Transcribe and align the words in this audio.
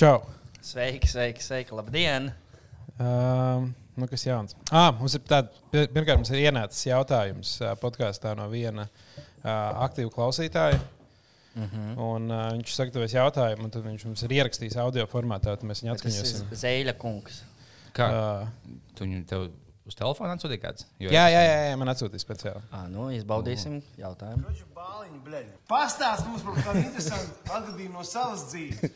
Čau! 0.00 0.20
Sveiki, 0.64 1.08
sveiki, 1.08 1.42
sveiki, 1.44 1.74
labdien! 1.76 2.30
Um, 3.00 3.70
nu, 3.96 4.06
kas 4.08 4.24
jauns? 4.26 4.54
Ah, 4.72 4.90
mums 4.96 5.14
ir 5.16 5.22
tāda, 5.28 5.50
pir- 5.72 5.88
pirmkārt, 5.92 6.20
mums 6.20 6.30
ir 6.32 6.40
ienācis 6.46 6.86
jautājums 6.88 7.52
uh, 7.64 7.72
podkāstā 7.80 8.32
no 8.38 8.46
viena 8.52 8.86
uh, 8.86 9.84
aktīva 9.86 10.12
klausītāja. 10.16 10.80
Mm 10.80 10.96
Mhm. 11.50 11.66
-hmm. 11.74 11.94
un, 11.98 12.26
uh, 12.30 12.44
viņš 12.54 12.72
sagatavojas 12.76 13.12
jautājumu, 13.16 13.64
un 13.66 13.70
tad 13.74 13.82
viņš 13.82 14.04
mums 14.06 14.20
ir 14.22 14.30
ierakstījis 14.36 14.76
audio 14.78 15.02
formātā, 15.10 15.56
tad 15.56 15.64
mēs 15.66 15.80
viņu 15.82 15.96
Tas 15.96 16.04
atskaņosim. 16.04 16.44
ir 16.52 16.56
Zeļa 16.60 16.92
kungs. 16.98 17.40
Kā? 17.92 18.06
Uh, 18.06 18.48
Tu 18.94 19.04
viņu 19.04 19.24
tev 19.26 19.48
uz 19.86 19.94
telefona 19.98 20.36
atsūtīji 20.36 20.60
kāds? 20.62 20.86
Jo 21.00 21.10
jā, 21.10 21.24
jā, 21.34 21.40
jā, 21.42 21.56
jā, 21.70 21.76
man 21.76 21.88
atsūtīja 21.88 22.22
speciāli. 22.22 22.62
À, 22.70 22.86
nu, 22.88 23.08
izbaudīsim 23.10 23.82
jautājumu. 23.98 24.44
Pastāst 25.68 26.26
mums 26.28 26.42
par 26.46 26.54
kādu 26.54 26.84
interesantu 26.84 27.34
atgadījumu 27.50 27.92
no 27.98 28.02
savas 28.04 28.46
dzīves. 28.52 28.90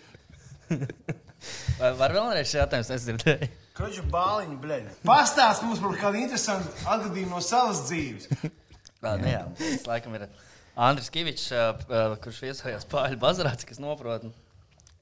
Vai 1.78 1.90
var 1.98 2.14
vēlreiz 2.14 2.48
šis 2.48 2.58
jautājums? 2.60 2.90
Es 2.94 3.04
dzirdēju. 3.04 3.50
Kroķa 3.74 4.04
bāliņu, 4.12 4.56
blēņ. 4.62 4.90
Pastāst 5.04 5.64
mums 5.66 5.82
par 5.82 5.96
kādu 6.00 6.20
interesantu 6.22 6.70
atgadījumu 6.86 7.34
no 7.34 7.40
savas 7.44 7.82
dzīves. 7.88 8.28
Jā, 9.04 9.14
nu, 9.20 9.28
jā, 9.28 9.42
tas 9.58 9.88
laikam 9.90 10.14
ir 10.16 10.28
Andris 10.86 11.10
Kavičs, 11.12 11.50
kurš 12.24 12.38
viesojās 12.46 12.86
Pāļu 12.90 13.18
bazarāts, 13.20 13.66
kas 13.68 13.82
noprot. 13.82 14.24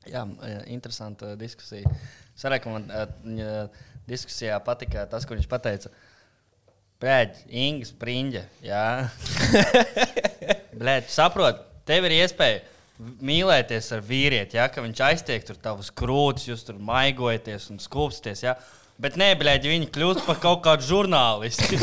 Jā, 0.09 0.25
interesanta 0.73 1.37
diskusija. 1.39 1.93
Ka 2.43 2.73
man 2.73 2.89
diskusijā 4.09 4.57
patika 4.65 5.07
tas, 5.11 5.29
ko 5.29 5.37
viņš 5.37 5.47
pateica. 5.51 5.93
Pēc 7.03 7.45
Inga 7.51 7.87
Springa. 7.87 8.43
Jā, 8.65 8.87
Blēd, 10.81 11.09
saprot, 11.13 11.61
tev 11.87 12.07
ir 12.09 12.17
iespēja 12.23 12.63
mīlēties 13.25 13.91
ar 13.97 14.05
vīrieti, 14.07 14.59
ja, 14.61 14.69
ka 14.73 14.85
viņš 14.85 15.03
aiztiek 15.09 15.45
tur 15.49 15.59
tavus 15.63 15.91
krūtis, 15.95 16.49
jūs 16.51 16.65
tur 16.69 16.79
maigojaties 16.83 17.71
un 17.73 17.83
skūpsties. 17.83 18.45
Ja. 18.47 18.57
Bet 19.03 19.17
nē, 19.19 19.33
blēģi, 19.41 19.71
viņi 19.73 19.89
kļūst 19.91 20.27
par 20.27 20.37
kaut 20.43 20.61
kādu 20.63 20.85
žurnālistu. 20.87 21.79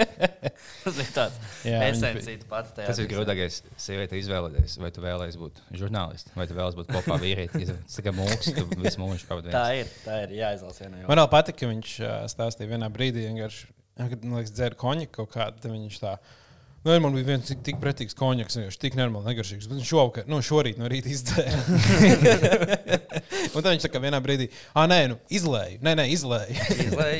Tas 0.82 0.96
ir 0.98 1.10
tāds 1.14 1.36
esencīts 1.68 2.48
pats. 2.48 2.72
tajā 2.74 2.88
Tas 2.88 2.98
ir 3.02 3.10
grūtākais 3.10 3.60
sieviete 3.78 4.18
izvēlēties. 4.18 4.78
Vai 4.82 4.90
tu 4.94 5.04
vēlēsies 5.04 5.38
būt 5.38 5.60
žurnālists, 5.78 6.32
vai 6.34 6.48
tu 6.48 6.56
vēlēsies 6.56 6.80
būt 6.80 6.90
kopā 6.96 7.20
vīrieti. 7.22 7.68
Tas 7.68 8.00
kā 8.02 8.14
mūks, 8.16 8.50
tu 8.56 8.64
visu 8.80 9.02
mūžu 9.02 9.28
pavadīji. 9.28 9.54
Tā 9.54 9.66
ir, 9.76 9.92
tā 10.06 10.22
ir 10.24 10.34
jāizlasa 10.40 10.86
viena 10.86 11.02
jau. 11.02 11.10
Man 11.12 11.22
vēl 11.22 11.30
patika, 11.36 11.60
ka 11.62 11.70
viņš 11.70 11.94
stāstīja 12.34 12.72
vienā 12.72 12.90
brīdī, 12.96 13.28
kad 13.98 14.24
liekas, 14.24 14.54
dzēra 14.56 14.78
konjaku 14.78 15.20
kaut 15.20 15.34
kādu, 15.36 15.62
tad 15.62 15.74
viņš 15.76 16.02
tā. 16.02 16.16
Nu, 16.86 16.94
man 17.02 17.12
bija 17.16 17.26
viens 17.26 17.48
tik, 17.48 17.58
tik 17.66 17.80
pretīgs 17.82 18.14
konjaks, 18.16 18.54
viņš 18.56 18.76
tik 18.80 18.94
nenormāli 18.96 19.32
negaršīgs. 19.32 19.66
Bet 19.68 19.80
viņš 19.80 19.88
šovakar, 19.90 20.28
nu, 20.30 20.38
šorīt 20.46 20.78
no 20.78 20.86
rīta 20.88 21.10
izdzēra. 21.10 21.58
un 23.54 23.62
tad 23.64 23.72
viņš 23.72 23.84
tā 23.86 23.90
kā 23.92 24.00
vienā 24.02 24.20
brīdī, 24.22 24.46
ah, 24.78 24.86
nē, 24.90 24.98
nu, 25.12 25.16
izlēja. 25.34 25.80
Nē, 25.84 25.94
nē, 25.98 26.04
izlēja. 26.14 26.68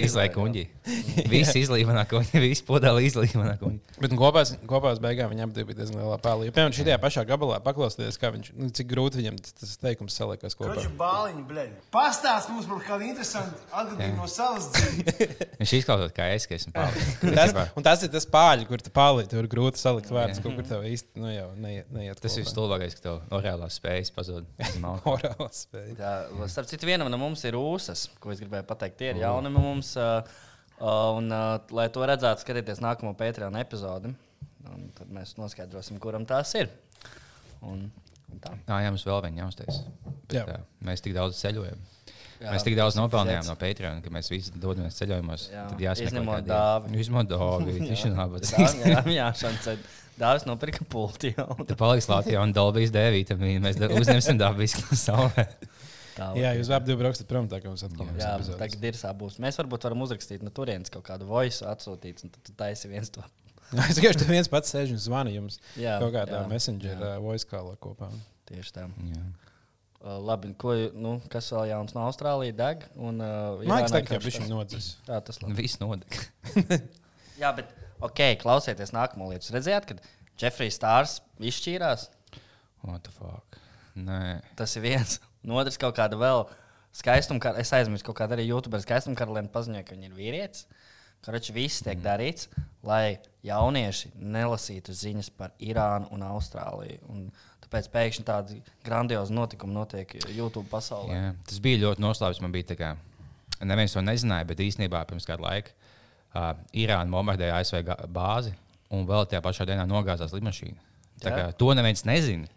Izlaiž 0.07 0.31
kuģi. 0.37 0.63
Visi 1.31 1.63
izlīja 1.65 1.89
manā 1.91 2.05
kuģī, 2.09 2.41
visi 2.47 2.65
podāli 2.69 3.09
izlīja 3.11 3.41
manā 3.41 3.57
kuģī. 3.61 3.99
Bet 3.99 4.15
nu, 4.15 4.21
kopā, 4.21 4.45
kopā 4.71 4.95
beigās 5.03 5.31
viņam 5.33 5.53
bija 5.57 5.75
diezgan 5.75 6.01
liela 6.05 6.21
pārliecība. 6.23 6.55
Piemēram, 6.61 6.77
šajā 6.79 6.99
pašā 7.03 7.27
gabalā 7.29 7.59
paklausīties, 7.67 8.21
kā 8.23 8.31
viņš, 8.35 8.53
nu, 8.63 8.71
cik 8.79 8.91
grūti 8.95 9.21
viņam 9.21 9.41
tas- 9.43 9.57
tas 9.59 9.75
teikums 9.83 10.17
saliekas 10.19 10.57
kopā. 10.59 10.77
Kroķa 10.79 10.95
bāliņu, 11.03 11.45
blēņ. 11.51 11.75
Pastāst 11.95 12.55
mums 12.55 12.71
par 12.71 12.83
kādu 12.87 13.11
interesantu 13.11 13.59
atgadījumu 13.75 14.23
no 14.23 14.31
savas 14.31 14.71
dzīves. 14.77 15.45
Viņš 15.59 15.77
izklausās 15.83 16.15
kā 16.17 16.31
es, 16.37 16.47
ka 16.49 16.57
esmu 16.59 16.73
Tas, 16.79 17.53
pārāk. 17.53 17.75
un 17.77 17.87
tas 17.87 18.03
ir 18.07 18.13
tas 18.15 18.27
pāļi, 18.31 18.67
kur 18.71 18.83
tu 18.85 18.93
pārlieku, 18.95 19.33
tur 19.33 19.48
ir 19.49 19.53
grūti 19.53 19.81
salikt 19.81 20.11
vārdus, 20.13 20.41
kur 20.45 20.55
tev 20.67 20.85
īsti 20.87 21.23
nu, 21.23 21.29
jau 21.33 21.49
neiet. 21.61 21.89
neiet 21.95 22.21
Tas 22.23 22.37
ir 22.41 22.47
stulbākais, 22.49 22.97
ka 22.99 23.05
tev 23.07 23.35
orālās 23.39 23.79
spējas 23.81 24.13
pazūd. 24.15 24.49
Morāls 24.85 25.65
spēja. 25.65 25.97
Jā, 25.99 26.13
starp 26.53 26.71
citu, 26.71 26.89
vienam 26.89 27.11
no 27.13 27.21
mums 27.21 27.45
ir 27.49 27.59
ūsas, 27.59 28.07
ko 28.23 28.35
es 28.35 28.43
gribēju 28.43 28.69
pateikt. 28.69 28.99
Tie 29.01 29.13
ir 29.15 29.23
jauni 29.25 29.53
mums. 29.55 29.95
Uh, 29.99 30.21
un, 31.17 31.33
uh, 31.33 31.57
lai 31.75 31.89
to 31.95 32.05
redzētu, 32.07 32.45
skatieties 32.45 32.83
nākamo 32.85 33.15
Patreon 33.19 33.59
epizodi. 33.61 34.13
Tad 34.99 35.13
mēs 35.15 35.37
noskaidrosim, 35.41 35.99
kuram 36.03 36.27
tās 36.29 36.53
ir. 36.59 36.69
Un, 37.65 37.89
un 38.29 38.43
tā. 38.43 38.55
Jā, 38.69 38.83
jā, 38.85 38.91
mums 38.93 39.07
vēl 39.09 39.23
viena 39.27 39.47
jāuztais. 39.47 39.81
Jā. 40.29 40.45
Bet, 40.45 40.53
uh, 40.59 40.67
mēs 40.87 41.03
tik 41.05 41.17
daudz 41.17 41.41
ceļojam. 41.41 41.81
Jā, 42.39 42.53
mēs 42.55 42.63
tik 42.67 42.77
daudz 42.79 42.95
nopelnījām 42.99 43.47
no 43.49 43.55
Patreon, 43.59 44.03
ka 44.05 44.11
mēs 44.15 44.29
visi 44.31 44.53
dodamies 44.63 44.95
ceļojumos. 45.01 45.47
Jā, 45.51 45.65
Tad 45.73 45.81
jāsaka, 45.83 46.23
dāvi. 46.47 46.93
Izņemot 47.03 47.31
dāvi. 47.33 47.79
Viņš 47.83 48.05
ir 48.07 48.15
labs. 48.15 48.53
Jā, 49.19 49.27
šāds 49.41 49.69
dāvis 50.19 50.47
nopirka 50.47 50.87
pulti. 50.91 51.33
jau. 51.35 51.57
Tu 51.67 51.75
paliksi 51.79 52.13
Latvijā 52.13 52.43
un 52.47 52.55
Dolbijas 52.55 52.95
D 52.95 53.03
vitamīnu. 53.17 53.65
Mēs 53.67 53.81
uzņemsim 53.83 54.39
dabisku 54.39 54.85
no 54.91 54.99
saulē. 54.99 55.49
Tā, 56.19 56.33
Jā, 56.35 56.51
jūs 56.59 56.71
abi 56.75 56.95
braucat 56.99 57.27
prom, 57.31 57.47
tā 57.51 57.61
kā 57.63 57.71
mums 57.71 57.85
atkal 57.87 58.07
būs 58.09 58.23
Jā, 58.23 58.33
epizodes. 58.39 58.59
tagad 58.59 58.87
ir 58.91 58.97
sāpes. 58.99 59.37
Mēs 59.43 59.59
varbūt 59.61 59.85
varam 59.87 60.01
uzrakstīt 60.07 60.43
no 60.43 60.51
turienes 60.55 60.91
kaut 60.91 61.05
kādu 61.07 61.29
voice 61.31 61.63
atsūtīt, 61.63 62.25
un 62.27 62.33
tad 62.35 62.51
taisi 62.59 62.91
viens 62.91 63.11
to. 63.15 63.23
Es 63.85 63.99
tikai 63.99 64.15
tur 64.19 64.31
viens 64.33 64.49
pats 64.51 64.73
sēž 64.75 64.95
un 64.95 64.99
zvana 65.03 65.31
jums 65.31 65.59
Jā, 65.79 65.99
kaut 66.03 66.15
kādā 66.17 66.41
jā, 66.41 66.47
messenger 66.51 66.95
jā. 66.99 67.13
voice 67.23 67.47
call 67.47 67.71
kopā. 67.79 68.09
Tieši 68.51 68.75
tā. 68.81 68.87
Jā. 69.13 69.23
Uh, 69.99 70.15
labi, 70.23 70.53
ko, 70.55 70.77
nu, 70.95 71.17
kas 71.33 71.49
vēl 71.51 71.73
jauns 71.73 71.95
no 71.97 72.05
Austrālijas 72.07 72.55
deg? 72.55 72.85
Un, 73.03 73.19
uh, 73.19 73.59
tā 73.67 73.99
kā 73.99 74.13
karš 74.13 74.29
viņš 74.29 74.37
tas- 74.45 74.53
nodzis. 74.53 74.91
Jā, 75.09 75.19
tas 75.27 75.41
labi. 75.43 75.57
Viss 75.59 75.81
notiek. 75.83 76.21
Jā, 77.43 77.51
bet 77.57 77.73
ok, 78.07 78.23
klausieties 78.39 78.95
nākamo 78.95 79.27
lietu. 79.33 79.51
Redzējāt, 79.57 79.89
kad 79.91 80.05
Jeffrey's 80.39 80.79
Stārs 80.79 81.17
izšķīrās? 81.43 82.07
What 82.87 83.03
the 83.09 83.15
fuck? 83.17 83.59
Nē. 83.99 84.39
Tas 84.59 84.77
ir 84.79 84.87
viens. 84.87 85.19
Un 85.43 85.57
otrs 85.59 85.79
kaut 85.83 85.97
kāda 85.99 86.19
vēl 86.19 86.45
skaistuma, 86.95 87.55
es 87.59 87.75
aizmirsu, 87.75 88.07
kaut 88.07 88.21
kāda 88.21 88.39
arī 88.39 88.47
YouTube 88.53 88.79
skaistuma 88.83 89.19
karaliene 89.19 89.51
paziņoja, 89.51 89.83
ka 89.87 89.97
viņa 89.99 90.11
ir 90.13 90.15
vīrietis. 90.15 90.69
Karači 91.27 91.51
viss 91.51 91.83
tiek 91.83 91.99
darīts, 91.99 92.47
lai 92.87 93.19
jaunieši 93.43 94.13
nelasītu 94.15 94.95
ziņas 94.95 95.33
par 95.35 95.51
Irānu 95.59 96.07
un 96.15 96.23
Austrāliju. 96.23 97.01
Un 97.11 97.25
tāpēc 97.69 97.89
pēkšņi 97.93 98.25
tādi 98.25 98.59
grandiozi 98.85 99.35
notikumi 99.37 99.75
notiek 99.77 100.15
YouTube 100.35 100.67
pasaulē. 100.73 101.15
Jā, 101.15 101.33
tas 101.47 101.61
bija 101.61 101.83
ļoti 101.87 102.01
noslēpts. 102.05 102.41
Man 102.45 102.53
bija 102.55 102.71
tā 102.73 102.77
kā, 102.81 102.95
neviens 103.63 103.93
to 103.93 104.01
nezināja, 104.05 104.47
bet 104.49 104.59
īstenībā 104.65 105.05
pirms 105.11 105.27
kāda 105.29 105.45
laika 105.45 105.71
uh, 106.35 106.55
Irāna 106.73 107.11
bombardēja 107.13 107.59
ASV 107.61 107.83
bāzi 108.15 108.55
un 108.91 109.05
vēl 109.09 109.27
tajā 109.29 109.43
pašā 109.45 109.67
dienā 109.69 109.85
nogāzās 109.89 110.33
lidmašīna. 110.33 110.81
Tā 111.21 111.31
kā, 111.35 111.45
to 111.59 111.73
neviens 111.77 112.05
nezina. 112.09 112.49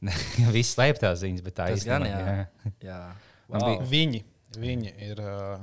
Viss 0.54 0.74
slēp 0.76 0.98
tās 1.00 1.20
ziņas, 1.24 1.42
bet 1.44 1.54
tā. 1.56 1.66
Man 3.50 3.60
Wow. 3.60 3.66
bija- 3.80 3.86
Viņi, 3.90 4.20
viņi 4.62 4.90
ir 5.10 5.20
uh, 5.20 5.60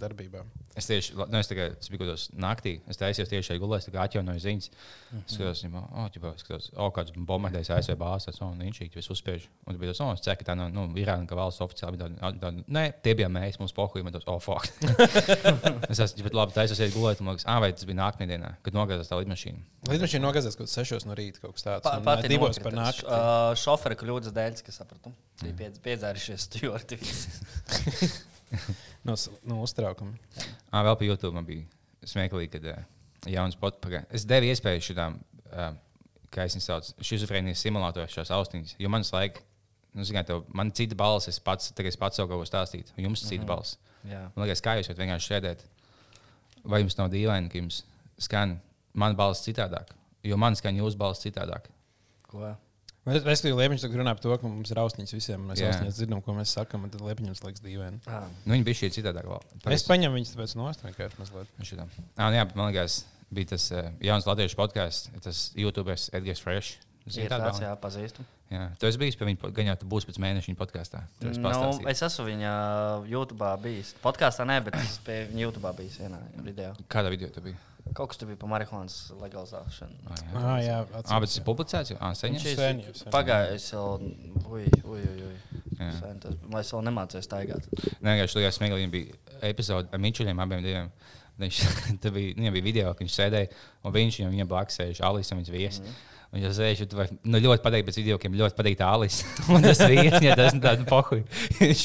darbībā. 0.00 0.42
Es 0.78 0.86
tieši 0.86 1.16
nu, 1.18 1.38
es 1.40 1.50
tikai 1.50 1.68
kādā 1.98 2.14
naktī, 2.38 2.76
es 2.90 3.00
taisījos 3.00 3.30
tieši 3.32 3.50
šeit 3.50 3.60
gulēt, 3.62 3.88
kā 3.90 4.04
atjaunoju 4.04 4.42
ziņas. 4.44 4.70
Mhm. 5.10 5.22
Es 5.24 5.36
skatos, 5.36 5.62
ģipā, 5.64 5.82
oh, 5.90 6.08
ģipā, 6.14 6.32
es 6.36 6.44
skatos, 6.44 6.68
oh, 6.76 6.90
kāds 6.94 7.14
bombardēs 7.16 7.72
ASV 7.74 7.96
bāzes, 7.98 8.38
oh, 8.44 8.52
viņš 8.58 8.80
ir 8.84 8.98
uzspiež. 9.00 9.48
Un 9.64 9.74
tas 9.74 9.80
bija 9.82 9.94
tas, 9.94 10.02
oh, 10.04 10.12
es 10.14 10.22
ceru, 10.24 10.38
ka 10.40 10.50
tā 10.50 10.56
nav 10.58 10.70
nu, 10.74 10.86
Irāna, 11.00 11.26
ka 11.28 11.38
valsts 11.38 11.64
oficiāli 11.64 11.98
bija 11.98 12.10
tāda, 12.12 12.32
tāda, 12.44 12.64
nē, 12.78 12.84
tie 13.02 13.16
bija 13.18 13.30
mēs, 13.32 13.58
mums 13.62 13.74
pohuļi, 13.76 14.06
man 14.06 14.14
tas, 14.14 14.26
oh, 14.30 14.38
fuck. 14.42 14.70
es 15.92 16.02
esmu, 16.04 16.26
bet 16.28 16.38
labi, 16.38 16.54
taisos 16.56 16.82
iet 16.84 16.94
gulēt, 16.94 17.22
un 17.22 17.30
man 17.30 17.38
liekas, 17.38 17.48
ah, 17.50 17.58
vai 17.64 17.72
tas 17.74 17.88
bija 17.88 17.98
nākamajā 18.04 18.32
dienā, 18.34 18.54
kad 18.62 18.78
nogāzās 18.78 19.10
tā 19.10 19.18
lidmašīna. 19.22 19.64
Līdz 19.88 20.04
mašīna 20.04 20.26
nogāzās 20.26 20.58
kaut 20.58 20.68
kas 20.68 20.78
sešos 20.78 21.06
no 21.08 21.16
rīta, 21.18 21.40
kaut 21.42 21.56
kas 21.56 21.64
tāds. 21.64 21.86
Pa, 21.86 21.96
un, 22.00 22.06
pati 22.06 22.30
divos 22.30 22.58
par 22.62 22.74
nakti. 22.76 23.06
Uh, 23.06 23.54
šofera 23.58 23.96
kļūdas 23.98 24.34
dēļ, 24.36 24.62
kas 24.66 24.80
sapratu. 24.82 25.14
Bija 25.40 25.54
piedz, 25.62 25.78
piedzērušies 25.84 26.48
stūri. 26.48 26.98
No, 29.06 29.14
no 29.48 29.62
uztraukuma. 29.64 30.16
Ah, 30.68 30.82
vēl 30.84 30.96
pie 31.00 31.06
YouTube 31.08 31.36
man 31.36 31.46
bija 31.46 31.64
smieklīgi, 32.08 32.50
kad 32.56 32.66
uh, 32.68 32.80
jauns 33.30 33.56
podkāsts. 33.60 34.10
Es 34.14 34.26
devu 34.28 34.50
iespēju 34.50 34.84
šitām, 34.84 35.18
uh, 35.48 35.70
kā 36.34 36.44
es 36.48 36.56
viņu 36.56 36.64
saucu, 36.66 36.94
šizofrēnijas 37.08 37.62
simulātoru 37.64 38.10
šās 38.12 38.32
austiņas. 38.34 38.74
Jo 38.82 38.90
manas 38.92 39.12
laika, 39.14 39.44
nu, 39.96 40.04
zināt, 40.08 40.28
tev, 40.28 40.44
man 40.52 40.72
cita 40.76 40.98
balss, 40.98 41.30
es 41.30 41.40
pats, 41.40 41.72
tagad 41.76 41.94
es 41.94 42.00
pats 42.00 42.20
savu 42.20 42.32
kaut 42.32 42.42
ko 42.44 42.50
stāstītu, 42.50 42.94
un 42.96 43.08
jums 43.08 43.24
cita 43.24 43.48
balss. 43.48 43.78
Jā. 44.08 44.26
Man 44.34 44.46
liekas, 44.46 44.62
kā 44.64 44.76
jūs 44.78 44.90
varat 44.90 45.02
vienkārši 45.04 45.32
sēdēt. 45.32 45.64
Vai 46.68 46.82
jums 46.82 46.98
nav 46.98 47.10
dīvaini, 47.12 47.50
ka 47.52 47.60
jums 47.60 47.82
skan 48.20 48.58
mana 48.98 49.16
balss 49.18 49.46
citādāk? 49.46 49.94
Jo 50.26 50.36
man 50.40 50.58
skan 50.58 50.76
jūsu 50.78 50.98
balss 51.00 51.24
citādāk. 51.24 51.70
Ko? 52.28 52.50
Es 53.08 53.22
domāju, 53.24 53.54
ka 53.54 53.60
Liepiņš 53.62 53.84
runā 53.94 54.14
par 54.16 54.22
to, 54.24 54.32
ka 54.40 54.50
mums 54.50 54.72
ir 54.72 54.80
austiņas 54.82 55.14
visiem. 55.16 55.44
Mēs 55.50 55.62
Jā. 55.62 55.70
austiņas 55.72 56.00
dzirdam, 56.00 56.22
ko 56.24 56.34
mēs 56.36 56.54
sakām, 56.56 56.86
un 56.86 56.92
tad 56.92 57.04
Liepiņš 57.04 57.44
liekas 57.44 57.64
dīvaini. 57.64 58.00
Ah. 58.06 58.26
Nu, 58.44 58.56
viņi 58.56 58.66
bija 58.66 58.80
šī 58.82 58.90
citādāk. 58.98 59.30
Es 59.74 59.86
paņemu 59.88 60.18
viņus 60.18 60.34
tāpēc 60.34 60.56
nost 60.58 60.84
vienkārši 60.86 61.22
mazliet. 61.22 61.54
Šitā. 61.70 61.86
Ah, 62.16 62.32
jā, 62.34 62.44
bet 62.48 62.58
man 62.58 62.72
liekas, 62.72 63.02
bija 63.34 63.52
tas 63.54 63.68
uh, 63.74 63.90
jauns 64.04 64.28
latviešu 64.28 64.58
podkāsts, 64.58 65.12
tas 65.24 65.48
YouTuberis 65.58 66.10
Edgars 66.16 66.42
Fresh. 66.44 66.87
Ir 67.16 67.30
tāds, 67.32 67.58
vēl? 67.58 67.64
jā, 67.64 67.72
pazīstu. 67.80 68.24
Jā, 68.52 68.66
tu 68.80 68.86
esi 68.88 68.98
bijis 69.00 69.16
pie 69.20 69.26
viņa, 69.28 69.50
gan 69.56 69.66
jau 69.70 69.76
tu 69.80 69.86
būsi 69.92 70.08
pēc 70.08 70.18
mēneša 70.24 70.48
viņa 70.50 70.58
podkāstā. 70.60 71.02
Nu, 71.20 71.88
es 71.88 72.02
esmu 72.02 72.24
viņa 72.28 72.52
YouTube 73.08 73.48
bijis. 73.64 73.94
Podkāstā 74.04 74.46
nē, 74.48 74.60
bet 74.68 74.76
es 74.80 74.98
pie 75.04 75.26
viņa 75.30 75.42
YouTube 75.46 75.72
bijis 75.76 75.98
vienā 76.00 76.20
video. 76.44 76.74
Kādā 76.88 77.10
video 77.12 77.28
tu 77.34 77.40
biji? 77.44 77.56
Kaut 77.96 78.10
kas 78.10 78.18
tur 78.20 78.28
bija 78.28 78.36
par 78.36 78.50
marihuānas 78.52 78.96
legalizēšanu. 79.16 79.94
Ah, 80.08 80.18
jā, 80.20 80.32
Ah, 80.36 80.56
jā, 80.60 80.78
ah, 81.08 81.20
bet 81.20 81.28
tas 81.30 81.38
ir 81.38 81.44
publicēts 81.46 81.92
jau? 81.94 81.98
Ah, 82.04 82.12
sen 82.16 82.34
jau. 82.36 83.12
Pagājis 83.14 83.70
jau. 83.72 83.84
Ui, 84.50 84.66
ui, 84.84 85.00
ui, 85.00 85.28
ui. 85.30 85.60
Sen 85.78 86.18
tas- 86.20 86.34
Vai 86.52 86.60
es 86.60 86.72
vēl 86.72 86.84
nemācījos 86.88 87.24
staigāt? 87.28 87.68
Nē, 88.02 88.16
vienkārši 88.18 88.40
tajā 88.40 88.50
smieklīgi 88.58 88.90
bija 88.92 89.14
epizode 89.48 89.88
ar 89.92 89.98
Mičeliem 90.04 90.40
abiem 90.44 90.62
diviem. 90.64 90.90
Viņš, 91.38 91.58
bija, 92.16 92.34
viņam 92.34 92.52
bija 92.58 92.64
video, 92.66 92.92
ka 92.94 93.04
viņš 93.04 93.14
sēdēja, 93.14 93.48
un 93.84 93.92
viņš 93.94 94.20
viņam 94.26 94.48
blakus 94.50 94.80
sēž 94.80 95.00
Alis 95.06 95.30
un 95.32 95.38
viņas 95.40 95.52
viesis. 95.54 95.80
Mm. 95.80 95.94
Un 96.28 96.42
un 96.84 96.88
tu 96.90 96.98
vari- 96.98 97.14
nu, 97.24 97.38
ļoti 97.40 97.62
patīk 97.64 97.86
pēc 97.86 97.98
video, 98.02 98.18
viņam 98.20 98.34
ļoti 98.36 98.56
patīk 98.58 98.82
Alis. 98.84 99.22
un 99.54 99.64
tas 99.64 99.80
vīrs, 99.80 100.18
ja 100.20 100.34
tas 100.36 100.52
ir 100.52 100.60
tāds 100.60 100.84
pohuļ. 100.90 101.22
viņš, 101.56 101.84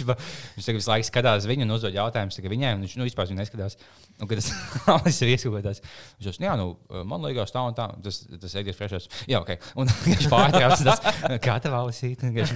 viņš 0.58 0.68
visu 0.68 0.92
laiku 0.92 1.08
skatās 1.08 1.48
viņu 1.48 1.64
un 1.64 1.72
uzdod 1.78 1.96
jautājumus 1.96 2.36
viņai, 2.52 2.74
un 2.76 2.84
viņš 2.84 2.98
nu, 3.00 3.08
vispār 3.08 3.32
viņu 3.32 3.40
neskatās. 3.40 3.80
Un, 4.20 4.28
kad 4.28 4.42
tas 4.42 4.52
Alis 4.98 5.22
ir 5.24 5.32
ieskatās, 5.38 5.80
viņš 6.20 6.28
teiks, 6.28 6.44
jā, 6.44 6.58
nu, 6.60 6.68
man 7.08 7.24
liekas 7.24 7.56
tā 7.56 7.64
un 7.64 7.80
tā. 7.80 7.88
Tas, 8.04 8.20
tas 8.44 8.60
Edgars 8.60 8.84
Frešers. 8.84 9.10
Jā, 9.32 9.40
ok. 9.40 9.56
Un 9.80 9.96
viņš 10.10 10.28
pārtrauc 10.34 10.88
tas, 10.92 11.04
kā 11.48 11.60
tev 11.64 11.80
Alis 11.80 12.04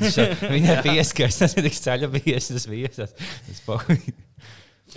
Viņš 0.03 0.23
viņai 0.43 0.79
pieskars, 0.91 1.39
tas 1.39 1.55
ir 1.55 1.69
tik 1.71 1.79
ceļa 1.79 2.11
viesis, 2.19 2.51
tas 2.51 2.67
viesis. 2.67 3.15
Tas 3.47 3.63
pohuļ. 3.63 4.26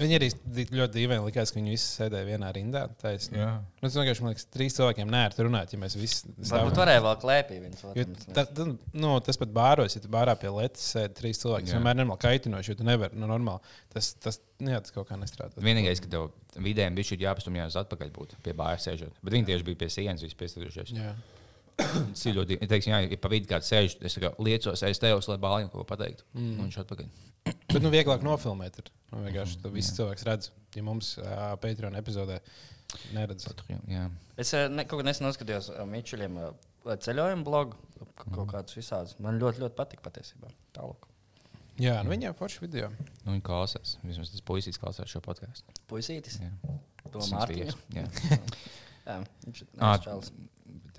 Viņi 0.01 0.17
arī 0.17 0.29
ļoti 0.73 0.95
dīvaini 0.95 1.25
likās, 1.27 1.53
ka 1.53 1.59
viņi 1.59 1.73
visi 1.75 1.87
sēdēja 1.99 2.27
vienā 2.29 2.51
rindā. 2.57 2.83
Jā. 3.05 3.49
Nu, 3.61 3.83
tas 3.85 3.97
vienkārši 3.99 4.25
man 4.25 4.33
liekas, 4.33 4.47
trīs 4.55 4.77
cilvēkiem 4.77 5.11
nērti 5.13 5.47
runāt, 5.47 5.75
ja 5.75 5.81
mēs 5.83 5.97
visi 5.99 6.31
Varbūt 6.51 6.81
varēja 6.81 7.03
vēl 7.05 7.19
klēpī 7.23 7.59
viens 7.63 7.85
otru. 7.87 8.67
Nu, 8.97 9.15
tas 9.25 9.41
pat 9.41 9.53
bāros, 9.57 9.97
ja 9.97 10.05
tu 10.05 10.13
bārā 10.13 10.37
pie 10.41 10.53
lietas 10.55 10.87
sēdi 10.95 11.19
trīs 11.19 11.43
cilvēki. 11.43 11.69
Tas 11.69 11.77
vienmēr 11.77 11.97
ir 11.97 12.03
normāli 12.03 12.25
kaitinoši, 12.25 12.73
jo 12.73 12.79
tu 12.81 12.87
nevari, 12.89 13.19
nu, 13.21 13.29
normāli. 13.31 13.75
Tas, 13.95 14.13
tas, 14.23 14.41
nu, 14.63 14.73
jā, 14.75 14.81
tas 14.85 14.95
kaut 14.95 15.11
kā 15.11 15.19
nestrādā. 15.21 15.61
Vienīgais, 15.65 16.03
ka 16.05 16.13
tev 16.13 16.31
vidējiem 16.57 16.97
bija 16.97 17.11
šī 17.11 17.21
jāpastumjās 17.25 17.79
atpakaļ 17.83 18.15
būt 18.15 18.39
pie 18.45 18.55
bāras 18.57 18.87
sēžot. 18.89 19.21
Bet 19.25 19.37
viņi 19.37 19.51
tieši 19.51 19.69
bija 19.69 19.83
pie 19.83 19.91
sienas, 19.93 20.25
visi 20.25 20.39
piestrādājušies. 20.41 20.95
Jā. 20.97 21.15
Tas 21.81 22.25
ir 22.29 22.37
ļoti, 22.37 22.59
teiksim, 22.69 22.93
jā, 22.93 23.01
ja 23.09 23.19
pa 23.21 23.31
vidu 23.33 23.49
kāds 23.51 23.71
sēž, 23.73 23.97
es 24.05 24.17
kā 24.21 24.33
liecos 24.43 24.83
aiz 24.85 25.01
tevis, 25.01 25.29
lai 25.31 25.39
bāliņu 25.41 25.71
kaut 25.73 25.83
ko 25.83 25.87
pateiktu. 25.89 26.27
Mm. 26.37 26.51
Un 26.59 26.67
viņš 26.67 26.81
atpakaļ. 26.83 27.09
Bet, 27.47 27.79
nu, 27.81 27.93
vieglāk 27.93 28.25
nofilmēt. 28.27 28.83
Ir. 28.83 28.91
Nu, 29.11 29.23
vienkārši 29.27 29.59
tu 29.63 29.71
visi 29.75 29.95
cilvēks 29.97 30.27
redz, 30.29 30.51
ja 30.77 30.83
mums 30.87 31.17
uh, 31.19 31.55
Patreon 31.63 31.97
epizodē 31.99 32.39
neredz. 33.17 33.49
Jā. 33.91 34.05
Es 34.39 34.53
ne, 34.71 34.85
kaut 34.87 35.03
kā 35.03 35.07
nesen 35.09 35.27
noskatījos 35.27 35.71
uh, 35.75 35.83
Mičeļiem 35.91 36.37
uh, 36.39 36.53
ceļojumu 37.07 37.47
blogu, 37.47 37.79
ka- 38.15 38.31
kaut 38.37 38.53
kādus 38.55 38.79
visādus. 38.79 39.17
Man 39.23 39.41
ļoti, 39.43 39.65
ļoti 39.65 39.77
patīk 39.79 40.05
patiesībā. 40.07 40.53
Tālāk. 40.77 41.09
Jā, 41.81 41.97
nu, 42.05 42.13
viņiem 42.13 42.35
forši 42.37 42.61
video. 42.67 42.91
Nu, 43.25 43.33
viņi 43.33 43.43
klausās. 43.47 43.97
Vismaz 44.05 44.31
tas 44.35 44.43
puisis 44.45 44.79
klausās 44.81 45.09
šo 45.11 45.23
podkāstu. 45.25 45.75
Puisītis. 45.91 46.39
Jā. 46.43 46.51
To 47.11 47.19
Tas 47.19 47.31
Mārtiņu. 47.33 47.77
Jā. 47.97 48.05
Jā, 49.09 49.15
viņš 49.47 49.63
ir 49.65 49.71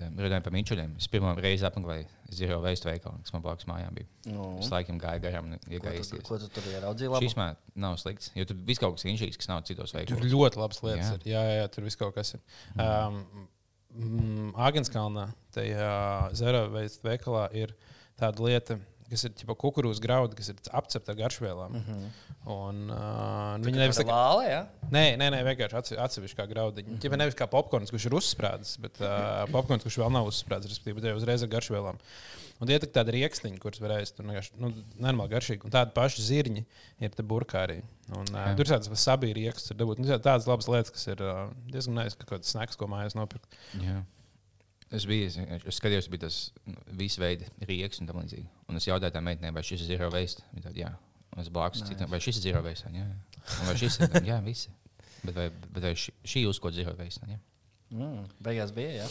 Um, 0.08 0.18
Runājot 0.22 0.46
par 0.46 0.54
mīčuļiem. 0.56 0.96
Es 1.02 1.08
pirmo 1.12 1.32
reizi 1.38 1.66
apmeklēju 1.68 2.08
Zero 2.36 2.60
Waste 2.64 2.88
veikalu, 2.90 3.22
kas 3.26 3.34
man 3.36 3.44
blakus 3.46 3.68
mājām 3.70 3.96
bija. 3.98 4.10
Nu, 4.32 4.48
Es 4.62 4.72
laikam 4.74 5.00
gāju 5.02 5.24
garām 5.26 5.50
un 5.52 5.60
ko, 5.84 5.94
ko 6.28 6.40
tu 6.42 6.50
tur 6.56 6.70
ieraudzīji? 6.72 7.12
Labi? 7.14 7.32
man 7.40 7.58
nav 7.86 7.98
slikts, 8.02 8.32
jo 8.38 8.46
tur 8.50 8.60
viss 8.68 8.82
kaut 8.82 8.98
kas 8.98 9.08
inšīgs, 9.12 9.40
kas 9.42 9.52
nav 9.52 9.64
citos 9.68 9.94
Tur 9.94 10.02
veikalos. 10.02 10.26
ir 10.26 10.36
ļoti 10.36 10.62
labas 10.62 10.84
lietas. 10.86 11.10
Jā. 11.12 11.20
Jā, 11.26 11.32
jā, 11.34 11.42
jā, 11.50 11.58
jā 11.62 11.72
tur 11.76 11.88
viss 11.90 12.00
kaut 12.00 12.16
kas 12.18 12.36
ir. 12.38 12.44
Um, 12.78 13.20
mm, 13.96 14.54
Agenskalnā, 14.70 15.28
tajā 15.56 15.92
zero 16.40 16.66
veist 16.74 17.04
veikalā, 17.06 17.48
ir 17.58 17.76
tāda 18.20 18.48
lieta, 18.48 18.80
kas 19.12 19.26
ir 19.28 19.34
tipo 19.38 19.56
kukurūzas 19.60 20.02
graudi, 20.04 20.38
kas 20.40 20.52
ir 20.54 20.60
apcepta 20.80 21.14
ar 21.14 21.20
garšvielām. 21.20 21.78
Mm 21.78 21.86
-hmm. 21.88 22.12
Un, 22.52 22.82
uh, 22.90 23.62
viņi 23.62 23.84
nevis 23.84 24.00
tā 24.00 24.08
kā 24.08 24.18
Vāle, 24.18 24.46
jā? 24.50 24.62
Nē, 24.90 25.06
nē, 25.22 25.30
nē 25.36 25.42
vienkārši 25.46 25.78
atse- 25.78 26.00
atsevišķi 26.06 26.40
kā 26.40 26.48
graudiņi. 26.50 26.90
Mm 26.90 26.98
-hmm. 26.98 27.18
Nevis 27.18 27.36
kā 27.36 27.48
popkorns, 27.48 27.92
kurš 27.92 28.06
ir 28.06 28.18
uzsprādzis, 28.18 28.80
bet 28.82 29.02
uh, 29.02 29.46
popkorns, 29.56 29.84
kurš 29.84 30.00
vēl 30.02 30.12
nav 30.12 30.30
uzsprādzis, 30.32 30.72
respektīvi, 30.72 31.06
jau 31.12 31.18
uzreiz 31.20 31.44
ar 31.44 31.50
garšvielām. 31.50 32.00
Un 32.62 32.68
tie 32.68 32.76
ir 32.78 32.86
tādi 32.94 33.16
rīkstiņi, 33.16 33.58
kurus 33.58 33.82
varēs 33.82 34.14
tur 34.14 34.26
vienkārši 34.26 34.52
nu, 34.62 34.70
normāli 35.02 35.34
garšīgi. 35.34 35.66
Un 35.66 35.72
tādi 35.74 35.96
paši 35.96 36.22
zirņi 36.22 36.66
ir 37.00 37.10
te 37.10 37.24
burkā 37.24 37.64
arī. 37.66 37.82
Un, 38.14 38.26
uh, 38.36 38.56
tur 38.56 38.66
ir 38.68 38.74
tāds 38.76 39.02
sabīri 39.02 39.48
rīksts, 39.48 39.72
ir 39.72 39.78
dabūt. 39.78 39.98
Nu, 39.98 40.06
tādas 40.22 40.46
labas 40.46 40.68
lietas, 40.68 40.94
kas 40.94 41.08
ir 41.08 41.24
uh, 41.26 41.50
diezgan 41.74 41.98
neizsaka, 41.98 42.24
ka 42.24 42.30
kaut 42.30 42.44
kāds 42.44 42.54
snacks, 42.54 42.78
ko 42.78 42.86
mājās 42.86 43.18
nopirkt. 43.18 43.58
Jā. 43.82 44.04
Es 44.92 45.06
biju, 45.08 45.30
es, 45.30 45.38
es 45.40 45.78
skatījos, 45.80 46.10
bija 46.12 46.26
tas 46.26 46.38
nu, 46.68 46.76
visu 47.00 47.22
veidu 47.24 47.48
rieks 47.68 48.02
un 48.02 48.10
tam 48.10 48.20
līdzīgi. 48.20 48.48
Un 48.68 48.80
es 48.80 48.88
jautāju 48.90 49.16
tā 49.16 49.22
meitenei, 49.24 49.54
vai 49.56 49.64
šis 49.64 49.86
ir 49.86 49.94
zero 49.94 50.10
waste. 50.12 50.44
Viņa 50.52 50.66
tāda, 50.66 50.82
jā. 50.82 50.90
Un 51.32 51.44
es 51.44 51.52
blakus 51.54 51.80
nice. 51.80 51.94
citam, 51.94 52.12
vai 52.12 52.20
šis 52.24 52.42
ir 52.42 52.50
zero 52.50 52.64
waste. 52.66 52.92
Jā, 52.92 53.06
jā. 53.08 53.46
Un 53.62 53.70
vai 53.70 53.76
šis 53.80 53.98
ir, 54.02 54.18
jā, 54.34 54.42
visi. 54.44 54.74
Bet 55.22 55.38
vai, 55.38 55.48
bet 55.70 55.88
vai 55.88 55.94
šī, 55.96 56.16
šī 56.34 56.44
uzkot 56.50 56.76
zero 56.76 56.98
waste? 57.00 57.24
Jā. 57.32 57.40
Mm, 57.96 58.28
beigās 58.44 58.76
bija, 58.76 59.06
jā. 59.06 59.08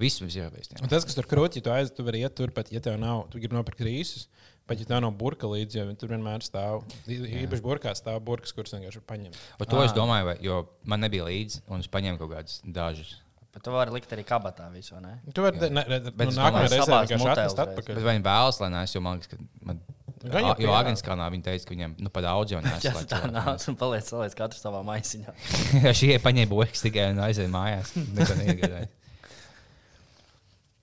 Viss 0.00 0.24
bija 0.24 0.38
zero 0.38 0.54
waste. 0.54 0.78
Jā. 0.78 0.86
Un 0.86 0.92
tas, 0.92 1.04
kas 1.04 1.18
tur 1.18 1.28
krūti, 1.28 1.60
ja 1.60 1.68
tu 1.68 1.74
aizies, 1.74 1.92
tu 1.96 2.06
vari 2.06 2.24
iet 2.24 2.36
tur, 2.40 2.54
pat 2.56 2.72
ja 2.72 2.80
tev 2.80 2.96
nav, 3.00 3.26
tu 3.28 3.42
gribi 3.42 3.58
nopirkt 3.58 3.84
rīsus. 3.84 4.30
Pat 4.70 4.80
ja 4.80 4.86
tev 4.88 5.02
nav 5.04 5.12
burka 5.18 5.48
līdzi, 5.50 5.82
jo 5.82 5.94
tur 6.00 6.12
vienmēr 6.14 6.44
stāv. 6.46 6.84
Īpaši 7.10 7.64
burkā 7.64 7.92
stāv 7.98 8.20
burkas, 8.24 8.54
kuras 8.56 8.72
vienkārši 8.76 9.02
var 9.02 9.08
paņemt. 9.08 9.40
Un 9.58 9.68
to 9.68 9.80
es 9.82 9.92
domāju, 9.96 10.28
vai, 10.30 10.36
jo 10.46 10.62
man 10.88 11.02
nebija 11.02 11.26
līdzi, 11.26 11.64
un 11.68 11.82
es 11.82 11.90
paņēmu 11.90 12.20
kaut 12.22 12.30
kādus 12.36 12.60
dažus. 12.64 13.16
Bet 13.50 13.64
tu 13.66 13.72
vari 13.74 13.90
likt 13.90 14.12
arī 14.14 14.22
kabatā 14.26 14.68
visu, 14.70 14.94
vai 14.94 15.00
ne? 15.02 15.14
Tu 15.34 15.42
vari 15.42 15.58
ne, 15.58 15.82
ne, 15.82 15.98
Bet 16.10 16.28
nu, 16.30 16.36
nākamajā 16.36 16.68
reizē 16.70 16.90
vienkārši 16.90 17.16
uzreiz. 17.18 17.56
atpakaļ. 17.64 17.96
Bet 17.98 18.04
vai 18.06 18.14
viņi 18.14 18.26
vēlas, 18.28 18.60
lai 18.62 18.68
nē, 18.76 18.82
jo 18.94 19.02
man 19.02 19.18
liekas, 19.18 19.32
ka. 19.32 19.40
Man, 19.66 19.80
Gan 20.20 20.44
jau 20.44 20.50
jo 20.52 20.56
pierāda. 20.58 20.80
Agenskalnā 20.84 21.26
viņi 21.32 21.44
teica, 21.46 21.64
ka 21.64 21.72
viņiem 21.72 21.92
nu, 22.04 22.10
pa 22.12 22.20
daudz 22.20 22.52
jau 22.52 22.60
Jā, 22.60 22.74
nes. 22.76 23.06
tā 23.12 23.20
nāc 23.32 23.64
un 23.72 23.76
paliec 23.80 24.04
salīdz 24.04 24.36
katru 24.36 24.60
savā 24.60 24.82
maisiņā. 24.84 25.32
Šie 25.98 26.18
paņēma 26.20 26.50
bokas 26.52 26.82
tikai 26.84 27.06
un 27.14 27.22
aizēja 27.24 27.50
mājās. 27.54 27.94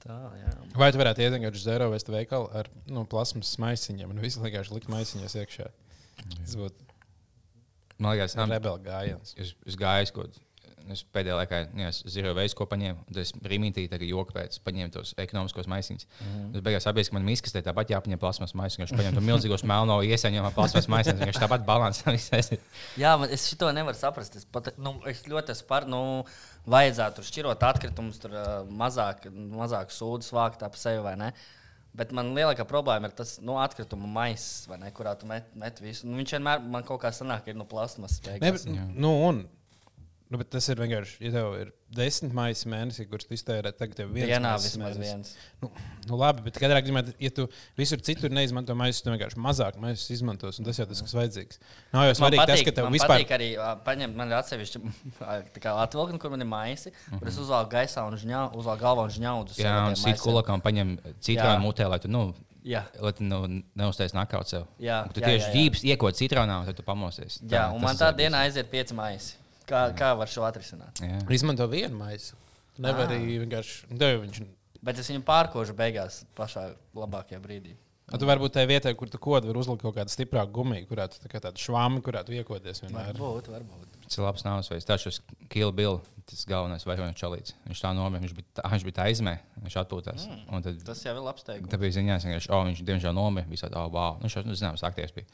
Tā, 0.07 0.17
jā. 0.39 0.51
Vai 0.79 0.87
tu 0.95 0.99
varētu 1.01 1.23
iet 1.25 1.35
uz 1.51 1.63
zero 1.67 1.89
vestu 1.91 2.13
veikalu 2.13 2.47
ar 2.55 2.69
nu, 2.87 3.03
plasmas 3.09 3.49
maisiņiem 3.59 4.13
un 4.13 4.21
visu 4.23 4.39
vienkārši 4.43 4.75
likt 4.77 4.87
maisiņos 4.93 5.35
iekšā? 5.41 5.65
Tas 6.37 6.53
būtu 6.57 6.85
Man 7.97 8.13
liekas, 8.13 8.35
am- 8.39 8.51
rebela 8.53 8.77
gājiens. 8.79 9.33
es, 9.41 9.55
es 9.67 9.75
gāju 9.75 10.13
kaut 10.15 10.31
kur. 10.31 10.43
Es 10.93 11.03
pēdējā 11.15 11.35
laikā 11.41 11.59
nu, 11.75 11.87
zinu, 11.93 12.31
veidu, 12.37 12.55
ko 12.57 12.67
paņēmu. 12.71 13.05
Tad 13.09 13.19
es 13.21 13.33
rīmītī, 13.51 13.87
tagad 13.91 14.09
joku 14.09 14.35
pēc, 14.35 14.59
paņēmu 14.65 14.93
tos 14.95 15.13
ekonomiskos 15.19 15.69
maisiņus. 15.71 16.07
Mm. 16.23 16.47
Es 16.57 16.65
beigās 16.65 16.87
saprotu, 16.87 17.11
ka 17.11 17.17
man 17.17 17.27
miskastē 17.27 17.63
tāpat 17.65 17.91
jāpaņem 17.93 18.21
plasmas 18.21 18.55
maisiņus. 18.57 18.83
Viņš 18.83 18.95
paņem 19.01 19.19
to 19.19 19.25
milzīgos 19.25 19.65
melno 19.67 19.99
iesaņemā 20.07 20.53
plasmas 20.55 20.89
maisiņus. 20.93 21.25
Viņš 21.27 21.41
tāpat 21.43 21.67
balansē 21.67 22.15
visai. 22.15 22.59
Jā, 22.99 23.17
man, 23.19 23.33
es 23.33 23.47
to 23.59 23.71
nevaru 23.75 23.99
saprast. 23.99 24.39
Es, 24.39 24.47
pat, 24.47 24.71
nu, 24.81 24.97
es 25.09 25.25
ļoti 25.27 25.55
esmu 25.55 25.69
par, 25.69 25.87
nu, 25.89 26.01
vajadzētu 26.69 27.19
tur 27.19 27.29
šķirot 27.31 27.69
atkritumus, 27.69 28.19
tur 28.23 28.35
mazāk, 28.79 29.29
mazāk 29.31 29.93
sūdzes 29.95 30.35
vākt 30.35 30.65
ap 30.67 30.79
sevi 30.79 31.03
vai 31.05 31.17
ne. 31.19 31.31
Bet 31.97 32.11
man 32.13 32.35
lielākā 32.37 32.61
problēma 32.69 33.09
ir 33.09 33.13
tas 33.17 33.37
nu, 33.41 33.55
atkritumu 33.57 34.09
maisis, 34.11 34.67
vai 34.69 34.77
ne, 34.81 34.91
kurā 34.93 35.15
tu 35.17 35.29
met, 35.29 35.47
met 35.57 35.79
visu. 35.81 36.05
Nu, 36.05 36.19
viņš 36.19 36.35
vienmēr 36.35 36.61
man 36.61 36.85
kaut 36.85 37.01
kā 37.01 37.09
sanāk, 37.15 37.45
ka 37.45 37.53
ir 37.53 37.57
no 37.57 37.65
plasmas. 37.69 38.19
Ne, 38.27 38.51
bet, 38.53 38.67
nu, 38.69 39.13
un, 39.25 39.39
nu, 40.29 40.37
bet 40.41 40.49
tas 40.51 40.65
ir 40.67 40.79
vienkārši, 40.79 41.19
ja 41.23 41.31
tev 41.31 41.53
ir 41.55 41.69
desmit 41.95 42.33
maisi 42.35 42.67
mēnesī, 42.67 43.05
kurus 43.07 43.27
tu 43.29 43.35
iztērē, 43.37 43.71
tagad 43.75 43.95
tev 44.01 44.09
viens. 44.11 44.27
Dienā 44.27 44.53
maisis 44.53 44.73
vismaz 44.73 44.97
viens. 44.99 45.29
Nu, 45.61 45.69
nu, 46.09 46.17
labi, 46.19 46.43
bet 46.47 46.59
katrā 46.59 46.81
gadījumā, 46.81 47.03
ja 47.23 47.31
tu 47.33 47.45
visur 47.79 48.01
citur 48.03 48.33
neizmanto 48.35 48.75
maisu, 48.77 49.05
tu 49.05 49.13
vienkārši 49.13 49.39
mazāk 49.43 49.77
maisu 49.81 50.11
izmantos. 50.15 50.59
un 50.59 50.67
Tas 50.67 50.81
jau 50.81 50.87
tas, 50.89 51.03
kas 51.05 51.15
vajadzīgs. 51.15 51.61
Nav 51.93 52.09
jau 52.09 52.17
svarīgi 52.19 52.47
tas, 52.51 52.65
ka 52.67 52.73
tev 52.79 52.89
man 52.89 52.97
vispār 52.97 53.13
patīk 53.15 53.31
arī 53.37 53.47
ā, 53.55 53.69
paņemt, 53.85 54.19
man 54.19 54.33
ir 54.33 54.39
atsevišķi 54.41 54.83
tā 55.63 55.77
atvilkni, 55.85 56.19
kur 56.19 56.35
man 56.35 56.43
ir 56.43 56.51
maisi, 56.51 56.91
mm 56.91 56.97
-hmm. 56.97 57.21
kur 57.23 57.31
es 57.31 57.39
uzvelku 57.45 57.71
gaisā 57.77 58.03
un 58.07 58.19
žņau, 58.19 58.43
uzvelku 58.59 58.83
galvā 58.83 59.07
un 59.07 59.15
žņaudu. 59.15 59.55
Mhm. 59.55 59.63
Jā, 59.63 59.77
un 59.87 59.95
sīt 59.95 60.19
kulakām 60.19 60.61
paņem 60.61 60.97
citronu 61.19 61.63
mutē, 61.63 61.87
lai 61.87 61.99
tu, 61.99 62.11
nu, 62.11 62.33
Jā. 62.67 62.83
lai 62.99 63.13
tu 63.13 63.23
nu, 63.23 63.63
neuztais 63.75 64.13
nakauts 64.13 64.49
sev. 64.49 64.67
Jā, 64.79 65.03
Un 65.07 65.13
tu 65.15 65.21
jā, 65.21 65.27
tieši 65.31 65.45
jā, 65.45 65.47
jā. 65.47 65.55
ģības 65.55 65.83
iekot 65.83 66.15
citronā, 66.19 66.59
un 66.59 66.65
tad 66.65 66.75
tu 66.75 66.83
pamosies. 66.83 67.39
Jā, 67.47 67.69
un 67.71 67.81
man 67.81 67.95
tā 67.95 68.11
dienā 68.11 68.43
aiziet 68.43 68.69
pieci 68.69 68.93
maisi. 68.93 69.37
Kā, 69.67 69.87
kā 69.97 70.13
var 70.15 70.31
šo 70.31 70.45
atrisināt? 70.47 71.01
Jā. 71.03 71.19
izmanto 71.35 71.67
vienu 71.71 71.97
maisu. 71.99 72.37
Nevar 72.81 73.09
arī 73.09 73.39
vienkārši. 73.41 73.89
nu, 73.91 73.97
Tev 73.99 74.13
jau 74.13 74.21
viņš 74.23 74.45
Bet 74.87 74.99
es 75.01 75.09
viņu 75.09 75.23
pārkožu 75.25 75.73
beigās 75.75 76.21
pašā 76.37 76.69
labākajā 76.95 77.41
brīdī. 77.43 77.73
A, 78.07 78.15
tu 78.15 78.27
varbūt 78.29 78.53
tajā 78.55 78.67
vietā, 78.69 78.91
kur 78.95 79.09
tu 79.11 79.19
kod, 79.19 79.43
var 79.43 79.57
uzlikt 79.59 79.81
kaut 79.83 79.97
kādu 79.97 80.13
stiprāku 80.13 80.53
gumiju, 80.55 80.85
kurā 80.87 81.09
tu 81.11 81.19
tā 81.19 81.27
kā 81.27 81.41
tādu 81.43 81.59
švāmu, 81.59 81.99
kurā 82.05 82.21
tu 82.23 82.31
iekodies 82.37 82.79
vienmēr. 82.85 83.09
Varbūt, 83.09 83.49
varbūt. 83.51 83.97
Tas 84.05 84.15
ir 84.15 84.23
labs 84.23 84.45
nāves 84.47 84.71
veids. 84.71 84.87
Tas 84.87 85.03
ir 85.09 85.17
Kill 85.51 85.73
Bill, 85.75 85.99
tas 86.29 86.45
galvenais 86.47 86.87
varonis 86.87 87.19
čalīts. 87.19 87.57
Viņš 87.67 87.83
tā 87.83 87.91
nomira, 87.97 88.23
viņš 88.23 88.37
bija, 88.37 88.47
tā, 88.61 88.63
viņš 88.71 88.85
bija 88.87 88.95
tā 89.01 89.09
aizmē, 89.11 89.33
viņš 89.65 89.75
atpūtās. 89.83 90.29
Mm. 90.31 90.63
Tad, 90.69 90.79
Tas 90.87 91.03
jau 91.03 91.17
ir 91.17 91.21
labs 91.25 91.43
teikums. 91.49 91.73
tad 91.73 91.83
bija 91.83 91.97
ziņās, 91.97 92.29
ka 92.31 92.55
oh, 92.55 92.63
viņš 92.69 92.85
diemžēl 92.87 93.17
nomira. 93.17 93.51
Visādi, 93.51 93.75
oh, 93.75 93.91
wow. 93.91 94.15
nu, 94.23 94.31
šos, 94.31 94.47
nu, 94.47 94.55
zināms, 94.55 94.87
aktieris 94.87 95.11
bija. 95.17 95.27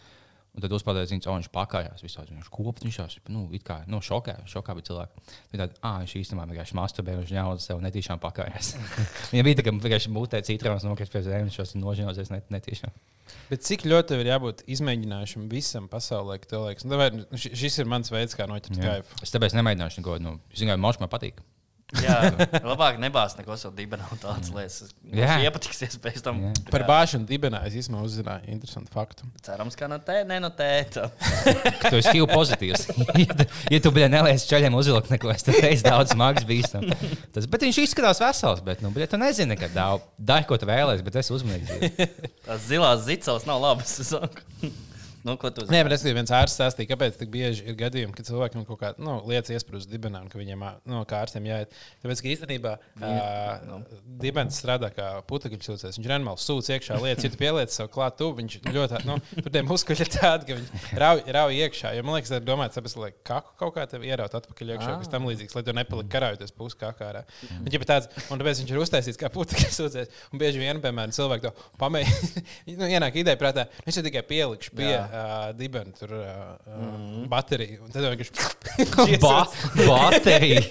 Un 0.53 0.61
tad 0.61 0.73
uzspēlēja 0.77 1.07
ziņas, 1.09 1.27
oh, 1.31 1.37
viņš 1.39 1.47
pakājās. 1.49 2.01
Visādi, 2.05 2.35
viņš 2.37 2.49
kopā, 2.53 2.83
viņš 2.85 2.97
jau 2.99 3.05
nu, 3.33 3.39
it 3.57 3.63
kā 3.65 3.79
nu, 3.89 3.97
šokā, 4.05 4.35
šokā 4.45 4.75
bija 4.77 4.85
cilvēki. 4.85 5.23
Tad, 5.57 5.79
ah, 5.81 5.95
viņš 6.03 6.13
īstenībā 6.19 6.45
vienkārši 6.51 6.77
masturbēja, 6.77 7.21
viņš 7.23 7.31
ņēma 7.33 7.55
sev 7.63 7.81
netīšām 7.81 8.21
pakājās. 8.21 8.69
Viņam 9.31 9.47
bija 9.49 9.57
tā, 9.57 9.65
ka 9.65 9.73
vienkārši 9.73 10.11
mutē 10.13 10.43
citrons 10.45 10.85
nokrist 10.85 11.15
pie 11.15 11.23
zemes, 11.25 11.57
šos 11.57 11.73
nožņausies 11.81 12.29
net, 12.35 12.53
netīšām. 12.53 12.93
Bet 13.49 13.65
cik 13.65 13.87
ļoti 13.89 14.11
tev 14.13 14.21
ir 14.21 14.29
jābūt 14.29 14.61
izmēģinājumam 14.75 15.49
visam 15.49 15.89
pasaulē, 15.89 16.37
ka 16.43 16.51
tev 16.53 16.67
liekas, 16.67 16.85
nu, 16.85 17.01
nu, 17.17 17.39
ši- 17.39 17.55
šis 17.57 17.79
ir 17.81 17.89
mans 17.89 18.13
veids, 18.13 18.37
kā 18.37 18.45
noķert 18.45 18.77
kaifu. 18.83 19.23
Es 19.25 19.33
tāpēc 19.33 19.55
nemēģināšu 19.57 20.03
neko. 20.03 20.19
Nu, 20.21 20.35
vienkārši 20.53 20.83
mošu 20.85 21.01
man 21.01 21.09
patīk. 21.09 21.41
Jā, 22.01 22.15
labāk 22.63 22.97
nebāzt 23.01 23.37
neko 23.37 23.55
savu 23.59 23.75
dibenu 23.77 24.05
un 24.13 24.19
tādas 24.21 24.49
lietas. 24.53 24.93
Jā. 25.13 25.35
Iepatiksies 25.45 25.99
pēc 26.01 26.21
tam. 26.25 26.39
Jā. 26.47 26.51
Par 26.73 26.85
bāšanu 26.87 27.27
dibenā 27.29 27.61
es 27.67 27.77
īstenībā 27.77 28.01
uzzināju 28.07 28.49
interesantu 28.53 28.93
faktu. 28.93 29.27
Cerams, 29.45 29.77
ka 29.77 29.89
no 29.91 29.99
tē, 30.03 30.21
ne 30.29 30.39
no 30.43 30.49
tēta. 30.53 31.09
tu 31.89 31.99
esi 31.99 32.15
HIV 32.15 32.29
pozitīvs. 32.31 32.87
ja 33.23 33.37
tu, 33.37 33.47
ja 33.75 33.81
tu 33.85 33.93
biji 33.95 34.09
nelies 34.13 34.47
ceļiem 34.49 34.77
uzvilkt 34.79 35.11
neko, 35.13 35.33
es 35.35 35.45
teicu, 35.47 35.83
daudz 35.85 36.15
smags 36.15 36.47
bīstam. 36.49 36.87
Tas, 37.35 37.49
bet 37.49 37.67
viņš 37.67 37.83
izskatās 37.85 38.23
vesels, 38.23 38.63
bet, 38.65 38.81
nu, 38.85 38.93
bet 38.95 39.13
tu 39.13 39.19
nezini, 39.21 39.59
ka 39.59 39.69
daudz, 39.73 40.07
dari, 40.17 40.47
ko 40.49 40.57
tu 40.57 40.69
vēlēsies, 40.69 41.05
bet 41.05 41.21
es 41.21 41.31
uzmanīgs. 41.35 42.17
Tās 42.47 42.65
zilās 42.71 43.05
zicels 43.05 43.45
nav 43.49 43.61
labas. 43.63 43.99
Nu, 45.23 45.37
Nē, 45.71 45.79
bet 45.87 45.93
es 45.95 46.03
tikai 46.03 46.17
viens 46.17 46.31
ārsts 46.35 46.57
stāstīju, 46.59 46.89
kāpēc 46.89 47.15
tik 47.19 47.29
bieži 47.31 47.63
ir 47.69 47.77
gadījumi, 47.79 48.11
kad 48.17 48.27
cilvēkiem 48.27 48.65
kaut 48.67 48.79
kāda 48.81 49.03
nu, 49.03 49.15
lietas 49.29 49.53
iesprūst 49.55 49.87
dibenā 49.91 50.19
un 50.25 50.27
ka 50.31 50.39
viņiem 50.39 50.65
ā, 50.67 50.71
nu, 50.89 51.03
kā 51.07 51.21
ārstiem 51.23 51.47
jāiet. 51.47 51.71
Tāpēc, 52.03 52.21
ka 52.23 52.31
īstenībā 52.33 52.73
uh, 52.75 53.77
dibens 54.19 54.59
strādā 54.59 54.89
kā 54.91 55.07
putekļu 55.29 55.61
sūcējs. 55.63 55.99
Viņš 55.99 56.09
reāli 56.11 56.35
sūc 56.43 56.71
iekšā 56.75 56.99
lietas, 56.99 57.23
ja 57.23 57.31
tu 57.31 57.39
pieliec 57.39 57.71
sev 57.71 57.87
klāt, 57.93 58.17
tu, 58.19 58.29
viņš 58.35 58.57
ļoti, 58.67 58.99
nu, 59.07 59.15
tur 59.37 59.53
tie 59.55 59.63
muskuļi 59.67 60.03
ir 60.03 60.11
tādi, 60.11 60.49
ka 60.49 60.59
viņi 60.59 60.99
rauj, 61.05 61.23
rauj 61.37 61.61
iekšā. 61.67 61.93
Jo 61.95 62.03
man 62.03 62.17
liekas, 62.17 62.33
tas 62.33 62.41
ir 62.41 62.47
domāts, 62.49 62.79
tāpēc, 62.79 62.97
lai 62.99 63.11
kaku 63.31 63.55
kaut 63.63 63.75
kā 63.77 63.87
tev 63.89 64.03
ieraut 64.03 64.35
atpakaļ 64.41 64.75
iekšā, 64.75 64.97
kas 65.05 65.13
tam 65.13 65.29
līdzīgs, 65.29 65.55
lai 65.55 65.63
tu 65.63 65.77
nepaliki 65.79 66.11
karājoties 66.11 66.55
pusi 66.57 66.79
kā 66.83 66.91
kārā. 66.99 67.23
Un, 67.61 67.71
ja 67.71 67.83
tāds, 67.87 68.11
un 68.27 68.43
tāpēc 68.43 68.63
viņš 68.63 68.75
ir 68.75 68.83
uztaisīts 68.83 69.21
kā 69.21 69.31
putekļu 69.33 69.71
sūcējs. 69.79 70.21
Un 70.33 70.41
bieži 70.41 70.61
vien, 70.61 70.81
piemēram, 70.83 71.15
cilvēki 71.15 71.47
to 71.47 71.69
pamēģina. 71.81 72.43
nu, 72.81 72.89
ienāk 72.89 73.17
ideja 73.21 73.39
prātā, 73.39 73.67
es 73.87 73.97
jau 73.97 74.05
tikai 74.05 74.25
pielikšu 74.27 74.75
pie 74.77 74.91
uh, 75.13 75.51
dibena 75.57 75.93
tur 75.97 76.15
uh, 76.17 76.25
mm. 76.67 77.27
bateriju. 77.31 77.83
Un 77.85 77.93
tad 77.93 78.07
vienkārši 78.09 79.19
Ba 79.23 79.43
baterija. 79.89 80.63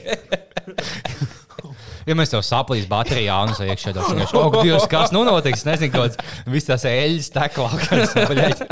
Ja 2.02 2.16
mēs 2.18 2.32
tev 2.32 2.42
saplīs 2.42 2.88
baterijā, 2.90 3.36
un 3.44 3.52
es 3.52 3.60
iekšā 3.62 3.92
tādā 3.94 4.08
veidā, 4.10 4.26
oh, 4.40 4.56
Dievs, 4.58 4.88
kas 4.90 5.12
nu 5.14 5.22
notiks? 5.26 5.62
Nezinu, 5.68 5.92
kāds 5.94 6.18
viss 6.50 6.66
tās 6.66 6.86
eļļas 6.90 7.28
teklā. 7.36 7.68
bļaļ. 8.32 8.64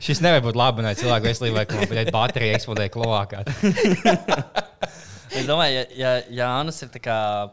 Šis 0.00 0.22
nevar 0.24 0.40
būt 0.46 0.56
labi, 0.56 0.86
ne 0.86 0.94
cilvēku 0.96 1.28
veselībai, 1.28 1.66
ka 1.68 2.06
baterija 2.14 2.56
eksplodē 2.56 2.88
kloakā. 2.94 3.44
Es 5.28 5.44
domāju, 5.44 5.82
ja, 5.82 5.82
ja 5.92 6.12
Jānis 6.32 6.80
ir 6.86 6.94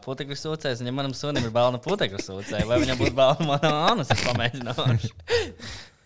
putekļu 0.04 0.38
sūcējs, 0.40 0.80
un 0.80 0.88
ja 0.88 0.94
manam 0.96 1.12
sunim 1.16 1.44
ir 1.44 1.52
bērnu 1.52 1.82
putekļu 1.84 2.22
sūcēji, 2.24 2.64
vai 2.70 2.80
viņam 2.80 3.02
būs 3.02 3.12
manā 3.44 3.72
Ānas, 3.90 4.14
es 4.14 4.24
pamēģināšu. 4.24 5.12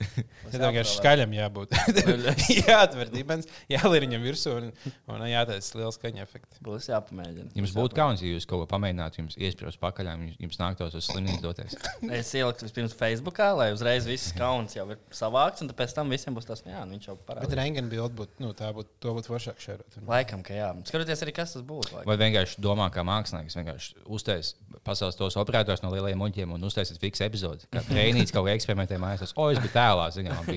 Tas 0.50 0.56
vienkārši 0.58 0.96
skaļam 0.98 1.34
jābūt. 1.36 1.74
Jāatver 2.70 3.10
dibens, 3.12 3.48
jāliek 3.70 4.04
viņam 4.06 4.22
virsū 4.24 4.54
un, 4.56 4.70
un 5.12 5.24
jātaisa 5.28 5.78
liels 5.78 5.98
skaņa 5.98 6.22
efekts. 6.24 6.60
Būs 6.64 6.88
jāpamēģina. 6.90 7.50
Jums 7.58 7.74
būtu 7.76 7.98
kauns, 7.98 8.22
ja 8.24 8.32
jūs 8.32 8.46
kaut 8.48 8.64
ko 8.64 8.68
pamēģinātu, 8.72 9.20
jums 9.22 9.36
iesprūst 9.40 9.80
pakaļ, 9.82 10.10
jums, 10.14 10.38
jums 10.46 10.60
nāktos 10.62 10.96
uz 10.98 11.08
slimnīcu 11.10 11.42
doties. 11.44 11.76
Es 12.20 12.32
ieliku 12.38 12.66
vispirms 12.66 12.96
Facebookā, 12.96 13.50
lai 13.58 13.68
uzreiz 13.74 14.08
viss 14.08 14.32
kauns 14.36 14.76
jau 14.78 14.86
ir 14.94 15.00
savākts, 15.14 15.62
un 15.64 15.70
tad 15.70 15.78
pēc 15.78 15.94
tam 15.96 16.10
visiem 16.12 16.36
būs 16.36 16.48
tas, 16.48 16.64
jā, 16.66 16.82
nu, 16.88 16.96
viņš 16.96 17.10
jau 17.10 17.16
Bet 17.20 17.26
parādīja. 17.30 17.58
rengena 17.60 17.92
bilde 17.92 18.16
būtu, 18.18 18.40
nu, 18.42 18.52
tā 18.56 18.72
būtu, 18.76 18.92
to 19.04 19.14
būtu 19.18 19.32
foršāk 19.34 19.60
šērot. 19.62 20.00
Laikam, 20.08 20.42
ka 20.46 20.56
jā. 20.56 20.70
Skatoties 20.88 21.24
arī, 21.26 21.34
kas 21.36 21.54
tas 21.56 21.66
būtu. 21.66 21.94
laikam. 21.98 22.08
Vai 22.10 22.18
vienkārši 22.24 22.60
domā, 22.64 22.88
kā 22.94 23.04
mākslinieks, 23.06 23.58
vienkārši 23.60 23.94
uztais 24.10 24.54
pasaules 24.86 25.18
tos 25.18 25.36
operators 25.40 25.82
no 25.84 25.92
lielajiem 25.92 26.20
muļķiem 26.20 26.54
un 26.56 26.66
uztaisīt 26.70 27.00
fiksu 27.02 27.26
epizodi. 27.26 27.68
Kā 27.74 27.82
treniņš 27.86 28.32
kaut 28.34 28.48
kā 28.48 28.54
eksperimentē 28.56 28.98
mājās. 29.02 29.26
Es, 29.28 29.34
O, 29.40 29.48
es 29.52 29.60
biju 29.62 29.72
tēlā, 29.90 30.08
zinām. 30.14 30.54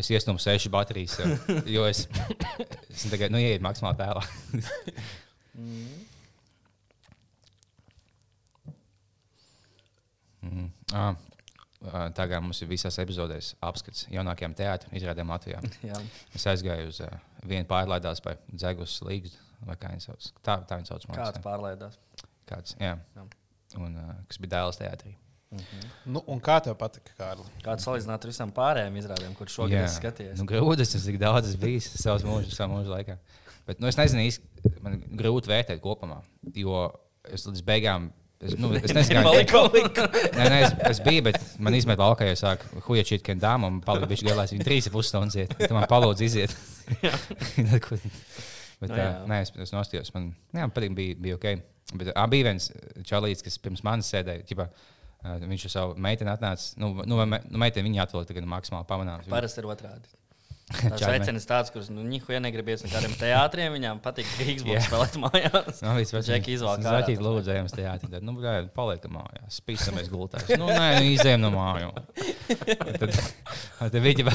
Es 0.00 0.10
iestūmu 0.10 0.42
seši 0.42 0.70
baterijas, 0.74 1.18
jo 1.70 1.84
es, 1.86 2.04
es 2.90 3.04
tagad, 3.12 3.30
nu, 3.30 3.38
ieiet 3.38 3.62
maksimāli 3.62 4.00
tēlā. 4.02 4.26
Mhm. 10.40 10.70
Ah, 10.92 11.14
ah, 11.92 12.08
Tagad 12.16 12.42
mums 12.42 12.60
ir 12.64 12.70
visās 12.70 12.96
epizodēs 13.02 13.52
apskats 13.66 14.06
jaunākajām 14.12 14.54
teātriem, 14.56 14.94
izrādēm 14.96 15.32
Latvijā. 15.34 15.60
Jā. 15.84 15.98
Es 16.36 16.46
aizgāju 16.50 16.88
uz 16.90 17.00
uh, 17.04 17.12
vienu 17.44 17.68
pārlaidās 17.68 18.22
vai 18.24 18.36
dzegus 18.54 18.98
līgas, 19.06 19.36
vai 19.68 19.76
kā 19.80 19.92
viņi 19.92 20.06
sauc. 20.06 20.30
Tā, 20.40 20.56
tā 20.64 20.80
viņi 20.80 20.90
sauc. 20.90 21.04
liekas, 21.06 21.20
Kāds 21.20 21.44
pārlaidās? 21.44 21.98
Kāds, 22.48 22.76
jā. 22.80 22.94
Jā. 23.16 23.26
Un, 23.78 24.00
uh, 24.00 24.14
kas 24.30 24.40
bija 24.42 24.56
dēls 24.56 24.80
teātrī. 24.80 25.12
Nu, 26.06 26.22
un 26.30 26.38
kā 26.42 26.60
tev 26.62 26.76
patika, 26.78 27.10
Kārli? 27.18 27.46
Kāds 27.64 27.82
salīdzināt 27.86 28.22
ar 28.22 28.30
visām 28.30 28.52
pārējām 28.54 28.98
izrādēm, 29.00 29.32
kurš 29.38 29.56
šogad 29.58 29.80
esmu 29.82 29.96
skatījies? 29.98 30.38
nu, 30.38 30.46
grūti 30.46 30.84
tas, 30.84 30.94
cik 31.02 31.18
daudz 31.18 31.50
es 31.50 31.56
biju 31.58 31.80
savā 31.82 32.20
mūžā, 32.22 32.52
savā 32.54 32.70
mūža 32.76 32.92
laikā. 32.94 33.16
Bet, 33.66 33.82
nu, 33.82 33.90
es 33.90 33.98
nezinu, 33.98 34.22
īsti, 34.28 34.72
man 34.84 35.00
grūti 35.18 35.50
vērtēt 35.50 35.82
kopumā, 35.82 36.20
jo 36.54 36.84
es 37.26 37.48
līdz 37.48 37.64
beigām. 37.66 38.08
Es, 38.40 38.54
nu, 38.56 38.70
es 38.78 38.94
nezinu, 38.96 39.20
Malika. 39.26 39.66
Nē, 40.32 40.46
nē, 40.48 40.60
es, 40.64 40.76
es 40.94 41.00
biju, 41.04 41.26
bet 41.26 41.42
man 41.60 41.74
izmet 41.76 42.00
laukā, 42.00 42.30
ja 42.30 42.38
sāk 42.40 42.62
hujačīt, 42.86 43.20
ka 43.26 43.34
dāma 43.36 43.68
un 43.68 43.82
palika 43.84 44.08
bišķi 44.08 44.30
galās. 44.30 44.54
Viņa 44.54 44.64
trīs 44.64 44.88
puses 44.94 45.10
stundas 45.12 45.36
iet. 45.42 45.52
Tad 45.58 45.74
man 45.76 45.84
palūdz 45.90 46.24
iziet. 46.24 46.54
Bet, 48.80 48.88
Nu, 48.88 48.96
tā, 48.96 49.02
jā. 49.02 49.08
nē, 49.28 49.42
es, 49.44 49.50
es 49.60 49.74
nostājos. 49.76 50.08
Man, 50.14 50.30
jā, 50.54 50.62
man 50.62 50.72
patīk, 50.72 50.94
bija, 50.96 51.16
bija 51.20 51.36
ok. 51.36 51.50
Bet 52.00 52.12
ā, 52.14 52.22
bija 52.32 52.46
viens 52.48 52.70
čalīts, 53.04 53.44
kas 53.44 53.58
pirms 53.60 53.82
manis 53.84 54.08
sēdēja. 54.08 54.46
Ķipa, 54.48 54.66
ā, 54.70 54.94
viņš 55.24 55.64
ar 55.68 55.72
savu 55.74 55.94
meiteni 56.00 56.30
atnāca. 56.32 56.70
Nu, 56.80 56.92
nu, 57.04 57.20
me- 57.26 57.42
nu 57.50 57.58
meiteni 57.58 57.90
viņa 57.90 58.02
atvilka 58.06 58.32
tagad 58.32 58.48
maksimāli 58.48 58.86
pamanāms. 58.88 59.28
Parasti 59.28 59.60
ir 59.60 59.68
otrādi. 59.72 60.08
Tas 60.90 61.02
veicinājums 61.02 61.46
tāds, 61.48 61.70
kurus 61.74 61.88
nu, 61.90 62.04
nihu 62.06 62.30
iegribies 62.30 62.84
no 62.84 62.90
kādiem 62.92 63.14
teātriem, 63.18 63.72
viņām 63.74 64.00
patīk 64.04 64.28
Rīgas 64.38 64.62
Jā. 64.62 64.76
būs 64.76 64.86
spēlēt 64.86 65.16
mājās. 65.24 65.80
Nu, 65.84 65.94
viss 65.98 66.14
Džeki 66.14 66.54
izvēl 66.54 66.70
ārā 66.76 67.00
Zaķīt 67.00 67.18
tas 67.18 67.26
lūdzu, 67.26 67.52
ejam 67.54 67.66
uz 67.66 67.74
teātri. 67.74 68.10
Tad, 68.12 68.26
nu, 68.26 68.34
bļā, 68.38 68.54
paliekam 68.76 69.16
mājās. 69.18 69.58
Spīsamies 69.58 70.10
gultās. 70.12 70.46
Nu, 70.60 70.68
nē, 70.70 71.00
nu, 71.00 71.08
izējam 71.14 71.42
no 71.42 71.50
māju. 71.54 71.90
Tad, 73.00 73.14
tad 73.80 73.96
viņa 74.04 74.34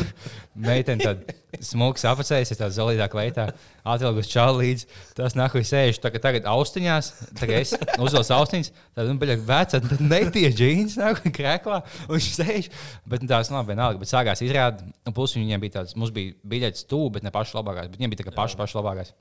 meitene 0.66 1.06
tad 1.06 1.62
smuks 1.64 2.04
apacējas, 2.10 2.56
tā 2.60 2.70
zelītā 2.74 3.08
kleitā, 3.12 3.48
atvilgus 3.88 4.32
čālu 4.32 4.64
līdzi. 4.64 4.90
Tas 5.16 5.38
viņš 5.38 5.70
sēž 5.70 6.00
tā, 6.04 6.12
tagad 6.20 6.50
austiņās, 6.50 7.12
tagad 7.40 7.62
es 7.62 7.76
uzvilku 8.02 8.36
austiņas, 8.36 8.72
tad, 8.98 9.12
nu, 9.12 9.20
bļā, 9.22 9.38
veca, 9.46 9.80
tad 9.80 10.04
netie 10.04 10.50
džīns 10.52 10.98
un 11.00 11.36
krēklā, 11.36 11.82
un 12.08 12.16
viņš 12.18 12.32
sēž. 12.40 12.72
Bet 13.08 13.24
nu, 13.24 13.30
tās 13.32 13.54
nav 13.54 13.70
vienalga, 13.70 14.02
bet 14.02 14.12
sākās 14.12 14.44
izrāda, 14.46 14.88
un 15.06 15.16
plus 15.16 15.38
viņiem 15.38 15.62
bija 15.62 15.80
tāds, 15.80 15.96
mums 16.00 16.14
bija 16.16 16.25
biļetes 16.48 16.88
tū, 16.90 17.02
bet 17.14 17.26
ne 17.26 17.34
pašas 17.36 17.58
labākās, 17.60 17.92
bet 17.92 18.00
viņiem 18.00 18.14
bija 18.14 18.24
tā 18.24 18.30
kā 18.30 18.36
pašas, 18.36 18.60
pašas 18.60 18.80
labākās. 18.80 19.14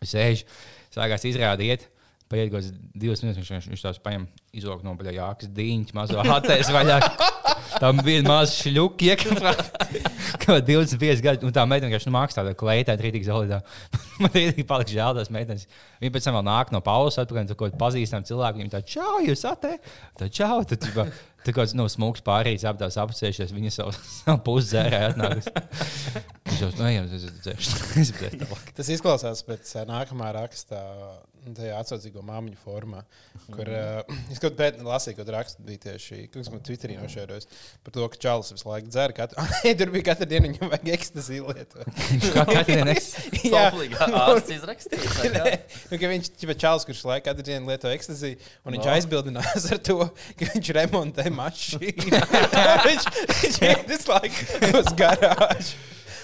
Viņš 0.00 0.14
sēž, 0.14 0.46
sākās 0.94 1.28
izrādīt. 1.30 1.90
Paiet 2.24 2.48
kaut 2.48 2.62
kāds 2.62 2.70
divas 2.96 3.20
minūtes, 3.20 3.50
viņš, 3.50 3.66
viņš 3.68 3.82
tās 3.84 3.98
paņem, 4.00 4.22
izvelk 4.56 4.80
no 4.86 4.94
baļā 4.96 5.12
jākas 5.18 5.50
dīņķa, 5.54 5.96
mazo 5.98 6.22
attēlu 6.38 6.76
vaļā. 6.78 6.96
Tam 7.82 8.00
bija 8.06 8.22
maza 8.24 8.54
šļuka, 8.54 9.10
iekšā. 9.10 9.52
Kā 10.40 10.56
25 10.64 11.22
gadi, 11.24 11.44
un 11.46 11.52
tā 11.54 11.64
meitene 11.68 11.90
vienkārši 11.90 12.08
nu, 12.08 12.14
mākslā, 12.16 12.42
tāda 12.42 12.56
kleitā, 12.58 12.96
trītīga 12.98 13.28
zelītā. 13.28 13.60
Man 14.22 14.32
rītīgi 14.32 14.66
palika 14.68 14.94
žēl 14.94 15.18
tās 15.18 15.30
meitenes. 15.34 15.66
Viņa 16.00 16.14
pēc 16.14 16.28
tam 16.28 16.38
vēl 16.38 16.46
nāk 16.48 16.72
no 16.74 16.80
pauzes, 16.86 17.20
atpakaļ, 17.22 17.50
kaut 17.52 17.74
kāda 17.74 17.80
pazīstama 17.82 18.28
cilvēka. 18.28 18.60
Viņa 18.62 18.74
tā, 18.76 18.82
čau, 18.94 19.18
jūs 19.26 19.44
atē, 19.50 19.76
tā 20.20 20.30
čau, 20.32 20.62
tad 20.70 20.86
tā, 20.86 21.06
tā 21.44 21.54
kā 21.56 21.66
nu, 21.76 21.86
smūgs 21.90 22.24
pārējais 22.24 22.66
aptās 22.68 22.98
apsēšies, 23.00 23.52
viņa 23.54 23.72
savu, 23.74 23.94
savu 24.20 24.40
pusi 24.46 24.72
dzērē 24.72 25.00
atnākus. 25.10 25.50
Viņš 26.48 26.64
jau, 26.64 26.70
dzēršu. 27.44 27.80
Es 28.02 28.12
dzēršu 28.16 28.40
tālāk. 28.44 28.72
Tas 28.78 28.92
izklausās 28.96 29.44
pēc 29.46 29.74
ā, 29.80 29.86
nākamā 29.90 30.32
raksta, 30.38 30.80
tajā 31.52 31.76
atsaucīgo 31.82 32.22
māmiņu 32.24 32.56
formā, 32.62 33.02
kur 33.52 33.68
uh, 33.68 34.00
es 34.32 34.40
kaut 34.40 34.56
kādā 34.56 34.80
lasīju, 34.86 35.18
kad 35.18 35.32
rakstu 35.34 35.66
bija 35.66 35.82
tieši, 35.84 36.22
kas 36.32 36.48
man 36.54 36.62
Twitterī 36.64 36.96
nošērojis 37.02 37.48
par 37.84 37.92
to, 37.98 38.06
ka 38.14 38.20
Čālijs 38.24 38.54
visu 38.56 38.68
laiku 38.70 38.88
dzer. 38.94 39.12
Katru, 39.18 39.44
Nē, 39.66 39.74
tur 39.82 39.92
bija 39.92 40.06
katru 40.12 40.28
dienu 40.30 40.48
viņam 40.48 40.72
vajag 40.72 40.88
ekstasiju 40.96 41.52
lietot. 41.52 42.00
Jā, 43.44 43.66
kā? 43.92 44.08
Nē, 45.34 45.54
nu, 45.90 45.98
ka 46.00 46.12
viņš 46.14 46.30
ir 46.48 46.54
Čālijs, 46.64 46.88
kurš 46.88 47.04
laiku 47.10 47.28
katru 47.28 47.46
dienu 47.50 47.68
lieto 47.72 47.92
ekstasiju, 47.92 48.40
un 48.64 48.78
viņš 48.78 48.84
No. 48.84 48.92
aizbildinās 48.96 49.68
ar 49.72 49.78
to, 49.84 49.98
ka 50.38 50.48
viņš 50.54 50.72
remontē 50.76 51.28
mašīnu. 51.32 52.08
viņš 52.84 53.06
viņš 53.42 53.60
iet 53.64 53.84
visu 53.92 54.12
laiku 54.12 54.78
uz 54.80 54.90
garāžu. 54.98 55.76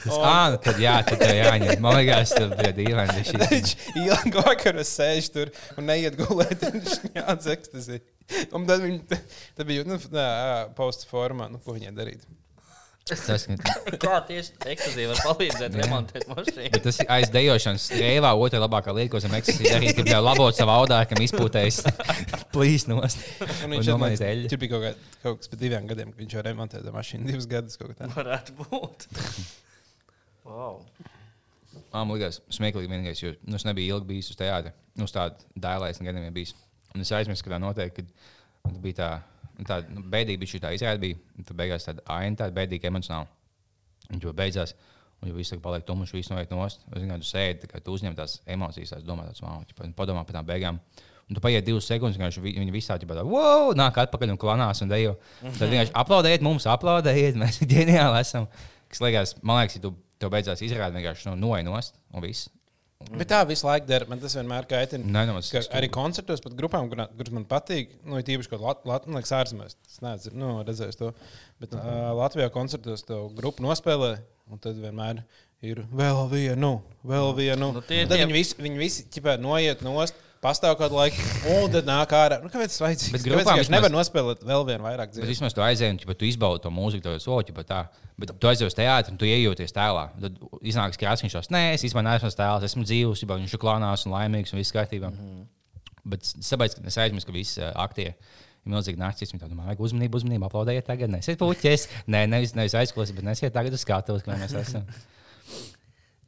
Ah, 0.08 0.54
tad 0.64 0.78
jā, 0.80 0.94
tad 1.04 1.20
tev 1.20 1.34
jāņem. 1.36 1.80
Man 1.84 1.98
liekas, 1.98 2.32
tas 2.36 2.54
bija 2.56 2.72
dīvaini. 2.78 3.24
viņš 3.50 3.72
ilgi 4.00 4.34
vakaros 4.38 4.94
sēž 4.96 5.28
tur 5.34 5.52
un 5.76 5.90
neiet 5.90 6.16
gulēt. 6.16 6.62
Viņš 6.72 6.94
jāatdz 7.18 7.50
ekstasī. 7.56 8.00
Un 8.56 8.64
tad 8.68 8.80
viņi 8.84 9.02
tad 9.10 9.66
bija 9.68 9.84
nu, 9.84 9.98
posta 10.78 11.08
formā, 11.10 11.50
nu, 11.52 11.60
ko 11.64 11.76
viņai 11.76 11.92
darīt. 11.96 12.24
Tas, 13.10 13.42
ka- 13.48 13.96
Kā 13.98 14.18
tieši 14.28 14.52
ekskluzīvi 14.70 15.08
var 15.10 15.20
palīdzēt 15.24 15.74
remontēt 15.80 16.26
mašīnu? 16.30 16.68
Bet 16.76 16.84
tas 16.84 17.00
ir 17.02 17.08
aizdējošanas 17.10 17.86
reivā, 17.98 18.30
otrā 18.38 18.60
labākā 18.62 18.92
lieta, 18.94 19.10
ko 19.10 19.18
esam 19.18 19.34
eksistējuši. 19.34 19.96
Ir 20.04 20.10
jau 20.12 20.20
labot 20.22 20.54
savu 20.54 20.70
audākam, 20.76 21.18
izpūtējis 21.24 21.80
plīs 22.54 22.86
nost. 22.92 23.24
Un 23.42 23.50
Un 23.66 23.74
viņš 23.74 23.90
jau 23.90 23.96
eļļu. 24.28 24.52
tur 24.52 24.62
bija 24.62 24.76
kaut, 24.76 25.02
kaut 25.24 25.40
kas 25.42 25.50
pēc 25.50 25.62
diviem 25.64 25.88
gadiem, 25.90 26.12
kad 26.14 26.22
viņš 26.22 26.36
jau 26.38 26.44
remontēja 26.46 26.94
mašīnu. 26.94 27.26
Divus 27.32 27.50
gadus 27.50 27.80
kaut 27.80 27.90
kā 27.96 27.98
tādu. 28.04 28.14
Varētu 28.20 28.56
būt. 28.62 29.08
Wow. 30.44 30.80
Man 31.94 32.10
liekas, 32.14 32.40
smieklīgi 32.50 32.90
vienīgais, 32.90 33.20
jo 33.22 33.32
nu, 33.46 33.58
es 33.58 33.64
nebiju 33.66 33.96
ilgi 33.96 34.08
bijis 34.08 34.30
uz 34.32 34.38
teātra. 34.38 34.72
Nu, 34.98 35.06
uz 35.06 35.12
tādu 35.14 35.38
dēlēs, 35.62 36.00
gadiem 36.02 36.24
jau 36.26 36.32
bijis. 36.34 36.54
Un 36.94 37.04
es 37.04 37.12
aizmirsu, 37.14 37.44
ka 37.46 37.52
tā 37.54 37.58
noteikti, 37.62 38.04
kad 38.64 38.78
bija 38.82 38.96
tā, 38.98 39.10
nu, 39.58 39.66
tā 39.68 39.76
nu, 39.86 40.02
bēdīga, 40.10 40.40
bija 40.42 40.52
šī 40.54 40.60
tā 40.64 40.72
izrāde, 40.74 41.02
bija. 41.04 41.20
Tad 41.46 41.58
beigās 41.60 41.86
tāda 41.86 42.02
aina, 42.16 42.40
tāda 42.42 42.56
bēdīga 42.56 42.90
emocionāla. 42.90 43.28
Un 44.10 44.18
jo 44.24 44.32
beidzās, 44.34 44.74
un 45.22 45.30
jau 45.30 45.36
viss 45.38 45.54
tā 45.54 45.60
paliek 45.62 45.86
tumšs, 45.86 46.14
viss 46.16 46.32
noiet 46.34 46.50
nost. 46.50 46.82
Es 46.90 46.98
zinu, 47.04 47.14
ka 47.14 47.20
tu 47.22 47.30
sēdi, 47.30 47.62
tā 47.62 47.70
kā 47.70 47.82
tu 47.86 47.94
uzņem 47.94 48.18
tās 48.18 48.40
emocijas, 48.50 48.96
tās 48.96 49.06
domā, 49.06 49.28
tās 49.30 49.42
un 49.46 49.94
padomā 49.94 50.26
par 50.26 50.40
tām 50.40 50.48
beigām. 50.50 50.80
Un 51.30 51.36
tu 51.38 51.42
paiet 51.44 51.62
divas 51.62 51.86
sekundes, 51.86 52.18
kad 52.18 52.42
vi- 52.42 52.56
viņi 52.58 52.72
visā 52.74 52.96
tādā 52.98 53.22
wow, 53.22 53.70
nāk 53.78 53.94
atpakaļ 54.02 54.32
un 54.34 54.38
klanās 54.42 54.82
un 54.82 54.88
dejo. 54.90 55.14
Tad 55.44 55.68
vienkārši 55.70 55.94
aplaudējiet 55.94 56.42
mums, 56.42 56.66
aplaudējiet, 56.66 57.38
mēs 57.38 57.60
ģeniāli 57.70 58.18
esam. 58.18 58.48
Kas 58.90 58.98
liekas, 59.04 59.36
man 59.46 59.60
liekas, 59.62 59.76
ja 59.78 59.84
tu 59.84 59.92
tev 60.20 60.32
beidzās 60.34 60.62
izrādīt, 60.64 61.00
vienkārši 61.00 61.30
nu, 61.30 61.36
noiet 61.48 61.92
un 62.12 62.24
viss. 62.24 62.48
Bet 63.16 63.30
tā 63.32 63.38
visu 63.48 63.64
laiku 63.64 63.88
dara. 63.88 64.04
Man 64.10 64.20
tas 64.20 64.34
vienmēr 64.36 64.66
kaitina. 64.68 65.06
Nē, 65.08 65.22
nu, 65.30 65.38
tas 65.40 65.48
Ka 65.48 65.78
arī 65.78 65.88
koncertos, 65.92 66.42
pat 66.44 66.52
grupām, 66.58 66.90
kuras 66.92 67.30
man 67.32 67.46
patīk, 67.48 67.94
nu, 68.04 68.18
ir 68.20 68.26
tīpaši 68.28 68.50
kaut 68.52 68.60
kādā 68.60 68.90
Latvijas 68.92 69.32
ārzemēs. 69.38 69.76
Es 69.88 70.02
neesmu 70.04 70.36
nu, 70.36 70.50
redzējis 70.68 71.00
to. 71.00 71.08
Bet 71.62 71.72
uh, 71.78 72.10
Latvijā 72.18 72.50
koncertos 72.52 73.06
to 73.08 73.22
grupu 73.38 73.64
nospēlē, 73.64 74.18
un 74.52 74.60
tad 74.60 74.76
vienmēr 74.82 75.22
ir 75.64 75.80
vēl 75.96 76.26
vienu, 76.28 76.74
vēl 77.08 77.32
vienu. 77.40 77.70
Nu, 77.78 77.84
tie- 77.88 78.02
Un 78.04 78.12
tad 78.12 78.18
tie- 78.20 78.26
viņi 78.26 78.36
visi, 78.36 78.58
viņi 78.60 78.82
visi 78.84 79.06
ķipē, 79.16 79.38
noiet 79.40 79.80
nost. 79.86 80.20
Pastāv 80.40 80.72
kādu 80.80 80.96
laiku, 80.96 81.20
un 81.52 81.66
tad 81.68 81.84
nāk 81.84 82.12
ārā. 82.16 82.38
Nu, 82.40 82.48
kāpēc 82.48 82.72
tas 82.72 82.80
vajadzīgs? 82.80 83.12
Bet 83.12 83.24
grupām 83.26 83.58
vienkārši 83.58 83.72
nevar 83.74 83.92
nospēlēt 83.92 84.44
vēl 84.48 84.62
vienu 84.70 84.86
vairāk 84.86 85.10
Bet 85.10 85.18
dziesmu? 85.18 85.28
vismaz 85.28 85.52
tu 85.52 85.60
aizēji, 85.60 85.92
un 85.92 86.00
ja 86.00 86.16
tu 86.16 86.24
izbaudi 86.24 86.62
to 86.64 86.72
mūziku, 86.72 87.04
to 87.04 87.12
soļu, 87.20 87.52
bet 87.58 87.68
tā. 87.68 87.80
Bet 88.20 88.32
tu 88.40 88.48
aizjūti 88.48 88.70
uz 88.72 88.76
teātri, 88.78 89.12
un 89.12 89.20
tu 89.20 89.28
iejūties 89.28 89.76
tēlā. 89.76 90.06
Tad 90.22 90.40
iznāks 90.64 91.00
krāsa, 91.00 91.26
viņš 91.26 91.36
tās, 91.36 91.50
nē, 91.52 91.62
es 91.74 91.84
īstenībā 91.84 92.06
neesmu 92.08 92.32
tēls, 92.40 92.64
esmu 92.70 92.86
dzīvs, 92.88 93.26
jau 93.26 93.36
viņš 93.36 93.56
ir 93.56 93.60
klānās 93.60 94.06
un 94.08 94.16
laimīgs 94.16 94.56
un 94.56 94.62
viss 94.62 94.76
kārtībā. 94.76 95.12
Mm 95.12 95.28
-hmm. 95.28 95.46
Bet 96.08 96.24
sabaidz, 96.24 96.80
ka 96.80 96.88
es 96.88 96.96
aizmirsu, 96.96 97.28
ka 97.28 97.36
visi 97.36 97.60
aktieri 97.60 98.14
ir 98.16 98.72
milzīgi 98.72 99.00
naktis. 99.00 99.32
Viņi 99.32 99.44
domā, 99.44 99.68
vajag 99.68 99.80
uzmanību, 99.80 100.16
uzmanību, 100.16 100.48
aplaudējiet 100.48 100.88
tagad. 100.88 101.12
Nesiet 101.12 101.38
puķis, 101.40 101.88
nē, 102.08 102.24
nevis, 102.32 102.56
nevis 102.56 102.74
aizklausīt, 102.80 103.16
bet 103.16 103.28
nesiet 103.28 103.52
tagad 103.52 103.76
uz 103.76 103.84
skatuves, 103.84 104.24
kā 104.24 104.40
mēs 104.40 104.56
esam. 104.56 104.88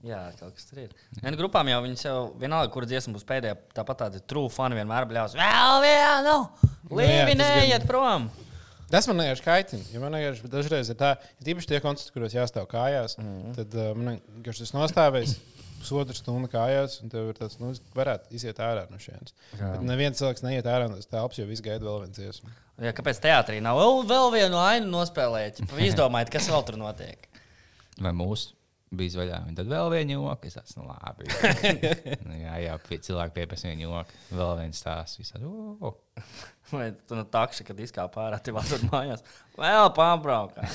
Jā, 0.03 0.21
kaut 0.35 0.57
kas 0.57 0.65
tur 0.67 0.81
ir. 0.83 0.95
Nē, 1.21 1.31
nu, 1.31 1.39
grupām 1.39 1.69
jau 1.71 1.79
viņas 1.85 2.01
jau 2.09 2.17
vienalga, 2.41 2.73
kur 2.75 2.87
dziesma 2.91 3.15
būs 3.15 3.27
pēdējā. 3.27 3.55
Tāpat 3.77 4.01
tādi 4.01 4.23
true 4.27 4.51
fani 4.51 4.81
vienmēr 4.81 5.07
bļaus. 5.07 5.37
Vēl 5.39 5.77
vienu! 5.85 6.39
Nu 6.89 6.99
Līvi, 6.99 7.37
neiet 7.39 7.87
prom! 7.87 8.27
Tas 8.91 9.07
man 9.09 9.23
vienkārši 9.23 9.45
kaitina. 9.47 9.85
Ja 9.95 10.03
man 10.03 10.19
vienkārši 10.19 10.51
dažreiz 10.53 10.91
ir 10.91 10.99
tā, 11.01 11.15
ja 11.23 11.47
tīpaši 11.47 11.71
tie 11.71 11.79
koncerti, 11.81 12.13
kuros 12.13 12.35
jāstāv 12.35 12.67
kājās, 12.69 13.15
mm 13.17 13.29
-hmm. 13.29 13.55
tad 13.57 13.77
uh, 13.79 13.93
man 13.97 14.19
vienkārši 14.35 14.67
tas 14.67 14.75
nostāvēs 14.75 15.37
pusotru 15.79 16.19
stundu 16.19 16.51
kājās, 16.51 16.99
un 17.03 17.13
tev 17.13 17.31
ir 17.31 17.39
tāds, 17.39 17.57
nu, 17.63 17.71
es 17.73 17.81
varētu 17.95 18.35
iziet 18.37 18.59
ārā 18.59 18.85
no 18.91 18.99
šejienes. 18.99 19.35
Bet 19.55 19.83
neviens 19.87 20.19
cilvēks 20.19 20.43
neiet 20.43 20.67
ārā 20.67 20.91
no 20.91 20.99
telpas, 20.99 21.39
jo 21.39 21.47
viss 21.47 21.65
gaida 21.65 21.87
vēl 21.87 22.05
viens 22.05 22.19
dziesmu. 22.19 22.51
Jā, 22.83 22.93
kāpēc 22.93 23.23
teātrī 23.23 23.63
nav 23.63 23.79
vēl, 23.79 24.03
vēl 24.11 24.33
vienu 24.35 24.59
ainu 24.59 24.91
nospēlēt? 24.93 25.63
Ja 25.63 25.87
Izdomājiet, 25.89 26.35
kas 26.35 26.51
vēl 26.51 26.67
tur 26.67 26.77
notiek. 26.77 27.31
Vai 28.03 28.13
mūsu 28.13 28.53
bija 28.97 29.21
vaļā? 29.21 29.39
Un 29.49 29.57
tad 29.59 29.71
vēl 29.71 29.91
viena 29.95 30.17
joka. 30.17 30.49
Es 30.49 30.57
tāds, 30.59 30.75
nu, 30.79 30.87
labi. 30.89 31.29
nu, 32.27 32.37
jā, 32.37 32.57
jā, 32.65 32.77
cilvēki 32.93 33.37
pieprasa 33.39 33.71
vienu 33.71 33.87
joku. 33.89 34.19
Vēl 34.33 34.53
viens 34.61 34.83
stāsts. 34.83 35.21
Visādi, 35.21 35.49
oh. 35.49 35.97
Vai 36.73 36.91
tu 37.09 37.19
no 37.19 37.25
takša, 37.29 37.67
kad 37.69 37.81
izkāpa 37.83 38.27
ārā, 38.27 38.41
tev 38.45 38.61
atrod 38.61 38.85
mājās? 38.93 39.25
Vēl 39.59 39.91
pārbraukā. 39.97 40.69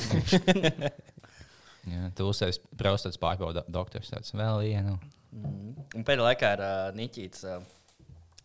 Jā, 1.88 2.10
tu 2.18 2.26
uzsēs 2.28 2.60
braustats 2.76 3.20
pārbauda 3.22 3.64
doktors. 3.72 4.12
Tāds 4.12 4.34
vēl 4.36 4.66
vienu. 4.66 4.98
Un 5.38 6.04
pēdējā 6.04 6.26
laikā 6.26 6.50
ir 6.58 6.64
uh, 6.66 6.90
Niķīts. 6.98 7.46
Uh, 7.48 7.64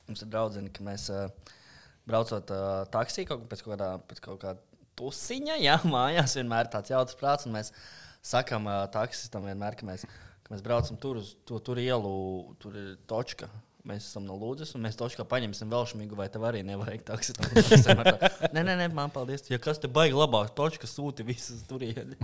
mums 0.06 0.22
ir 0.22 0.30
draudzene, 0.30 0.70
ka 0.74 0.84
mēs 0.86 1.08
uh, 1.10 1.26
braucot 2.08 2.52
uh, 2.54 2.84
taksī 2.92 3.26
kaut, 3.26 3.48
pēc 3.50 3.64
kaut 3.64 3.74
kādā 3.74 3.90
pēc 4.10 4.22
kaut 4.22 4.38
kāda 4.44 4.62
tusiņa, 4.98 5.58
jā, 5.62 5.78
mājās 5.88 6.36
vienmēr 6.38 6.70
tāds 6.72 6.92
jautrs 6.92 7.18
prāts. 7.18 7.48
Un 7.48 7.56
mēs 7.56 7.72
sakām 8.22 8.68
uh, 8.70 8.84
taksistam 8.94 9.44
vienmēr, 9.48 9.76
ka 9.78 9.86
mēs, 9.88 10.06
ka 10.46 10.54
mēs 10.54 10.62
braucam 10.64 10.98
tur 11.02 11.20
uz 11.22 11.34
to 11.48 11.58
tur 11.64 11.80
ielu, 11.82 12.12
tur 12.62 12.78
ir 12.78 12.94
točka. 13.10 13.50
Mēs 13.82 14.04
esam 14.06 14.22
no 14.28 14.36
Lūdzes, 14.38 14.76
un 14.78 14.84
mēs 14.86 14.94
točkā 14.94 15.24
paņemsim 15.26 15.66
vēl 15.72 15.88
šmigu, 15.90 16.14
vai 16.14 16.28
tev 16.30 16.44
arī 16.46 16.60
nevajag 16.62 17.02
tā, 17.08 17.16
Nē, 18.54 18.62
nē, 18.62 18.76
nē, 18.78 18.86
man 18.94 19.10
paldies. 19.10 19.42
Ja 19.50 19.58
kas 19.58 19.82
te 19.82 19.90
baigi 19.90 20.14
labāk, 20.14 20.52
točka 20.54 20.86
sūti 20.86 21.26
visus 21.26 21.64
turienes. 21.66 22.14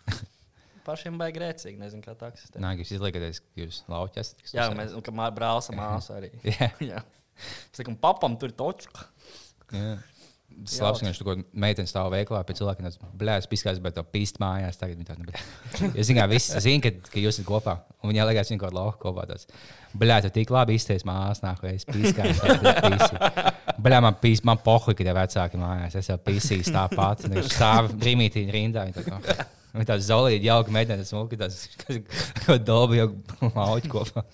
Pašiem 0.86 1.16
baigi 1.18 1.42
rēcīgi, 1.42 1.80
nezinu, 1.80 2.04
kā 2.04 2.14
taksistiem. 2.14 2.62
Nē, 2.62 2.76
jūs 2.78 2.92
izliekaties, 2.94 3.40
ka 3.42 3.58
jūs 3.64 3.80
lauķis 3.90 4.28
Jā, 4.54 4.68
mēs, 4.78 4.94
un 4.94 5.02
ka 5.02 5.10
mā- 5.10 5.32
brālis 5.34 5.66
un 5.72 5.80
māsa 5.80 6.20
arī. 6.20 6.30
Jā. 6.54 6.68
Jā. 6.78 7.02
Es 7.42 7.80
saku, 7.80 7.96
papam 8.00 8.38
tur 8.38 8.52
ir 8.52 8.56
točka. 8.56 9.08
Jā. 9.74 9.96
Slāpes, 10.64 11.02
ka 11.02 11.06
viņš 11.10 11.18
tur 11.20 11.26
kaut 11.28 11.40
meitene 11.52 11.90
stāv 11.90 12.06
veiklā, 12.14 12.38
pēc 12.48 12.62
cilvēkiem 12.62 12.86
tas 12.88 12.96
blēs, 13.20 13.44
piskās, 13.50 13.76
bet 13.84 13.92
to 13.98 14.02
pīst 14.08 14.38
mājās. 14.40 14.78
Tagad 14.80 14.96
viņi 14.96 15.08
tādu, 15.10 15.34
es 16.00 16.08
zinu, 16.08 16.22
viss 16.32 16.54
zina, 16.64 16.80
ka, 16.86 17.10
ka 17.12 17.20
jūs 17.20 17.36
esat 17.36 17.46
kopā. 17.48 17.74
Un 18.00 18.10
viņa 18.14 18.24
liekas, 18.30 18.48
viņa 18.54 18.62
kaut 18.62 18.70
kādā 18.72 18.78
lauka 18.80 18.98
kopā. 19.04 19.26
Tāds, 19.28 19.44
blē, 19.92 20.16
tu 20.24 20.30
tik 20.32 20.50
labi 20.54 20.78
izties 20.80 21.04
mājās, 21.08 21.42
nāk, 21.44 21.60
vai 21.60 21.74
es 21.76 21.84
piskās. 21.84 22.40
Blē, 23.76 24.00
man 24.00 24.16
pīst, 24.22 24.46
man 24.48 24.58
pohuj, 24.64 24.96
ka 24.96 25.04
tie 25.04 25.14
vecāki 25.16 25.60
mājās. 25.60 25.98
Es 26.00 26.08
jau 26.10 26.16
pīsīju 26.24 26.72
tāpat. 26.72 27.26
Viņš 27.28 27.52
stāv 27.52 27.92
brīmītī 28.00 28.46
rindā. 28.48 28.86
Viņa 28.88 28.96
tā 28.96 29.04
kā- 29.10 29.46
viņa 29.76 29.90
tāds 29.92 30.08
zolīti 30.08 30.48
jauka 30.48 30.72
meitene, 30.72 31.02
tas 31.04 31.12
mūki, 31.12 31.36
tas, 31.36 31.66
kas 31.84 32.62
dobi 32.64 33.02
jau 33.02 33.10
lauķi 33.52 33.92
kopā. 33.92 34.24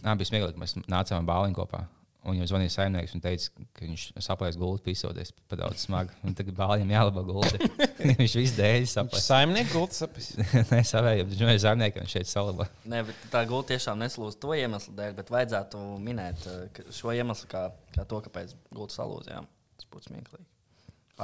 Nā, 0.00 0.14
bija 0.16 0.30
smieklīgi, 0.30 0.56
ka 0.56 0.62
mēs 0.64 0.78
nācām 0.88 1.26
bāliņu 1.28 1.58
kopā. 1.60 1.84
Un 2.28 2.36
jau 2.36 2.46
zvanīja 2.50 2.74
saimnieks 2.74 3.14
un 3.16 3.22
teica, 3.24 3.62
ka 3.72 3.86
viņš 3.86 4.02
saplēs 4.20 4.58
gultu, 4.60 4.82
pisoties 4.90 5.30
pa 5.48 5.56
daudz 5.56 5.86
smagu. 5.86 6.12
Un 6.26 6.34
tagad 6.36 6.52
bāliņam 6.58 6.92
jālabo 6.92 7.22
gulti. 7.24 7.70
viņš 8.20 8.34
visu 8.36 8.58
dēļ 8.58 8.84
saplēs. 8.92 9.28
Saimnieku 9.30 9.72
gultas 9.78 10.04
apis. 10.04 10.28
Nē, 10.72 10.82
savēja, 10.84 11.24
bet 11.24 11.40
viņš 11.40 11.54
ir 11.54 11.62
saimnieks 11.64 12.02
un 12.02 12.10
šeit 12.12 12.28
salabo. 12.28 12.66
Nē, 12.92 13.00
bet 13.08 13.24
tā 13.32 13.40
gulta 13.48 13.72
tiešām 13.72 14.02
neslūdz 14.04 14.36
to 14.42 14.52
iemeslu 14.58 14.92
dēļ, 14.98 15.16
bet 15.16 15.32
vajadzētu 15.32 15.80
minēt 16.04 16.44
eh, 16.52 16.60
ka 16.76 16.84
šo 16.98 17.16
iemeslu 17.16 17.48
kā, 17.54 17.64
kā 17.96 18.04
to, 18.12 18.20
kāpēc 18.28 18.52
gulta 18.68 18.98
salūzījām. 18.98 19.48
Tas 19.80 19.88
būtu 19.94 20.12
smieklīgi. 20.12 20.46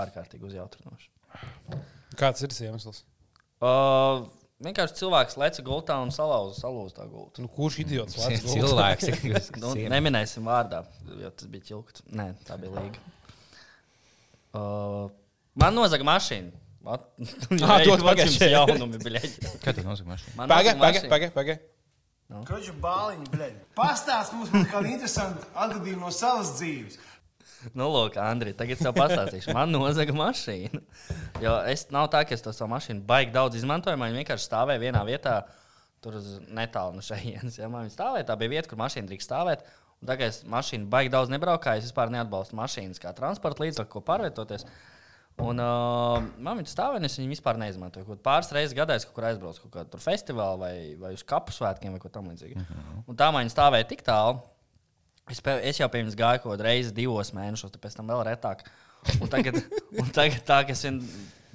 Ārkārtīgi 0.00 0.48
uzjautrinoši. 0.48 1.12
Kāds 2.16 2.40
ir 2.40 2.52
tas 2.52 2.64
iemesls? 2.64 3.04
Uh, 3.61 4.24
vienkārši 4.64 4.97
cilvēks 5.01 5.37
leca 5.40 5.64
gultā 5.66 5.99
un 6.03 6.12
salauza 6.14 6.57
salūz 6.61 6.95
tā 6.97 7.05
gulta. 7.11 7.42
Nu, 7.45 7.51
kurš 7.53 7.81
idiots? 7.85 8.16
lec 8.23 8.45
gultā? 8.47 8.95
Cilvēks. 9.03 9.53
Nu, 9.62 9.75
neminēsim 9.92 10.47
vārdā, 10.49 10.85
jo 11.21 11.31
tas 11.31 11.51
bija 11.53 11.69
ķilkts. 11.71 12.07
Nē, 12.16 12.31
tā 12.49 12.59
bija 12.61 12.75
līga. 12.79 13.05
Uh, 14.57 15.07
man 15.59 15.77
nozaga 15.77 16.07
mašīna. 16.09 16.55
Ah, 16.87 17.03
dod 17.83 17.99
vat 17.99 18.05
pagaid. 18.12 18.29
jums 18.29 18.42
jaunumi, 18.57 19.01
bļeģi. 19.03 19.57
Kā 19.64 19.75
tu 19.75 19.83
nosaki 19.83 20.07
mašīnu? 20.12 20.37
Man 20.38 20.53
Pagaid, 20.53 20.79
nozaga 20.79 21.09
pagaid, 21.11 21.33
pagaid. 21.35 21.64
Paga. 22.31 22.45
Koču 22.47 22.73
bāliņu, 22.83 23.27
blēņ. 23.31 23.59
Pastāst 23.79 24.33
mums 24.35 24.51
par 24.51 24.64
kādu 24.73 24.90
interesantu 24.90 25.47
atgadījumu 25.62 26.09
no 26.09 26.11
savas 26.14 26.57
dzīves. 26.59 26.97
Nu, 27.77 27.88
lūk, 27.90 28.16
Andri, 28.21 28.53
tagad 28.57 28.81
tev 28.81 28.95
pastāstīšu. 28.97 29.53
Man 29.57 29.73
nozaga 29.75 30.14
mašīna. 30.16 30.83
Jo 31.42 31.57
es 31.71 31.87
nav 31.95 32.11
tā, 32.12 32.23
ka 32.27 32.37
es 32.37 32.45
to 32.45 32.53
savu 32.55 32.71
mašīnu 32.75 33.05
baigi 33.09 33.35
daudz 33.35 33.59
izmantoju. 33.59 33.99
Man 34.01 34.16
vienkārši 34.16 34.49
stāvēja 34.49 34.83
vienā 34.83 35.03
vietā, 35.09 35.38
tur 36.05 36.19
uz 36.21 36.37
netālu 36.47 36.97
no 36.99 37.05
šejienes. 37.05 37.59
Ja 37.59 37.71
man 37.73 37.87
viņa 37.87 37.97
stāvēja, 37.97 38.29
tā 38.29 38.37
bija 38.40 38.55
vieta, 38.57 38.71
kur 38.71 38.81
mašīna 38.83 39.11
drīkst 39.11 39.31
stāvēt. 39.31 39.64
Un 40.03 40.11
tagad 40.11 40.35
es 40.35 40.42
mašīnu 40.49 40.90
baigi 40.92 41.12
daudz 41.14 41.33
nebraukāju. 41.33 41.83
Es 41.83 41.88
vispār 41.88 42.12
neatbalstu 42.12 42.59
mašīnas 42.59 43.01
kā 43.03 43.14
transporta 43.16 43.64
līdzekli, 43.64 43.92
ko 43.92 44.05
pārvietoties. 44.05 44.66
Un 45.45 45.61
uh, 45.61 46.23
man 46.40 46.61
viņa 46.61 46.71
stāvēja, 46.73 47.01
un 47.01 47.09
es 47.09 47.16
viņu 47.19 47.35
vispār 47.35 47.59
neizmantoju. 47.61 48.07
Kaut 48.09 48.23
pāris 48.25 48.53
reizes 48.57 48.77
gadā 48.77 48.97
es 48.97 49.05
kaut 49.05 49.19
kur 49.19 49.27
aizbraucu, 49.29 49.66
kaut 49.66 49.75
kādā 49.75 50.01
festivālā 50.01 50.61
vai, 50.61 50.75
vai 51.01 51.12
uz 51.16 51.25
kapu 51.29 51.53
svētkiem 51.53 51.92
vai 51.92 52.01
ko 52.01 52.09
tamlīdzīgu. 52.12 52.57
Mm 52.57 52.69
-hmm. 52.69 53.03
Un 53.05 53.19
tā 53.21 53.29
man 53.33 53.45
viņa 53.45 53.53
stāvēja 53.53 53.88
tik 53.90 54.05
tālu. 54.07 54.40
Es, 55.27 55.41
pie, 55.43 55.57
es 55.67 55.81
jau 55.81 55.89
viņas 55.91 56.15
gāju 56.19 56.45
kaut 56.45 56.61
reizē, 56.62 56.93
divos 56.95 57.33
mēnešos, 57.35 57.73
tad 57.75 57.83
pēc 57.83 57.97
tam 57.99 58.12
vēl 58.12 58.23
retāk. 58.29 58.62
Un 59.19 59.31
tagad, 59.31 59.59
un 60.03 60.12
tagad 60.15 60.45
tā, 60.47 60.61
ka 60.67 60.75
es 60.75 60.85
vien 60.87 61.01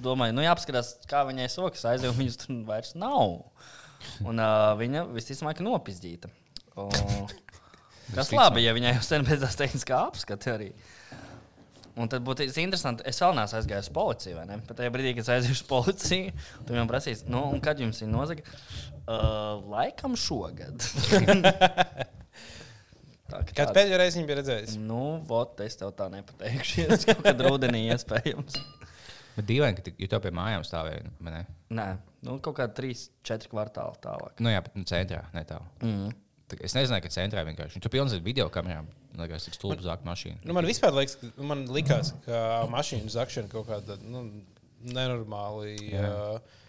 domāju, 0.02 0.36
nu 0.36 0.44
jāapskatās, 0.44 0.98
kā 1.08 1.22
viņai 1.28 1.48
sokas 1.52 1.86
aizjūt, 1.88 2.18
viņas 2.18 2.40
tur 2.42 2.60
vairs 2.68 2.92
nav. 3.00 3.38
Un 4.26 4.42
uh, 4.42 4.72
viņa 4.76 5.06
visticamāk 5.14 5.62
ir 5.62 5.68
nopizdīta. 5.68 6.28
O, 6.76 6.88
kas 8.12 8.32
labi, 8.34 8.66
ja 8.66 8.76
viņai 8.76 8.96
jau 8.96 9.04
sen 9.06 9.24
pēc 9.28 9.44
tās 9.44 9.56
tehniskā 9.60 10.04
apskata 10.10 10.56
arī. 10.56 10.72
Un 12.00 12.08
tad 12.08 12.24
būtu 12.24 12.46
interesanti, 12.48 13.04
es 13.08 13.20
vēl 13.20 13.36
neesmu 13.36 13.58
aizgājis 13.58 13.88
uz 13.88 13.92
policiju, 13.92 14.38
vai 14.38 14.46
ne? 14.48 14.56
Bet 14.64 14.78
tajā 14.80 14.92
brīdī, 14.92 15.12
kad 15.16 15.26
es 15.26 15.32
aiziešu 15.34 15.58
uz 15.58 15.66
policiju, 15.68 16.32
tad 16.64 16.72
man 16.76 16.88
prasīs, 16.88 17.24
nu, 17.28 17.44
un 17.52 17.60
kad 17.64 17.80
jums 17.80 18.00
ir 18.00 18.08
nozaga? 18.12 18.44
Uh, 19.02 19.60
laikam 19.72 20.16
šogad. 20.16 20.80
Tā, 23.32 23.40
ka 23.42 23.50
Kad 23.56 23.58
tāda- 23.70 23.74
pēdējo 23.80 23.98
reizi 24.02 24.20
viņa 24.20 24.28
bija 24.30 24.38
redzējusi? 24.42 24.78
Nu, 24.84 25.02
vot, 25.28 25.60
es 25.64 25.76
tev 25.80 25.92
tā 25.98 26.08
nepateikšu. 26.12 26.86
Es 26.98 27.06
kaut 27.08 27.22
kad 27.24 27.40
rudenī 27.46 27.86
iespējams. 27.94 28.58
Bet 29.36 29.46
dīvaini, 29.48 29.78
ka 29.78 29.86
tu- 29.86 29.94
ja 29.98 30.08
tev 30.12 30.20
pie 30.26 30.30
mājām 30.36 30.64
stāvēja. 30.68 31.08
vai 31.24 31.32
ne? 31.38 31.44
Nē, 31.72 31.86
Nu, 32.22 32.36
kaut 32.44 32.54
kādā 32.60 32.70
3, 32.76 33.08
4 33.26 33.48
kvartāli 33.50 33.96
tālāk. 34.04 34.36
Nu, 34.44 34.50
jā, 34.52 34.60
bet 34.62 34.76
nu, 34.78 34.84
centrā 34.86 35.24
ne 35.34 35.42
tālu. 35.48 35.64
Mm. 35.82 36.12
Tā 36.52 36.58
kā 36.60 36.66
Es 36.68 36.74
nezināju, 36.76 37.02
ka 37.02 37.10
centrā 37.14 37.42
vienkārši. 37.48 37.80
Tur 37.82 37.90
pilns 37.90 38.12
ar 38.14 38.20
video 38.22 38.44
kamerām. 38.52 38.86
Liekas, 39.18 39.46
tik 39.48 39.56
stulbi 39.56 39.82
zāk 39.82 40.04
mašīna. 40.06 40.38
Nu, 40.44 40.52
man 40.54 40.68
vispār 40.68 40.92
liekas, 40.94 41.16
ka, 41.18 41.30
man 41.42 41.64
likās, 41.72 42.12
ka 42.26 42.42
mašīnu 42.70 43.10
zakšana 43.10 43.48
kaut 43.50 43.66
kāda 43.72 43.96
nu, 44.04 44.22
nenormāli. 44.84 45.74
Jā. 45.92 46.10
Uh, 46.12 46.60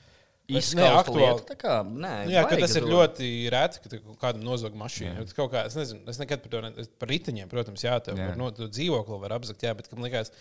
Izskausta 0.52 1.00
aktuāli. 1.00 1.24
lieta, 1.24 1.46
tā 1.54 1.56
kā, 1.56 1.76
nē, 1.88 2.10
Nu, 2.28 2.32
jā, 2.34 2.42
tas 2.52 2.74
ir 2.76 2.84
ļoti 2.84 3.28
reti, 3.54 3.80
ka 3.88 4.16
kādam 4.20 4.44
nozog 4.44 4.74
mašīnu. 4.76 5.24
Kā, 5.38 5.62
es, 5.70 5.78
nezinu, 5.80 6.02
es 6.12 6.20
nekad 6.20 6.44
par 6.44 6.52
to 6.52 6.62
ne, 6.66 6.86
par 7.00 7.12
riteņiem, 7.14 7.48
protams, 7.52 7.86
jā, 7.86 7.96
tev 8.04 8.20
Jā. 8.20 8.34
jā. 8.34 8.36
no 8.42 8.50
dzīvokli 8.52 9.22
var 9.24 9.38
apzakt, 9.38 9.64
jā, 9.64 9.72
bet 9.78 9.88
man 9.96 10.04
liekas, 10.10 10.34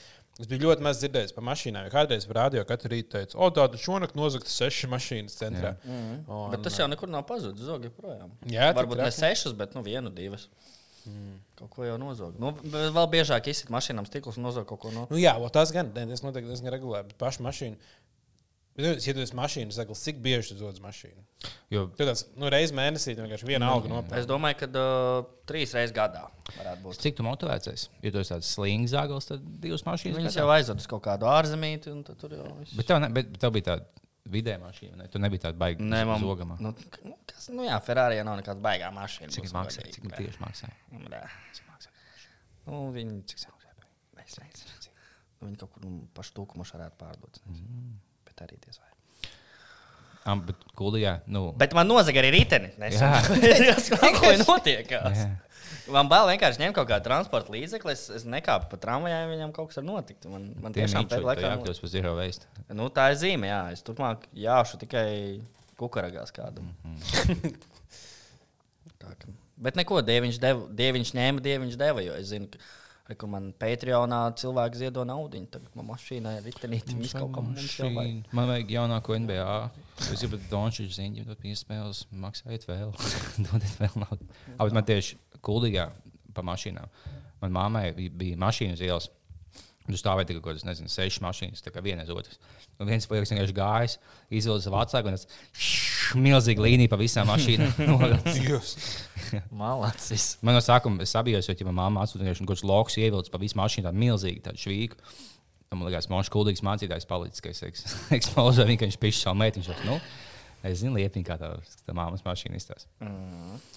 es 0.42 0.50
biju 0.50 0.66
ļoti 0.66 0.82
maz 0.82 0.98
dzirdējis 0.98 1.36
par 1.36 1.46
mašīnām. 1.46 1.86
jo 1.86 1.94
Kādreiz 1.94 2.26
par 2.26 2.40
radio 2.40 2.66
katru 2.66 2.90
rītu 2.96 3.14
teicu, 3.14 3.38
o, 3.38 3.50
tāda 3.54 3.78
šonakt 3.78 4.18
nozagta 4.18 4.50
seši 4.50 4.90
mašīnas 4.90 5.38
centrā. 5.38 5.76
Mhm. 5.86 6.26
Un, 6.26 6.50
Bet 6.50 6.66
tas 6.66 6.82
jau 6.82 6.90
nekur 6.90 7.08
nav 7.08 7.22
pazudis. 7.30 7.62
Zog 7.62 7.86
joprojām. 7.86 8.34
Jā, 8.50 8.72
Varbūt 8.74 9.04
ne 9.06 9.10
sešas, 9.14 9.54
bet 9.54 9.78
nu, 9.78 9.86
vienu, 9.86 10.10
divas. 10.10 10.48
Mm. 11.02 11.40
Kaut 11.58 11.70
ko 11.74 11.82
jau 11.82 11.96
nozog. 11.98 12.36
Nu, 12.38 12.52
vēl 12.62 13.06
biežāk 13.10 13.48
izsit 13.50 13.72
mašīnām 13.74 14.06
stiklus 14.06 14.36
un 14.38 14.44
nozog 14.46 14.68
kaut 14.70 14.78
ko 14.84 14.92
no. 14.94 15.08
Nu, 15.10 15.18
jā, 15.18 15.32
o, 15.34 15.48
tas 15.50 15.72
gan, 15.74 15.88
ne, 15.96 16.04
tas 16.12 16.22
notiek 16.22 16.46
diezgan 16.46 16.70
regulāri, 16.70 17.08
bet 17.10 17.18
pašu 17.18 17.42
mašīnu. 17.42 17.74
Bet, 18.72 18.84
nu, 18.86 18.90
Ja 19.04 19.12
tu 19.12 19.20
esi 19.20 19.36
mašīnas 19.36 19.76
zaglis, 19.76 20.00
cik 20.06 20.20
bieži 20.24 20.54
tu 20.54 20.58
dod 20.62 20.78
mašīnu? 20.80 21.24
Jo 21.74 21.82
tāds, 21.98 22.22
nu, 22.40 22.48
reizes 22.52 22.72
mēnesī 22.76 23.12
vienkārši 23.18 23.48
viena 23.48 23.68
alga 23.68 23.88
Es 23.88 23.92
nopērci. 23.92 24.28
domāju, 24.30 24.56
ka 24.62 24.68
uh, 24.70 25.26
trīs 25.50 25.74
reizes 25.76 25.92
gadā 25.96 26.22
varētu 26.56 26.84
būt. 26.86 27.00
cik 27.04 27.18
tu 27.18 27.26
motivēts 27.26 27.68
esi? 27.72 27.90
Ja 28.04 28.12
tu 28.14 28.22
esi 28.22 28.32
tāds 28.32 28.52
slings 28.54 28.94
zāgals, 28.94 29.28
tad 29.28 29.44
divas 29.60 29.84
mašīnas. 29.84 30.20
Viņas 30.22 30.38
jau 30.40 30.46
aizved 30.54 30.80
uz 30.80 30.86
kaut 30.88 31.02
kādu 31.04 31.28
ārzemīti, 31.28 31.92
un 31.92 32.00
tad 32.06 32.16
tur 32.22 32.32
jau 32.38 32.46
viss. 32.62 32.72
Bet 32.78 32.88
tev, 32.88 33.02
ne, 33.04 33.10
bet 33.12 33.34
tev 33.42 33.52
bija 33.58 33.68
tāda 33.72 33.88
vidēja 34.32 34.60
mašīna. 34.62 34.96
Ne? 35.02 35.08
Tu 35.12 35.20
nebija 35.20 35.48
tāda 35.48 35.58
baigta 35.60 35.84
Nē, 35.84 36.04
man 36.08 36.22
zogama. 36.22 36.56
nu, 36.62 36.72
nu, 37.04 37.16
kas, 37.28 37.48
nu 37.52 37.66
jā, 37.66 37.76
Ferrari 37.84 38.20
nu, 38.22 38.30
nav 38.30 38.38
nekāda 38.40 38.62
baigā 38.64 38.88
mašīna. 38.94 39.34
Cik 39.34 39.50
tas 39.50 39.56
maksā? 39.58 39.84
Cik 39.98 40.06
tieši 40.14 40.40
maksā? 40.40 40.70
Jā. 40.94 41.24
Cik 41.58 41.68
maksā? 41.68 41.92
Nu, 42.70 42.86
viņi, 42.94 43.18
Cik 43.26 43.44
maksā? 43.50 43.52
es 44.22 44.38
nezinu. 44.38 44.94
Nu, 45.42 45.48
viņi 45.50 45.58
kaut 45.58 45.72
kur 45.74 45.82
nu, 45.84 45.96
pašu 46.14 46.36
tūkumu 46.38 46.64
varētu 46.68 46.98
pārdot. 47.00 47.40
Mm. 47.50 47.96
Bet 48.32 48.46
arī 48.48 48.56
diez 48.64 48.80
vai. 48.80 48.88
Am, 50.32 50.40
bet 50.46 50.60
kuldījā, 50.78 51.16
nu. 51.34 51.48
Bet 51.58 51.72
man 51.76 51.88
nozaga 51.90 52.20
arī 52.22 52.30
riteni. 52.36 52.70
Tas 52.78 53.88
kaut 53.92 54.20
ko 54.22 54.30
notiek. 54.46 54.88
Jā. 54.94 55.24
Man 55.92 56.06
bail 56.08 56.28
vienkārši 56.30 56.60
ņemt 56.62 56.76
kaut 56.76 56.86
kādu 56.88 57.04
transporta 57.08 57.50
līdzekli. 57.52 57.90
Es, 57.96 58.04
es 58.20 58.24
nekāpu 58.30 58.68
pa 58.70 58.78
tramvajā, 58.80 59.18
viņam 59.32 59.50
kaut 59.56 59.72
kas 59.72 59.80
var 59.80 59.86
notikt. 59.88 60.28
Man, 60.30 60.44
man 60.62 60.70
Tiem 60.76 60.86
tiešām 60.86 61.08
pēdējā 61.10 61.26
laikā. 61.26 61.50
jākļūst 61.56 61.82
par 61.82 61.90
zero 61.90 62.12
waste. 62.20 62.46
Nu, 62.70 62.86
tā 62.94 63.08
ir 63.12 63.18
zīme, 63.18 63.50
jā. 63.50 63.58
Es 63.74 63.82
turpmāk 63.82 64.28
jāšu 64.44 64.78
tikai 64.84 65.08
kukuragās 65.80 66.30
kādam. 66.36 66.70
Mhm. 66.86 67.56
Tā 69.02 69.10
ka- 69.18 69.34
Bet 69.62 69.76
neko, 69.78 70.00
dieviņš, 70.06 70.38
deva, 70.42 70.64
dieviņš 70.74 71.10
ņēma, 71.18 71.42
dieviņš 71.44 71.76
deva. 71.78 72.02
Jo 72.02 72.14
es 72.18 72.30
zinu, 72.32 72.48
ka 72.50 72.62
kur 73.18 73.28
man 73.28 73.50
Patreonā 73.60 74.20
cilvēki 74.40 74.78
ziedo 74.84 75.02
naudu. 75.08 75.40
Tagad 75.52 75.74
man 75.76 75.88
mašīnā 75.90 76.36
ir 76.38 76.46
ritenīte. 76.48 76.94
Viss 77.00 77.12
kaut 77.18 77.32
kam. 77.34 77.50
Mašīna. 77.54 78.04
Man 78.32 78.48
vajag 78.48 78.70
jaunāko 78.76 79.16
NBA. 79.18 79.56
Es 80.12 80.22
gribu 80.22 80.38
Dončiju 80.50 80.88
ziņu, 80.96 81.24
dot 81.28 81.40
piespēles, 81.42 82.04
maksājiet 82.24 82.64
vēl. 82.70 82.94
Dodiet 83.48 83.74
vēl 83.82 83.98
naudu. 84.04 84.28
Bet 84.56 84.76
man 84.78 84.86
tieši 84.88 85.18
kuldīgā 85.44 85.88
pa 86.32 86.44
mašīnām. 86.46 86.88
Man 87.42 87.52
mammai 87.52 87.88
bija- 87.96 88.14
bija 88.22 88.36
mašīna 88.38 88.78
uz 88.78 88.80
ielas. 88.86 89.10
Tur 89.82 89.98
stāvēja 89.98 90.28
tikai 90.28 90.40
kaut 90.40 90.52
kādas, 90.52 90.62
nezinu, 90.68 90.90
sešas 90.92 91.22
mašīnas, 91.24 91.62
tā 91.64 91.72
kā 91.74 91.82
viena 91.82 92.04
aiz 92.04 92.12
otras. 92.14 92.38
Un 92.78 92.86
viens 92.86 93.06
puisis 93.10 93.32
vienkārši 93.32 93.56
gājis, 93.56 93.96
izvilka 94.30 94.62
savu 94.62 94.76
vecāku, 94.78 95.10
un 95.10 95.16
tas 95.16 96.20
milzīgi 96.22 96.62
līnija 96.62 96.92
pa 96.92 96.98
visām 97.00 97.26
mašīnām. 97.30 97.72
Malacis. 99.62 100.28
Man 100.46 100.54
no 100.54 100.62
sākuma 100.62 101.02
es 101.02 101.14
sabijos, 101.16 101.48
jo, 101.50 101.56
ja 101.58 101.68
manā 101.72 101.88
māte 101.96 102.12
atsūtīja 102.12 102.36
kaut 102.38 102.52
kādus 102.52 102.64
lokus, 102.68 102.98
ievilcis 103.00 103.32
pa 103.34 103.42
visu 103.42 103.58
mašīnu, 103.58 103.88
tādu 103.88 104.02
milzīgu 104.04 104.44
tādu 104.46 104.62
švīku. 104.62 105.00
Un 105.72 105.80
man 105.80 105.88
liekas, 105.88 106.06
man 106.12 106.22
šis 106.22 106.32
kuldīgs 106.34 106.62
mācītājs 106.66 107.08
palicis, 107.08 107.42
ka 107.42 107.50
es 107.50 107.62
eks- 107.66 107.96
ekspozēju 108.18 108.68
viņu, 108.70 108.80
ka 108.82 108.88
viņš 108.90 109.00
pišķi 109.02 109.24
savu 109.24 109.40
meitiņu. 109.40 109.76
Nu, 109.88 109.98
es 110.68 110.82
zinu, 110.84 110.94
liepiņ, 111.00 111.26
kā 111.26 111.38
tā, 111.40 111.54
tā 111.86 111.96
māmas 111.96 112.22
mašīna 112.26 112.60
izstāsta. 112.60 112.90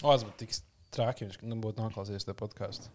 O, 0.03 0.11
tas 0.11 0.27
būtu 0.27 0.37
tik 0.43 0.57
traki, 0.95 1.29
viņš 1.29 1.41
nu, 1.47 1.57
būtu 1.63 1.81
noklausījies 1.85 2.27
to 2.27 2.35
podkāstu. 2.37 2.91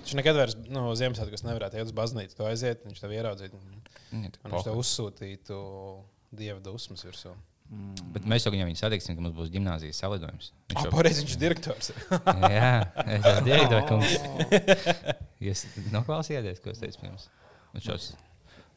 Viņš 0.00 0.14
nekad 0.20 0.36
vairs 0.38 0.54
no 0.68 0.84
nu, 0.86 0.94
Ziemassvētku 0.98 1.40
nevarētu 1.48 1.80
iet 1.80 1.88
uz 1.88 1.94
baznīcu, 1.96 2.36
to 2.38 2.46
aiziet, 2.46 2.84
viņš 2.86 3.00
tev 3.02 3.14
ieraudzītu. 3.16 3.58
un- 3.58 4.30
Viņš 4.46 4.64
tev 4.68 4.76
uzsūtītu 4.78 5.56
dieva 6.36 6.60
dusmas 6.62 7.02
virsū. 7.06 7.32
Bet 8.14 8.22
mēs 8.30 8.44
jau 8.46 8.52
viņam 8.54 8.68
viņu 8.70 8.78
satiksim, 8.78 9.16
ka 9.18 9.22
mums 9.24 9.34
būs 9.34 9.48
gimnāzijas 9.50 9.98
salidojums. 9.98 10.52
Viņš 10.70 10.84
jau 10.86 10.92
pareizi, 10.92 11.24
viņš 11.24 11.32
ir 11.34 11.40
direktors. 11.42 11.88
Jā, 12.54 12.68
es 13.02 13.26
esmu 13.26 13.46
direktors. 13.50 13.88
kungs. 13.90 15.16
Jūs 15.42 15.64
noklausījāties, 15.90 16.60
ko 16.62 16.70
es 16.70 16.78
teicu 16.84 17.02
pirms? 17.02 17.26
Un 17.74 17.82
šos, 17.82 18.12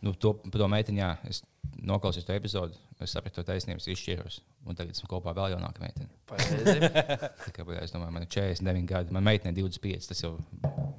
nu, 0.05 0.13
to, 0.15 0.33
par 0.45 0.61
to 0.61 0.67
meiteni, 0.71 1.01
jā, 1.03 1.13
es 1.29 1.41
noklausījos 1.79 2.27
to 2.27 2.35
epizodu, 2.35 2.77
es 3.03 3.13
sapratu 3.15 3.39
to 3.39 3.47
taisnību, 3.47 3.83
izšķiros. 3.93 4.39
Un 4.67 4.75
tagad 4.77 4.95
esmu 4.95 5.09
kopā 5.11 5.33
vēl 5.37 5.53
jaunāka 5.55 5.83
meitene. 5.83 6.09
Kā, 7.55 7.63
bļā, 7.63 7.83
Es 7.85 7.93
domāju, 7.95 8.13
man 8.15 8.25
ir 8.25 8.31
49 8.31 8.85
gadi, 8.89 9.15
man 9.15 9.25
meitene 9.27 9.53
ir 9.55 9.61
25, 9.63 10.11
tas 10.11 10.23
jau, 10.23 10.35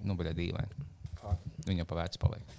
nu, 0.05 0.17
bija 0.21 0.35
dīvaini. 0.37 0.89
Viņa 1.69 1.85
jau 1.85 1.89
pavērts 1.93 2.21
paliek. 2.21 2.57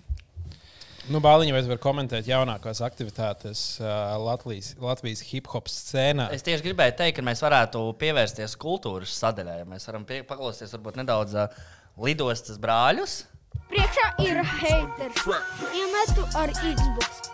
Nu, 1.10 1.18
Bāliņa, 1.18 1.54
vai 1.56 1.62
tu 1.66 1.70
vari 1.72 1.82
komentēt 1.82 2.28
jaunākās 2.30 2.80
aktivitātes 2.86 3.62
uh, 3.82 3.88
Latvijas, 4.22 4.76
Latvijas 4.80 5.24
hip 5.32 5.48
hop 5.50 5.66
scēnā? 5.72 6.28
Es 6.36 6.46
tieši 6.46 6.62
gribēju 6.68 6.94
teikt, 7.00 7.16
ka 7.18 7.26
mēs 7.26 7.42
varētu 7.42 7.82
pievērsties 8.00 8.54
kultūras 8.62 9.16
sadaļai. 9.18 9.64
Mēs 9.72 9.90
varam 9.90 10.06
pie- 10.06 10.22
paklausīties 10.30 10.76
varbūt 10.78 11.00
nedaudz 11.02 11.34
uh, 11.42 11.58
lidostas 12.06 12.62
brāļus. 12.62 13.24
Priekšā 13.72 14.08
ir 14.26 14.40
haters. 14.44 15.28
Iemetu 15.76 16.26
ar 16.40 16.54
Xbox. 16.58 17.30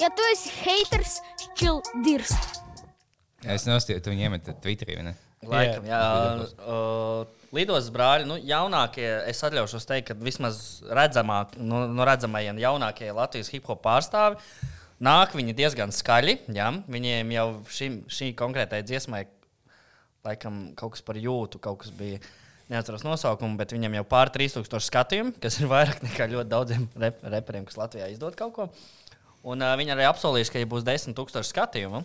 Ja 0.00 0.10
tu 0.12 0.24
esi 0.32 0.52
haters, 0.62 1.20
šķil 1.44 1.80
dirst. 2.06 2.60
Es 3.42 3.66
nostāju, 3.66 4.02
tu 4.02 4.12
viņu 4.12 4.28
iemet 4.28 4.50
Twitterī, 4.62 4.98
vai 4.98 5.06
ne? 5.10 5.14
Laikam, 5.42 5.86
jā, 5.88 6.02
Lidos. 6.02 6.52
uh, 6.62 7.48
Lidos 7.56 7.88
brāļi, 7.94 8.28
nu, 8.30 8.36
jaunākie, 8.46 9.08
es 9.26 9.42
atļaušos 9.42 9.88
teikt, 9.88 10.12
ka 10.12 10.18
vismaz 10.18 10.60
redzamāk, 10.86 11.56
nu, 11.58 11.82
no 11.90 12.06
redzamajiem 12.06 12.60
jaunākie 12.62 13.10
Latvijas 13.10 13.50
hip 13.50 13.66
hop 13.66 13.82
pārstāvi 13.82 14.38
nāk 15.02 15.34
viņi 15.36 15.54
diezgan 15.58 15.92
skaļi. 15.94 16.38
Jā, 16.54 16.70
viņiem 16.90 17.34
jau 17.34 17.46
šim, 17.72 17.98
šī 18.12 18.32
konkrētai 18.38 18.82
dziesmai, 18.86 19.24
laikam, 20.26 20.64
kaut 20.78 20.96
kas 20.96 21.04
par 21.06 21.18
jūtu, 21.20 21.60
kaut 21.62 21.82
kas 21.82 21.92
bija. 21.96 22.22
Neatceros 22.72 23.04
nosaukumu, 23.04 23.58
bet 23.60 23.74
viņam 23.74 23.98
jau 23.98 24.06
pār 24.08 24.32
3000 24.32 24.80
skatījumu, 24.88 25.36
kas 25.42 25.60
ir 25.60 25.68
vairāk 25.70 26.00
nekā 26.06 26.30
ļoti 26.32 26.48
daudziem 26.48 26.88
rep 27.02 27.20
reperiem, 27.34 27.68
kas 27.68 27.78
Latvijā 27.80 28.08
izdod 28.12 28.38
kaut 28.38 28.56
ko. 28.56 28.68
Un 29.42 29.60
uh, 29.60 29.74
viņi 29.76 29.92
arī 29.96 30.08
apsolījuši, 30.08 30.54
ka, 30.54 30.62
ja 30.62 30.70
būs 30.70 30.86
10,000 30.86 31.44
skatījumu, 31.48 32.04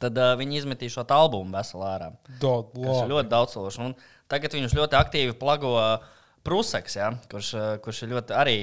tad 0.00 0.16
uh, 0.16 0.32
viņi 0.38 0.62
izmetīs 0.62 0.94
šo 0.94 1.04
albumu 1.12 1.52
veselu 1.56 1.86
ārā. 1.88 2.10
Tas 2.86 3.04
ir 3.04 3.12
ļoti 3.12 3.32
daudz. 3.32 3.78
Un 3.82 3.96
Tagad 4.32 4.54
viņus 4.56 4.72
ļoti 4.78 4.96
aktīvi 4.96 5.34
plago 5.36 5.74
Prusaks, 6.42 6.96
ja, 6.96 7.10
kurš, 7.30 7.52
kurš 7.84 8.02
ir 8.06 8.14
ļoti 8.14 8.34
arī, 8.34 8.56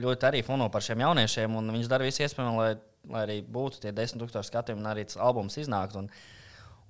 ļoti 0.00 0.28
arī 0.28 0.42
fono 0.46 0.68
par 0.72 0.84
šiem 0.86 1.02
jauniešiem. 1.02 1.56
un 1.58 1.72
Viņš 1.74 1.88
dara 1.90 2.06
visu 2.06 2.22
iespējamo, 2.22 2.62
lai, 2.62 2.70
lai 3.10 3.24
arī 3.26 3.36
būtu 3.42 3.82
tie 3.82 3.92
10,000 3.96 4.46
skatījumi 4.46 4.84
un 4.84 4.90
arī 4.92 5.04
tas 5.08 5.18
albums 5.18 5.58
iznāktu. 5.60 6.04
Un, 6.04 6.08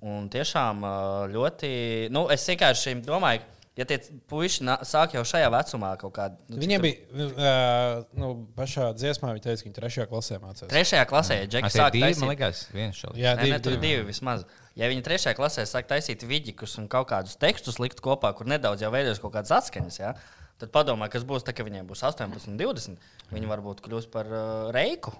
un 0.07 0.29
tiešām 0.31 0.85
ļoti, 1.33 1.71
nu, 2.13 2.27
es 2.33 2.45
vienkārši 2.47 2.99
domāju, 3.07 3.41
ja 3.77 3.85
tie 3.89 3.97
puiši 4.29 4.65
sāk 4.89 5.13
jau 5.15 5.23
šajā 5.27 5.47
vecumā 5.53 5.91
kaut 6.01 6.13
kādā. 6.15 6.37
Nu, 6.49 6.59
Viņiem 6.61 6.83
bija 6.83 7.27
uh, 7.27 8.05
nu, 8.17 8.29
pašā 8.57 8.89
dziesmā, 8.97 9.33
viņi 9.35 9.43
teica, 9.45 9.61
ka 9.63 9.67
viņi 9.69 9.77
trešajā 9.77 10.07
klasē 10.11 10.39
mācās. 10.43 10.69
Trešajā 10.71 11.03
klasē, 11.09 11.37
ja 11.43 11.49
Džeks 11.51 11.77
sāk 11.77 11.93
divi, 11.95 12.07
taisīt. 12.07 12.23
man 12.23 12.33
liekas, 12.33 12.63
viens 12.73 12.97
šāds. 13.01 13.19
Jā, 13.21 13.35
divi, 13.39 13.53
ne, 13.53 13.59
tur 13.63 13.75
ir 13.77 13.81
divi. 13.83 13.93
divi 13.99 14.07
vismaz. 14.09 14.47
Ja 14.77 14.89
viņi 14.91 15.05
trešajā 15.05 15.37
klasē 15.37 15.65
sāk 15.69 15.87
taisīt 15.89 16.25
vidikus 16.29 16.75
un 16.81 16.89
kaut 16.91 17.09
kādus 17.09 17.37
tekstus 17.41 17.79
likt 17.81 18.01
kopā, 18.05 18.33
kur 18.37 18.49
nedaudz 18.49 18.83
jau 18.85 18.91
veidojas 18.93 19.21
kaut 19.23 19.33
kādas 19.37 19.53
atskaņas, 19.61 19.99
ja, 20.01 20.13
tad 20.61 20.73
padomā, 20.73 21.07
kas 21.13 21.25
būs, 21.25 21.45
tā, 21.45 21.53
kad 21.57 21.65
viņiem 21.69 21.85
būs 21.89 22.01
18, 22.05 22.57
20. 22.57 22.97
Viņi 23.33 23.49
varbūt 23.49 23.81
kļūs 23.85 24.09
par 24.13 24.29
uh, 24.29 24.71
reiku 24.73 25.13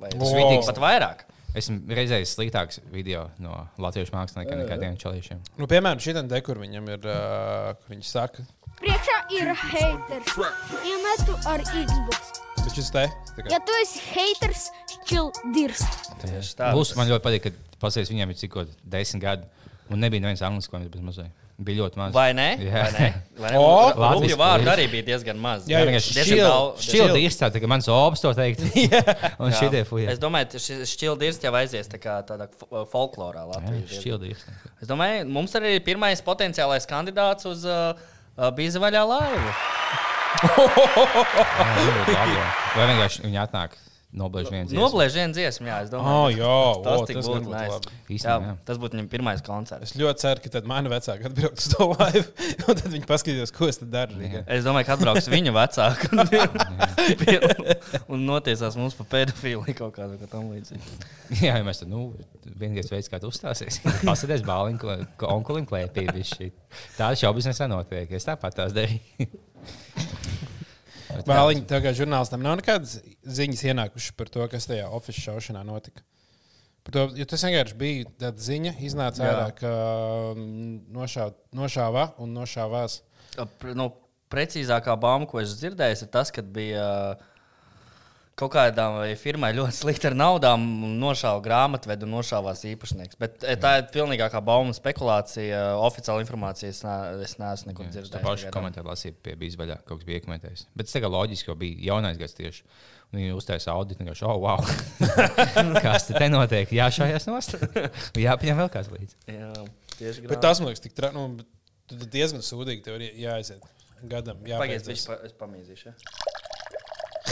vai 0.00 0.08
Wow. 0.16 0.60
pat 0.64 0.78
vairāk. 0.80 1.26
Esmu 1.58 1.80
reizējis 1.90 2.36
sliktāks 2.36 2.78
video 2.92 3.24
no 3.42 3.56
latviešu 3.82 4.14
māksliniekiem 4.14 4.60
nekā 4.62 4.76
tiem 4.78 4.98
čaliešiem. 5.00 5.40
Nu, 5.58 5.66
piemēram, 5.70 5.98
šī 6.02 6.14
te, 6.30 6.40
kur 6.46 6.60
viņam 6.62 6.86
ir, 6.94 7.06
uh, 7.10 7.72
kur 7.80 7.96
viņi 7.96 8.06
saka, 8.06 8.44
Priekšā 8.80 9.16
ir 9.36 9.50
haters. 9.60 10.36
Iemetu 10.88 11.34
ar 11.50 11.60
Xbox. 11.68 12.30
bet 12.62 12.76
šis 12.76 12.88
te, 12.94 13.02
Ja 13.50 13.58
tu 13.60 13.74
esi 13.82 14.00
haters, 14.14 14.70
šķil 14.94 15.28
dirst. 15.56 16.08
Tieši 16.22 16.54
tā. 16.56 16.70
Plus, 16.72 16.94
man 16.96 17.10
ļoti 17.10 17.24
patīk, 17.26 17.48
ka 17.48 17.76
pasies 17.82 18.08
viņiem 18.12 18.32
ir 18.32 18.38
cik 18.40 18.54
kaut 18.54 18.72
desmit 18.84 19.22
gadi. 19.24 19.48
Un 19.90 20.00
nebija 20.00 20.22
neviens 20.22 20.40
angļu 20.46 20.64
skolas 20.64 20.88
bez 20.92 21.02
mazliet. 21.04 21.46
Bija 21.60 21.82
ļoti 21.82 21.98
maz. 22.00 22.14
Vai 22.16 22.30
ne? 22.32 22.46
Jā. 22.64 22.82
Vai 22.86 22.92
ne? 22.94 23.08
Vai 23.36 23.50
ne? 23.52 23.58
O! 23.60 23.64
Rupju 23.90 24.00
Latvijas 24.00 24.38
vārdu 24.40 24.70
arī 24.72 24.86
bija 24.88 25.04
diezgan 25.10 25.36
maz. 25.42 25.66
Jā, 25.68 25.82
jā, 25.84 26.00
Šķildi 26.80 27.20
izstāsta, 27.26 27.60
ka 27.60 27.68
mans 27.68 27.88
obs 27.92 28.22
to 28.24 28.32
teikt. 28.38 28.62
Un 29.42 29.50
Jā. 29.52 29.58
šitie 29.58 29.82
fuja. 29.88 30.08
Es 30.14 30.22
domāju, 30.22 30.48
ka 30.54 30.62
šis 30.64 30.94
šķildīrs 30.94 31.40
jau 31.44 31.52
aizies 31.60 31.90
tā 31.92 32.00
kā 32.00 32.14
tādā 32.24 32.46
fo- 32.56 32.86
folklorā 32.88 33.44
Latvijas. 33.50 33.92
Šķildi 33.98 34.32
izstāsta. 34.32 34.72
Es 34.80 34.88
domāju, 34.88 35.26
mums 35.36 35.52
arī 35.60 35.74
ir 35.76 35.84
pirmais 35.84 36.24
potenciālais 36.24 36.88
kandidāts 36.88 37.44
uz 37.50 37.66
uh, 37.68 37.92
uh, 37.92 38.48
bīza 38.56 38.80
vaļā 38.80 39.04
laivu. 39.12 39.52
Vai 42.76 42.84
vienkārši 42.88 43.24
viņi 43.26 43.40
atnāk, 43.42 43.76
noblēž 44.10 44.48
viens. 44.50 44.72
Noblēž 44.74 45.14
vienu 45.14 45.34
dziesmu, 45.36 45.68
jā, 45.70 45.76
es 45.84 45.90
Oh, 45.90 46.00
domāju. 46.00 46.38
jā, 46.40 46.50
o, 46.50 46.82
tas, 46.82 47.02
tik 47.06 47.16
tas 47.20 47.28
būtu 47.30 47.46
nice. 47.52 47.70
labi. 47.70 47.90
Jā, 47.90 48.14
Īstenībā, 48.16 48.48
jā. 48.48 48.54
tas 48.66 48.80
būtu 48.82 48.96
viņam 48.98 49.08
pirmais 49.12 49.42
koncerts. 49.46 49.92
Es 49.92 50.00
ļoti 50.00 50.18
ceru, 50.24 50.42
ka 50.42 50.52
tad 50.56 50.66
mani 50.66 50.90
vecāki 50.90 51.28
atbrauks 51.28 51.66
uz 51.68 51.74
to 51.76 51.86
laivu, 51.92 52.24
un 52.66 52.80
tad 52.80 52.88
viņi 52.90 53.06
paskatīs, 53.06 53.52
ko 53.54 53.68
es 53.70 53.78
tad 53.78 53.92
daru. 53.94 54.18
Rīgā. 54.18 54.42
Es 54.50 54.66
domāju, 54.66 54.88
ka 54.88 54.96
atbrauks 54.98 55.30
viņa 55.30 55.54
vecāka 55.54 56.10
un, 56.10 56.24
un 58.16 58.26
notiesās 58.26 58.76
mums 58.80 58.98
par 58.98 59.06
pedofīlu 59.14 59.76
kaut 59.78 59.94
kādu 60.00 60.18
kā 60.20 60.26
tam 60.32 60.50
līdzīgu. 60.56 60.98
Jā, 61.38 61.54
ja 61.60 61.64
mēs 61.66 61.84
tad, 61.84 61.92
nu, 61.92 62.10
vienīgais 62.58 62.90
veids, 62.90 63.10
kā 63.12 63.20
tu 63.22 63.30
uzstāsies, 63.30 63.78
ir 63.84 64.00
pasēdēs 64.08 64.42
bāliņu, 64.48 64.82
ka 65.22 65.30
onkulim 65.30 65.68
klēpī. 65.70 66.08
Tādas 66.98 67.22
šaubas 67.22 67.46
nesanotiek. 67.46 68.10
Es 68.18 68.26
tāpat 68.26 68.58
tās 68.58 68.74
darīju. 68.74 69.30
Bet 71.16 71.26
jā, 71.26 71.34
Vēliņ, 71.34 71.64
tev 71.70 71.82
kā 71.84 71.92
žurnālistam 71.96 72.44
nav 72.44 72.58
nekādas 72.60 72.98
ziņas 73.38 73.64
ienākušas 73.72 74.16
par 74.18 74.30
to, 74.32 74.46
kas 74.52 74.68
tajā 74.70 74.88
oficiālā 74.96 75.40
šaušanā 75.40 75.64
notika. 75.66 76.04
Par 76.86 76.96
to, 76.96 77.06
jo 77.18 77.26
tas 77.28 77.44
vienkārši 77.44 77.76
bija 77.80 78.12
tāda 78.22 78.44
ziņa, 78.44 78.74
iznāca 78.88 79.26
ārā, 79.28 79.48
ka 79.56 79.72
mm, 80.36 80.76
nošāva, 80.96 81.34
nošāva 81.56 82.06
un 82.24 82.32
nošāvās. 82.38 83.00
Nu, 83.76 83.90
precīzākā 84.32 84.94
bauma, 85.00 85.28
ko 85.28 85.42
es 85.42 85.52
dzirdēju, 85.60 85.98
ir 86.06 86.12
tas, 86.14 86.32
ka 86.34 86.44
bija 86.46 86.86
uh, 86.86 87.29
kaut 88.40 88.52
kādām 88.54 88.98
firmai 89.20 89.52
ļoti 89.56 89.76
slikti 89.82 90.10
ar 90.10 90.16
naudām, 90.18 90.64
un 90.86 90.96
nošāva 91.02 91.42
grāmatvedu 91.44 92.08
un 92.08 92.16
nošāvās 92.18 92.64
īpašnieks. 92.72 93.18
Bet 93.20 93.44
eh, 93.44 93.58
tā 93.60 93.76
ir 93.80 93.90
pilnīgākā 93.94 94.42
bauma 94.44 94.74
spekulācija. 94.76 95.64
Oficiāla 95.80 96.24
informācija 96.24 96.72
es, 96.72 96.82
ne, 96.86 96.96
es 97.26 97.36
neesmu 97.40 97.72
nekur 97.72 97.90
dzirdējis. 97.90 98.14
pašu 98.16 98.46
pagaidām. 98.46 98.56
komentāru 98.56 98.92
lasīju, 98.92 99.18
pie 99.24 99.36
bija 99.40 99.54
izvaļā, 99.54 99.80
kaut 99.84 100.00
kas 100.00 100.08
bija 100.08 100.22
iekomentējis. 100.22 100.64
Bet 100.74 100.88
tas 100.88 100.96
tagad 100.96 101.14
loģiski, 101.14 101.50
jo 101.50 101.58
bija 101.60 101.86
jaunais 101.92 102.20
gads 102.20 102.38
tieši. 102.38 102.66
Un 103.10 103.18
Viņi 103.18 103.32
uztaisīja 103.34 103.72
auditu, 103.74 104.04
un 104.04 104.12
viņš 104.12 104.20
oh, 104.22 104.36
wow. 104.38 104.60
kas 105.84 106.04
te, 106.06 106.14
te 106.14 106.28
notiek? 106.30 106.70
Jā, 106.76 106.86
šajās 106.94 107.26
nost. 107.26 107.56
Jāpieņem 108.14 108.60
vēl 108.62 108.70
kāds 108.70 108.92
līdzi. 108.94 109.18
Jā, 109.34 109.48
tieši 109.96 110.30
Bet 110.30 110.44
tas 110.44 110.62
man 110.62 110.70
liekas, 110.70 110.84
tik 110.84 110.94
tra... 110.94 111.10
nu, 111.16 111.26
diezgan 111.90 112.44
sūdīgi 112.46 112.86
tev 112.86 113.00
ir 113.00 113.18
jāaiziet 113.18 113.66
gadam. 114.08 114.38
Pagaidiet, 114.46 114.94
es 114.94 115.34
pamīzīšu. 115.40 115.94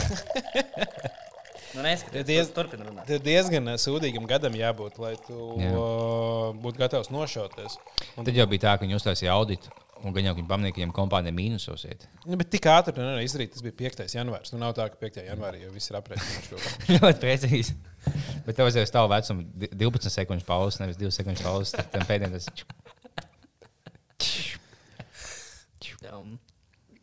nu, 1.75 1.83
neskaties, 1.85 2.25
Diez- 2.27 2.53
turpini 2.55 2.87
runāt. 2.87 3.05
Tev 3.09 3.21
diezgan 3.25 3.73
eh, 3.73 3.77
sūdīgam 3.81 4.25
gadam 4.29 4.55
jābūt, 4.57 4.97
lai 5.01 5.13
tu 5.27 5.35
Jā. 5.61 5.69
uh, 5.75 6.49
būtu 6.63 6.81
gatavs 6.81 7.11
nošauties. 7.13 7.77
Un, 8.17 8.25
Tad 8.27 8.33
jau 8.37 8.47
bija 8.49 8.65
tā, 8.67 8.73
ka 8.79 8.85
viņi 8.87 8.97
uztaisīja 8.97 9.35
auditu, 9.35 9.71
un 10.03 10.15
gan 10.15 10.29
jau 10.29 10.35
viņi 10.37 10.47
pamanīja, 10.49 10.73
ka 10.75 10.81
viņiem 10.81 10.93
kompānija 10.95 11.35
mīnusos 11.35 11.85
iet. 11.89 12.05
nu, 12.25 12.37
bet 12.39 12.49
tik 12.53 12.67
ātri 12.71 12.93
to 12.95 13.03
nevar 13.03 13.21
izdarīt. 13.25 13.53
Tas 13.53 13.63
bija 13.65 13.75
5. 13.91 14.05
janvārs. 14.17 14.53
Nu, 14.55 14.61
nav 14.63 14.73
tā, 14.77 14.87
ka 14.93 14.99
5. 15.01 15.21
janvārī 15.29 15.65
jau 15.65 15.71
viss 15.75 15.91
ir 15.91 15.99
aprēķināts. 15.99 16.69
Ļoti 16.95 17.19
precīzi. 17.25 17.75
Bet 18.45 18.55
tev 18.55 18.65
vajadzēja 18.69 18.89
stāvot 18.89 19.11
vecuma 19.11 19.43
12 19.75 20.13
sekundžu 20.15 20.47
pauzes, 20.47 20.79
nevis 20.81 20.97
2 21.01 21.11
sekundžu 21.19 21.43
pauzes. 21.45 21.75
Tad 21.75 21.91
tam 21.93 22.07
pēdējiem 22.09 22.37
tas 22.39 22.47
Jā, 22.49 22.88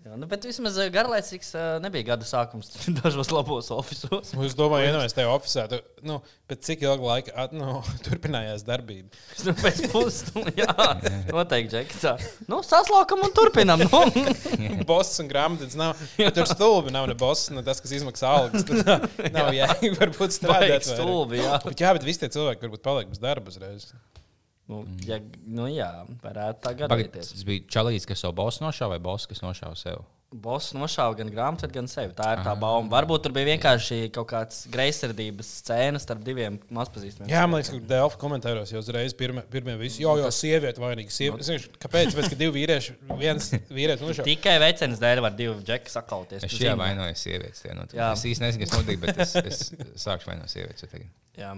jā, 0.07 0.17
nu, 0.19 0.27
bet 0.31 0.45
vismaz 0.47 0.77
eh, 0.81 0.89
garlaicīgs 0.95 1.51
eh, 1.59 1.67
nebija 1.83 2.13
gada 2.13 2.27
sākums 2.29 2.71
dažos 3.01 3.31
labos 3.35 3.71
oficiālos. 3.75 4.33
Nu, 4.37 4.45
Es 4.47 4.55
domāju, 4.59 4.87
ja 4.87 5.01
mēs 5.01 5.17
tajā 5.17 5.31
oficiālā, 5.33 5.81
nu, 6.07 6.19
pēc 6.51 6.63
cik 6.69 6.85
ilga 6.87 7.09
laika 7.11 7.35
at, 7.45 7.55
nu, 7.57 7.81
turpinājās 8.07 8.65
darbība. 8.67 9.11
Nu, 9.47 9.55
pēc 9.59 9.83
pusstundas, 9.93 10.55
jā, 10.59 10.71
noteikti, 11.33 11.73
Džeki. 11.75 12.01
Tā. 12.03 12.15
Nu, 12.51 12.61
saslaukam 12.67 13.25
un 13.27 13.35
turpinam. 13.37 13.83
Nu. 13.83 14.03
Boss 14.89 15.21
un 15.23 15.31
grāmatas 15.31 15.75
nav. 15.79 15.99
Ja 16.21 16.31
tur 16.35 16.49
stulbi 16.51 16.95
nav 16.95 17.09
ne 17.11 17.17
boss, 17.19 17.51
ne 17.55 17.65
tas, 17.67 17.81
kas 17.83 17.97
izmaksā 17.99 18.31
algas. 18.41 18.67
Tad 18.67 18.87
nav, 18.87 19.09
nav 19.35 19.51
jēga 19.57 19.93
varbūt 19.99 20.37
strādāt. 20.37 20.87
Stulbi, 20.87 21.43
jā. 21.43 21.59
Bet, 21.67 21.83
jā, 21.83 21.95
bet 21.97 22.07
visi 22.07 22.23
tie 22.23 22.31
cilvēki 22.37 22.67
varbūt 22.67 22.85
paliek 22.87 23.11
bez 23.11 23.23
darba 23.23 23.53
uzreiz. 23.53 23.91
Nu, 24.69 24.81
ja, 25.07 25.21
nu, 25.47 25.69
jā, 25.71 25.93
varētu 26.25 26.59
tā 26.65 26.73
gadīties. 26.75 27.29
tas 27.37 27.45
bija 27.47 27.63
čalīts, 27.71 28.07
kas 28.09 28.19
savu 28.25 28.35
bosu 28.35 28.65
nošāva 28.65 28.97
vai 28.97 28.99
bosu, 28.99 29.29
kas 29.31 29.39
nošāva 29.45 29.77
sev. 29.79 30.01
Boss 30.35 30.73
nošāva 30.75 31.15
gan 31.21 31.29
grāmatu, 31.31 31.69
gan 31.71 31.87
sevi. 31.87 32.11
Tā 32.19 32.33
ir 32.35 32.41
tā 32.43 32.51
bauma. 32.59 32.91
Varbūt 32.91 33.23
tur 33.23 33.33
bija 33.33 33.47
vienkārši 33.53 34.11
kaut 34.13 34.27
kāds 34.33 34.65
greizsirdības 34.75 35.53
scēna 35.63 36.01
starp 36.03 36.25
diviem 36.27 36.57
mazpazīstamiem. 36.75 37.31
Jā, 37.31 37.45
man 37.47 37.61
liekas, 37.63 37.71
ka 37.71 37.79
Dēlφa 37.93 38.19
komentāros 38.19 38.73
jau 38.75 38.83
uzreiz 38.83 39.15
pirmie, 39.15 39.45
pirmie 39.55 39.77
visi. 39.79 40.03
Jā, 40.03 40.17
jau 40.19 40.33
sieviete 40.35 40.83
vainīga. 40.83 41.15
Sieviete. 41.15 41.47
Es 41.47 41.53
vienkārši- 41.53 41.79
Kāpēc? 41.87 42.11
Tāpēc, 42.11 42.29
ka 42.35 42.41
divi 42.43 42.59
vīrieši, 42.59 42.97
viens 43.23 43.49
vīrietis 43.71 44.03
nošāva. 44.03 44.27
Tikai 44.33 44.57
veicenes 44.67 44.99
dēļ 44.99 45.23
var 45.29 45.39
divi 45.39 45.55
džeki 45.63 45.95
sakauties. 45.95 46.43
Es 46.43 46.59
šajā 46.59 46.75
vainoju 46.83 47.15
sievietes. 47.23 47.63
Jā. 47.95 48.11
Es 48.13 48.27
īsti 48.27 48.49
nezinu, 48.49 48.67
kas 48.67 48.77
notika, 48.81 49.07
bet 49.07 49.23
es, 49.23 49.37
es 49.37 50.05
sākšu 50.05 50.27
vainot 50.35 50.51
sievietes. 50.51 50.91
Jā, 51.39 51.55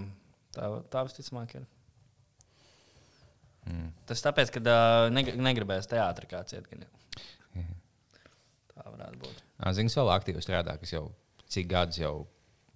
tā, 0.53 0.69
tā 0.93 1.03
visticamāk 1.09 1.57
ir. 1.57 1.65
Mm. 3.69 3.91
Tas 4.09 4.23
tāpēc, 4.25 4.51
ka 4.55 4.63
uh, 4.65 5.05
neg 5.13 5.35
negribēs 5.37 5.89
teātrī 5.91 6.29
kāds 6.31 6.57
iet. 6.57 6.65
gan 6.71 6.85
jau. 6.87 6.95
Tā 8.73 8.87
varētu 8.87 9.21
būt. 9.21 9.45
Ā, 9.59 9.71
Zini, 9.75 9.91
kas 9.91 9.99
vēl 9.99 10.11
aktīvi 10.15 10.43
strādā, 10.43 10.75
kas 10.79 10.93
jau 10.95 11.09
cik 11.51 11.67
gadus 11.69 11.99
jau 11.99 12.13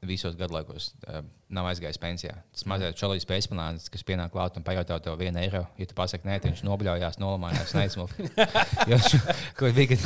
visos 0.03 0.35
gadlaikos 0.35 0.89
uh, 1.07 1.21
nav 1.53 1.69
aizgājis 1.69 1.99
pensijā. 2.01 2.33
Tas 2.51 2.65
mazais 2.67 2.97
čalīs 2.99 3.23
pēcpanācis, 3.29 3.91
kas 3.93 4.03
pienāk 4.03 4.33
klāt 4.33 4.57
un 4.59 4.65
pajautā 4.67 4.97
tev 5.03 5.15
vienu 5.21 5.39
eiro. 5.39 5.63
Ja 5.79 5.87
tu 5.87 5.95
pasaki, 5.95 6.27
nē, 6.27 6.41
viņš 6.43 6.63
nobļaujās, 6.67 7.19
nolamājās, 7.23 7.71
kad 9.93 10.03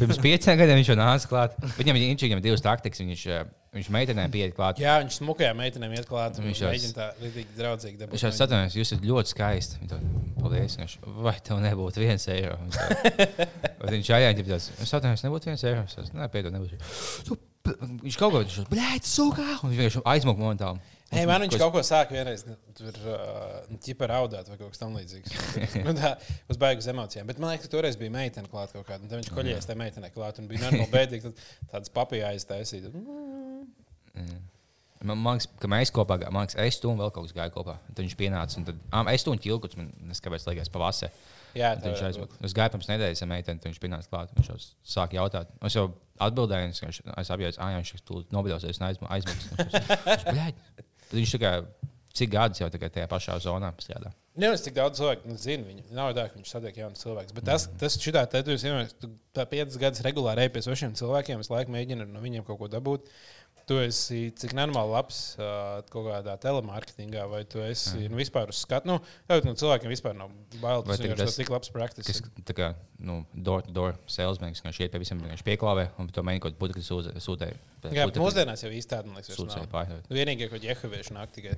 pirms 0.00 0.20
pieciem 0.24 0.58
gadiem 0.58 0.80
viņš 0.80 0.90
jau 0.90 0.98
nāca 0.98 1.30
klāt. 1.30 1.58
Viņam, 1.78 2.00
viņš 2.02 2.26
viņam 2.26 2.42
divas 2.44 2.64
taktikas, 2.66 3.04
viņš, 3.04 3.24
uh, 3.36 3.67
viņš 3.78 3.90
meitenēm 3.96 4.32
pieiet 4.34 4.54
klāt. 4.56 4.80
Jā, 4.82 4.98
viņš 5.02 5.18
smukajām 5.22 5.58
meitenēm 5.62 5.94
iet 5.96 6.08
klāt. 6.10 6.38
Viņš 6.42 6.62
jau- 6.64 6.70
mēģina 6.72 6.94
tā 6.98 7.08
rītīgi 7.22 7.56
draudzīgi 7.58 8.00
dabūt. 8.02 8.14
Viņš 8.16 8.26
jau 8.28 8.32
satveries, 8.38 8.76
jūs 8.78 8.92
esat 8.92 9.06
ļoti 9.08 9.32
skaisti. 9.34 9.88
Tā, 9.90 10.00
Paldies. 10.38 10.76
Viņš, 10.78 10.96
vai 11.24 11.34
tev 11.42 11.58
nebūtu 11.64 12.02
viens 12.04 12.28
eiro? 12.30 12.58
Viņš 12.62 12.78
Viņš 13.94 14.10
aizjāja, 14.18 14.58
es 14.58 14.70
satveries, 14.92 15.24
nebūtu 15.26 15.50
viens 15.50 15.64
eiro. 15.66 15.84
Es 15.88 16.12
Nē, 16.14 16.28
piedod, 16.32 16.54
nebūs. 16.54 16.76
Tu- 17.26 17.38
Viņš 17.68 18.16
kaut 18.16 18.32
ko 18.32 18.40
tādu, 18.40 18.62
blēķis, 18.70 19.10
sūkā. 19.18 19.44
Un 19.60 19.68
viņš 19.74 19.80
vienkārši 19.82 20.00
aizmuka 20.08 20.40
momentāli. 20.40 20.80
Ei, 21.08 21.24
man 21.24 21.40
viņš 21.40 21.54
es- 21.56 21.60
kaut 21.62 21.72
ko 21.72 21.80
sāka 21.86 22.12
vienreiz, 22.12 22.42
nu, 22.44 22.54
tur 22.76 22.96
ķipa 23.84 24.08
raudāt 24.10 24.50
vai 24.50 24.58
kaut 24.60 24.74
kas 24.74 24.82
tamlīdzīgs. 24.82 25.36
nu, 25.86 25.94
tā, 25.96 26.10
uz 26.52 26.58
beigas 26.60 26.88
emocijām. 26.92 27.24
Bet 27.30 27.40
man 27.40 27.54
liekas, 27.54 27.64
ka 27.64 27.72
toreiz 27.78 27.96
bija 28.00 28.12
meitene 28.12 28.50
klāt 28.52 28.74
kaut 28.76 28.84
kāda. 28.90 29.08
Tad 29.08 29.16
viņš 29.22 29.30
koļies 29.32 29.68
tajā 29.70 29.80
meitenē 29.80 30.10
klāt 30.12 30.42
un 30.42 30.50
bija 30.50 30.66
normāli 30.66 30.90
bēdīgi. 30.92 31.30
Tad 31.30 31.72
tādas 31.72 31.94
papīras 31.96 32.36
aiztaisīt. 32.36 32.90
Man 34.98 35.14
man 35.22 35.38
liekas, 35.38 35.46
ka 35.62 35.68
mēs 35.70 35.92
kopā 35.94 36.16
gājām. 36.18 36.34
Man 36.34 36.44
liekas, 36.44 36.58
es 36.60 36.80
tu 36.82 36.90
un 36.90 36.98
vēl 36.98 37.12
kaut 37.14 37.28
kas 37.28 37.34
gāja 37.36 37.52
kopā. 37.54 37.76
Tad 37.88 38.02
viņš 38.02 38.16
pienāca. 38.18 38.58
un 38.58 38.66
Tad, 38.68 38.80
um, 38.98 39.08
es 39.12 39.22
tu 39.24 39.30
un 39.32 39.38
ķilkuts, 39.38 39.78
man 39.78 39.92
neskapēc 40.10 40.44
liekas 40.50 40.72
pavasarī. 40.74 41.12
Jā, 41.56 41.70
tā 41.78 41.88
Viņš 41.88 42.02
aizmuka. 42.10 42.36
Es 42.44 42.52
gāju 42.54 42.74
pirms 42.74 42.90
nedēļas 42.90 43.22
ar 43.24 43.30
meiteni, 43.30 43.62
tad 43.62 43.70
viņš 43.70 43.78
pienāca 43.80 44.10
klāt. 44.10 44.34
Viņš 44.36 44.50
jau 44.50 44.58
sāka 44.98 45.16
jautāt. 45.16 45.54
Es 45.64 45.78
jau 45.78 45.86
atbildēju, 46.26 46.68
un 46.68 46.74
es, 46.74 47.00
es 47.22 47.30
apjēdzu, 47.32 47.62
ah, 47.62 47.72
jā, 47.72 47.80
viņš 47.80 48.28
nobļausies 48.36 48.82
un 48.82 48.88
aizmu- 48.90 49.10
aizmuks. 49.16 49.48
Tad 51.08 51.18
viņš 51.18 51.34
tikai 51.36 51.52
cik 52.18 52.32
gadus 52.32 52.62
jau 52.62 52.68
tikai 52.72 52.90
tajā 52.92 53.08
pašā 53.10 53.36
zonā 53.42 53.70
strādā. 53.82 54.12
Nezinu, 54.38 54.60
cik 54.62 54.74
daudz 54.76 55.00
cilvēku 55.00 55.30
nu, 55.30 55.36
zina 55.40 55.66
viņu. 55.66 55.84
Nav 55.94 56.12
tā, 56.14 56.28
ka 56.30 56.38
viņš 56.38 56.52
satiek 56.52 56.76
jaunus 56.78 57.02
cilvēkus. 57.02 57.34
Bet 57.34 57.46
tas, 57.48 57.64
tas 57.80 57.96
šitā, 57.98 58.22
tu, 58.30 58.54
esi 58.54 58.68
vienmēr- 58.68 59.14
tā 59.34 59.46
piecas 59.50 59.78
gadus 59.82 60.04
regulāri 60.06 60.44
ej 60.44 60.52
pie 60.54 60.62
svešiem 60.62 60.94
cilvēkiem, 60.98 61.42
es 61.42 61.50
laiku 61.50 61.74
mēģinu 61.74 62.06
no 62.12 62.22
viņiem 62.22 62.46
kaut 62.46 62.60
ko 62.60 62.68
dabūt. 62.70 63.10
Tu 63.68 63.76
esi 63.84 64.18
cik 64.40 64.54
normāli 64.56 64.94
labs 64.94 65.18
uh, 65.36 65.80
kaut 65.92 66.06
kādā 66.06 66.38
telemarketingā, 66.40 67.26
vai 67.28 67.42
tu 67.48 67.60
esi 67.60 68.06
nu, 68.08 68.16
vispār 68.16 68.48
uz 68.48 68.62
skatu. 68.64 68.88
Nu, 68.88 68.96
jau 69.28 69.38
no 69.44 69.52
cilvēkiem 69.60 69.92
vispār 69.92 70.16
nav 70.16 70.32
bail. 70.62 70.84
Tas 70.88 71.02
tas 71.20 71.36
tik 71.36 71.52
labs 71.52 71.72
praktis. 71.74 72.08
Kas 72.08 72.22
tā 72.48 72.56
kā 72.56 72.70
nu, 72.98 73.20
door-to-door 73.34 73.98
salesman, 74.08 74.56
kas 74.56 74.80
iet 74.80 74.94
pie 74.94 75.02
visiem, 75.02 75.20
pieklāvē 75.44 75.90
un 76.00 76.08
to 76.08 76.24
mēģina 76.24 76.46
kaut 76.46 76.54
kādu 76.54 76.62
putekļu 76.62 77.20
sūtīt. 77.26 77.60
Jā, 77.92 78.08
bet 78.08 78.16
mūsdienās 78.18 78.64
jau 78.64 78.72
īsti 78.74 78.94
tāda, 78.94 79.12
liekas. 79.14 79.36
Nu, 80.08 80.16
Vienīgie, 80.16 80.48
ko 80.50 80.58
ģehavieši 80.64 81.14
nāk 81.14 81.36
tikai. 81.36 81.52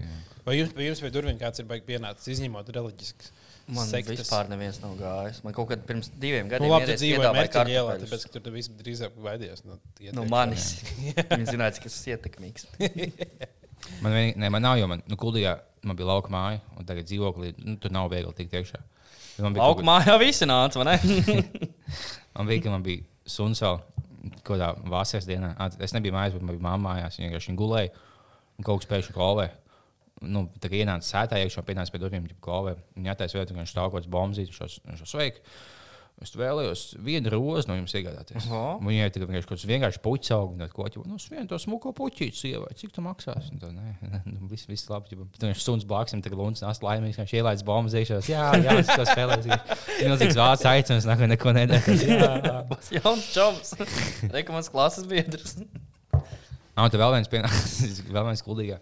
Vai 0.45 0.59
jums, 0.59 0.75
jums 0.83 1.05
pie 1.05 1.13
durvīm 1.15 1.39
kāds 1.41 1.63
ir 1.63 1.71
baigi 1.71 1.87
pienācis, 1.95 2.35
izņemot 2.35 2.75
reliģisks? 2.77 3.31
Man 3.77 3.87
sektas? 3.89 4.19
vispār 4.21 4.49
neviens 4.51 4.81
nav 4.83 4.97
gājis. 4.99 5.41
Man 5.47 5.55
kaut 5.57 5.69
kad 5.71 5.83
pirms 5.87 6.11
diviem 6.21 6.49
Nu, 6.49 6.53
gadiem 6.55 6.73
labi, 6.73 6.85
tu 6.85 6.91
ierēdz 6.91 7.03
dzīvoji 7.05 7.21
piedāvāja 7.21 7.41
Mērķa 7.41 7.65
ielā, 7.71 7.97
tāpēc, 8.03 8.25
ka 8.27 8.33
tur 8.35 8.45
tu 8.47 8.53
viss 8.55 8.73
drīzāk 8.81 9.17
baidījās. 9.25 9.65
Nu, 9.69 9.79
iet 10.01 10.15
No 10.17 10.25
iekšā. 10.25 10.31
manis. 10.35 10.69
Viņi 11.37 11.49
zināja, 11.53 11.77
tas 11.79 11.99
ir 12.07 12.17
ietekmīgs. 12.17 12.67
Man, 14.05 14.13
vien, 14.13 14.35
ne, 14.37 14.49
man 14.53 14.61
nav, 14.63 14.77
jo 14.77 14.87
man, 14.91 15.01
nu, 15.09 15.17
kuldījā 15.19 15.55
man 15.89 15.97
bija 15.97 16.11
lauka 16.11 16.29
māja, 16.33 16.59
un 16.77 16.85
tagad 16.87 17.07
dzīvoklī 17.09 17.55
nu, 17.65 17.79
tur 17.81 17.93
nav 17.95 18.11
viegli 18.13 18.33
tikt 18.37 18.53
iekšā. 18.59 18.81
Man 19.41 19.55
bija, 19.57 19.63
kaut 19.65 19.79
Laukumā 19.81 19.95
jau 20.05 20.19
visi 20.21 20.45
nāca, 20.49 20.83
vai 20.83 20.93
ne? 20.93 21.41
man 22.37 22.51
bija, 22.51 22.65
ka 22.67 22.75
man 22.75 22.85
bija 22.85 23.03
suns 23.25 23.63
vēl 23.65 23.79
kaut 24.45 24.53
kādā 24.53 24.69
vasaras 24.93 25.27
dienā. 25.29 25.55
Es 25.81 25.95
nebiju 25.97 26.13
mājās, 26.13 26.37
bet 26.37 26.45
man 26.45 26.59
bija 26.59 26.67
mamma 26.69 26.91
mājās. 26.91 27.17
Viņa 27.17 27.31
vienkārši 27.31 27.57
gulēja 27.57 27.95
un 28.61 28.69
kaut 28.69 28.83
kas 28.85 28.91
pēkšņi 28.93 29.17
kolē. 29.17 29.49
Nu, 30.21 30.47
ienāca 30.69 31.07
sētā, 31.07 31.41
iekšā 31.41 31.65
pienāca 31.65 31.95
pie 31.95 32.01
durvīm, 32.03 32.27
jau 32.29 32.41
kolē. 32.45 32.77
Viņa 32.99 33.15
attaisno 33.15 33.41
vietu, 33.41 33.55
ka 33.55 33.63
viņš 33.63 33.75
stāv 33.75 33.91
kaut 33.93 34.01
kāds 34.03 34.11
bombzītis, 34.13 34.81
viņš 34.85 35.01
šo 35.01 35.09
sveiki. 35.15 35.45
Es 36.21 36.35
vēlējos 36.37 36.81
vienu 37.01 37.31
rozi 37.33 37.71
no 37.71 37.79
jums 37.79 37.95
iegādāties. 37.97 38.45
Oho. 38.51 38.75
Viņai 38.85 39.07
tā 39.09 39.23
kā 39.23 39.25
vienkārši 39.31 39.49
kaut 39.49 39.57
kāds 39.57 39.71
vienkārši 39.71 40.01
puķis 40.05 40.33
aug, 40.37 40.51
un 40.53 40.67
ko 40.69 40.85
ķipa, 40.93 41.05
nu, 41.09 41.17
es 41.17 41.31
vienu 41.33 41.49
to 41.49 41.57
smuko 41.63 41.95
puķīti 41.97 42.37
sievai, 42.37 42.75
cik 42.77 42.93
tu 42.93 43.01
maksās? 43.07 43.49
Tā, 43.63 43.71
nē, 43.73 43.95
nu, 44.27 44.51
viss, 44.51 44.69
viss 44.69 44.91
labi. 44.93 45.15
ķipa. 45.15 45.31
Tad 45.39 45.47
viņš 45.49 45.65
suns 45.65 45.87
blakus, 45.89 46.13
tagad 46.21 46.37
lunds 46.43 46.61
nāst 46.61 46.85
laimīgs, 46.85 47.17
viņš 47.23 47.33
ielaids 47.41 47.65
bombas 47.65 47.97
iekšā. 47.97 48.21
Jā, 48.29 48.51
jā, 48.61 48.77
to 48.91 49.09
spēlēju. 49.09 49.61
Milzīgs 50.03 50.37
vārds 50.43 50.69
aicināts, 50.69 51.09
nāk, 51.09 51.25
neko 51.33 51.57
nedara. 51.57 51.97
Jā, 51.97 52.61
Tas 52.69 52.93
jauns 52.99 53.33
čoms. 53.33 53.73
Rekomends 54.37 54.69
klases 54.73 55.09
biedrs. 55.09 55.57
Ah, 56.77 56.85
un 56.85 56.93
tad 56.93 57.01
vēl 57.01 57.17
viens 57.17 57.29
pienācis, 57.33 58.05
vēl 58.15 58.29
viens 58.29 58.45
kuldīgā, 58.45 58.77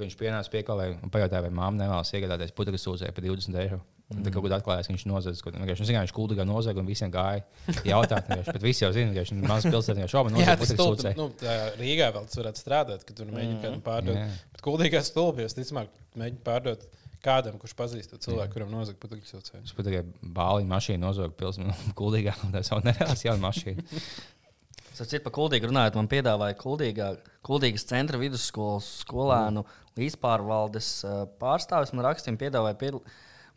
ka 0.00 0.06
viņš 0.06 0.18
pienāca 0.18 0.52
piekalē 0.52 0.90
un 0.96 1.12
pajautāja, 1.12 1.44
vai 1.44 1.54
māma 1.54 1.76
nevēlas 1.84 2.12
iegādāties 2.16 2.54
putekļu 2.56 2.80
sūdzēju 2.80 3.16
par 3.16 3.26
20 3.26 3.58
eiro. 3.60 3.80
Un 4.10 4.24
tad 4.24 4.34
kaut 4.34 4.42
kur 4.42 4.52
atklājās, 4.56 4.88
ka 4.88 4.94
viņš 4.94 5.04
kaut 5.06 5.54
ko. 5.54 5.60
Viņš 5.62 5.82
zināja, 5.86 6.02
viņš 6.02 6.14
kuldīgā 6.16 6.46
nozaga 6.48 6.82
un 6.82 6.88
visiem 6.88 7.12
gāja 7.14 7.44
jautāt. 7.86 8.26
Bet 8.48 8.64
visi 8.64 8.82
jau 8.82 8.90
zina, 8.96 9.12
ka 9.14 9.22
viņš 9.22 9.32
ir 9.36 9.44
mazs 9.46 9.68
pilsētā, 9.70 10.02
jau 10.02 10.08
šobrīd 10.16 10.34
Jā, 10.34 10.40
nozaga 10.40 10.62
putekļu 10.64 10.86
sūdzēju. 10.88 11.18
Nu, 11.20 11.28
tā 11.38 11.54
Rīgā 11.78 12.08
vēl 12.16 12.26
tas 12.26 12.40
varētu 12.40 12.62
strādāt, 12.64 13.04
kad 13.06 13.20
tur 13.20 13.30
mēģina 13.30 13.60
kādam 13.62 13.84
pārdot. 13.86 14.18
Jā. 14.18 14.26
Bet 14.56 14.64
kuldīgās 14.66 15.12
stulbjas, 15.12 15.54
ticamāk, 15.54 15.94
mēģina 16.18 16.42
pārdot 16.48 16.88
kādam, 17.22 17.60
kurš 17.62 17.76
pazīst 17.78 18.10
to 18.10 18.18
cilvēku, 18.26 18.56
kuram 18.56 18.74
nozag 18.74 18.98
putekļu 18.98 19.30
saucēju. 19.30 19.62
Es 19.68 19.78
pat 19.78 19.86
tikai 19.86 20.02
bāliņu 20.40 20.72
mašīnu 20.74 21.04
nozagu 21.04 21.36
pilsētā, 21.38 21.78
kuldīgā, 22.00 22.34
un 22.48 22.54
tā 22.56 22.64
savu 22.66 22.82
nevēlas 22.88 23.24
jaunu 23.28 23.46
mašīnu. 23.46 23.86
Saciet 25.00 25.22
par 25.24 25.32
kuldīgu 25.32 25.70
runājot, 25.70 25.94
man 25.96 26.10
piedāvāja 26.10 26.56
kuldīgā, 26.60 27.12
kuldīgas 27.46 27.86
centra 27.88 28.18
vidusskolas 28.20 28.88
skolēnu 29.00 29.62
līdzpārvaldes 29.98 30.92
uh, 31.06 31.24
pārstāvis. 31.40 31.94
Man 31.96 32.06
rakstīja, 32.06 32.38
piedāvāja 32.40 32.78
piedal... 32.80 33.02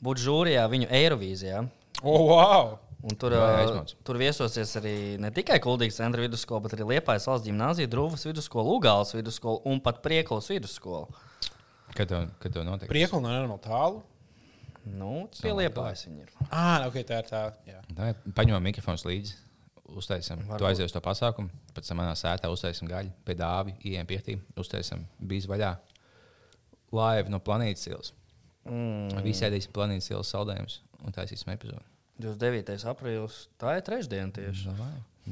būt 0.04 0.24
žūrijā 0.24 0.64
viņu 0.72 0.90
Eirovīzijā. 0.90 1.62
O, 2.02 2.16
wow! 2.32 2.78
Un 3.04 3.18
tur, 3.20 3.36
uh, 3.36 3.58
aizmauc? 3.60 3.90
tur 4.08 4.16
viesosies 4.16 4.72
arī 4.80 4.96
ne 5.20 5.28
tikai 5.36 5.58
Kuldīgas 5.64 6.00
centra 6.00 6.24
vidusskola, 6.24 6.64
bet 6.64 6.78
arī 6.78 6.88
Liepājas 6.94 7.28
valsts 7.28 7.50
gimnāzija, 7.50 7.92
Drūvas 7.92 8.24
vidusskola, 8.30 8.78
Ugāles 8.78 9.12
vidusskola 9.12 9.60
un 9.68 9.82
pat 9.84 10.00
Prieklas 10.06 10.48
vidusskola. 10.52 11.12
Kad 11.94 12.08
to, 12.10 12.22
kad 12.40 12.56
to 12.56 12.64
notiek? 12.64 12.88
Priekli 12.88 13.20
no 13.20 13.28
nenormāli 13.28 13.64
tālu. 13.66 14.00
Nu, 14.88 15.28
pie 15.36 15.52
Liepājas 15.56 16.08
viņi 16.08 16.24
ir. 16.26 16.32
Ah, 16.50 16.88
ok, 16.88 17.02
tā 17.08 17.20
ir 17.24 17.28
tā. 17.28 17.44
Jā. 17.68 17.84
Tā, 17.92 18.10
paņemam 18.36 18.64
mikrofons 18.72 19.06
līdzi. 19.08 19.36
Uztaisām, 19.94 20.40
tu 20.48 20.50
Varbūt. 20.50 20.70
aizies 20.72 20.88
uz 20.90 20.96
to 20.96 21.04
pasākumu, 21.04 21.52
pēc 21.76 21.90
tam 21.92 22.00
manā 22.00 22.16
sētā 22.18 22.50
uztaisām 22.50 22.88
gaļu, 22.90 23.12
pie 23.28 23.36
dāvī, 23.38 23.76
ieejam 23.84 24.08
pietī, 24.10 24.40
uztaisām 24.58 25.04
bijis 25.20 25.46
vaļā. 25.52 25.74
Live 26.94 27.32
no 27.34 27.40
planētas 27.44 27.88
ielas. 27.90 28.14
Mm. 28.70 29.24
Visi 29.26 29.46
ēdīsim 29.48 29.74
planētas 29.76 30.12
ielas 30.12 30.32
saldējumus 30.34 30.80
un 31.04 31.16
taisīsim 31.16 31.52
epizodi. 31.56 31.84
29. 32.22 32.86
aprīlis, 32.92 33.40
tā 33.60 33.78
ir 33.78 33.84
trešdiena 33.86 34.32
tieši. 34.36 34.76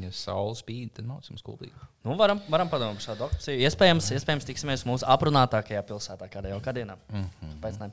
Ja 0.02 0.10
saule 0.16 0.56
spīd, 0.56 0.94
tad 0.96 1.08
mācām 1.08 1.38
skuldīgi. 1.40 1.76
Nu, 2.06 2.16
varam, 2.20 2.40
varam 2.50 2.70
padomāt 2.72 2.98
par 2.98 3.06
šādu 3.10 3.26
opciju. 3.28 3.60
Iespējams, 3.68 4.08
iespējams 4.16 4.48
tiksimies 4.48 4.86
mūsu 4.88 5.06
aprunātākajā 5.12 5.84
pilsētā 5.90 6.30
kādā 6.32 6.54
jau 6.54 6.62
kādienā. 6.64 6.96
Mm 7.12 7.26
-hmm. 7.26 7.58
Pēc 7.64 7.80
tam. 7.82 7.92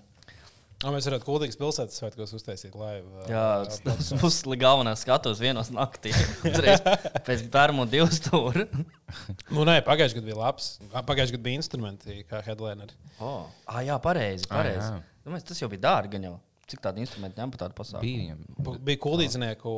Oh, 0.86 0.92
mēs 0.94 1.08
varētu 1.08 1.26
kuldīgas 1.26 1.58
pilsētas 1.58 1.96
svētkos 1.98 2.32
uztaisīt 2.38 2.76
live. 2.78 3.08
uh, 3.10 3.24
Jā, 3.26 3.46
tas 3.82 4.12
būs 4.20 4.36
galvenais 4.60 5.00
skatos 5.02 5.40
vienos 5.42 5.72
naktī. 5.74 6.12
Uzreiz 6.46 6.84
pēc 7.26 7.42
pirmā 7.50 7.86
divu 7.90 8.06
stūra. 8.14 8.68
Nu, 9.48 9.64
nē, 9.64 9.78
pagājušajā 9.86 10.20
gadā 10.20 10.28
bija 10.28 10.36
labs. 10.38 10.66
Pagājušajā 10.92 11.34
gadā 11.34 11.46
bija 11.48 11.58
instrumenti, 11.58 12.18
kā 12.28 12.42
headliner. 12.46 12.92
Oh. 13.18 13.48
Ah, 13.64 13.80
jā, 13.82 13.96
pareizi. 14.04 14.46
pareizi. 14.50 14.92
jā. 14.92 15.00
Domāju, 15.26 15.46
tas 15.48 15.62
jau 15.64 15.70
bija 15.72 15.82
dārgi. 15.88 16.20
Jau. 16.28 16.36
Cik 16.68 16.82
tādu 16.84 17.00
instrumentu 17.00 17.40
ņem 17.40 17.52
par 17.54 17.62
tādu 17.64 17.76
pasākumu? 17.78 18.04
Bija 18.60 18.78
Bija 18.84 19.00
kuldīdznieku 19.00 19.70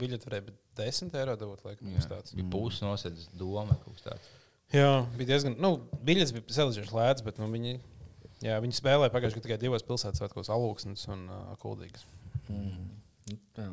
biļeti, 0.00 0.28
varēja 0.28 0.44
būt 0.50 0.58
10 0.76 1.14
eiro 1.22 1.36
dabūt, 1.40 1.62
laikam, 1.64 1.92
Jā, 1.94 2.02
tāds. 2.10 2.34
bija 2.36 2.50
puses 2.52 2.84
nosēdz 2.84 3.30
doma. 3.40 3.78
Jā, 4.74 4.90
bija 5.16 5.30
diezgan, 5.32 5.56
nu, 5.62 5.70
biļets 6.04 6.34
bija 6.36 6.56
salīdzinoši 6.58 6.94
lēts, 6.98 7.24
bet 7.24 7.40
nu, 7.40 7.48
viņi, 7.52 7.78
jā, 8.44 8.58
viņi 8.64 8.76
spēlēja 8.76 9.14
pagājušajā 9.14 9.40
gadā 9.40 9.48
tikai 9.48 9.60
divos 9.62 9.86
pilsētas 9.86 10.22
svētkos, 10.22 10.52
Alūksnes 10.52 11.08
un 11.14 11.26
uh, 11.32 11.56
Kuldīgas. 11.62 12.06
Jā, 12.50 13.66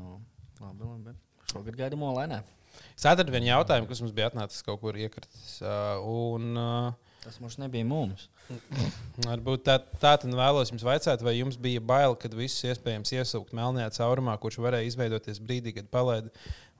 labi, 0.64 0.88
labi. 0.88 1.16
Šogad 1.52 1.78
gaidām 1.78 2.08
olainē. 2.08 2.42
Ceturtdien 3.00 3.46
jautājumu, 3.50 3.90
kas 3.90 4.02
mums 4.04 4.14
bija 4.16 4.30
atnācis 4.32 4.64
kaut 4.66 4.80
kur 4.82 4.98
iekritis. 4.98 5.58
Uh, 5.60 6.00
un, 6.08 6.52
uh, 6.56 7.12
Tas 7.22 7.38
mums 7.38 7.60
nebija 7.62 7.86
mums. 7.86 8.24
Varbūt 9.28 9.62
tā, 9.68 9.76
tā 10.02 10.16
tad 10.24 10.32
vēlos 10.34 10.72
jums 10.72 10.86
vaicāt, 10.86 11.22
vai 11.22 11.36
jums 11.36 11.60
bija 11.62 11.84
bail, 11.84 12.16
kad 12.18 12.34
visus 12.34 12.64
iespējams 12.72 13.14
iesaukt 13.14 13.54
melnajā 13.58 13.92
caurumā, 14.00 14.34
kurš 14.42 14.58
varēja 14.66 14.90
izveidoties 14.90 15.42
brīdī, 15.44 15.76
kad 15.76 15.92
palaida 15.94 16.32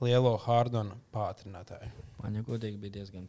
lielo 0.02 0.34
Hārdona 0.42 0.98
pātrinātāju. 1.14 1.92
Man 2.18 2.40
jau 2.40 2.48
godīgi 2.50 2.80
bija 2.82 2.98
diezgan 2.98 3.28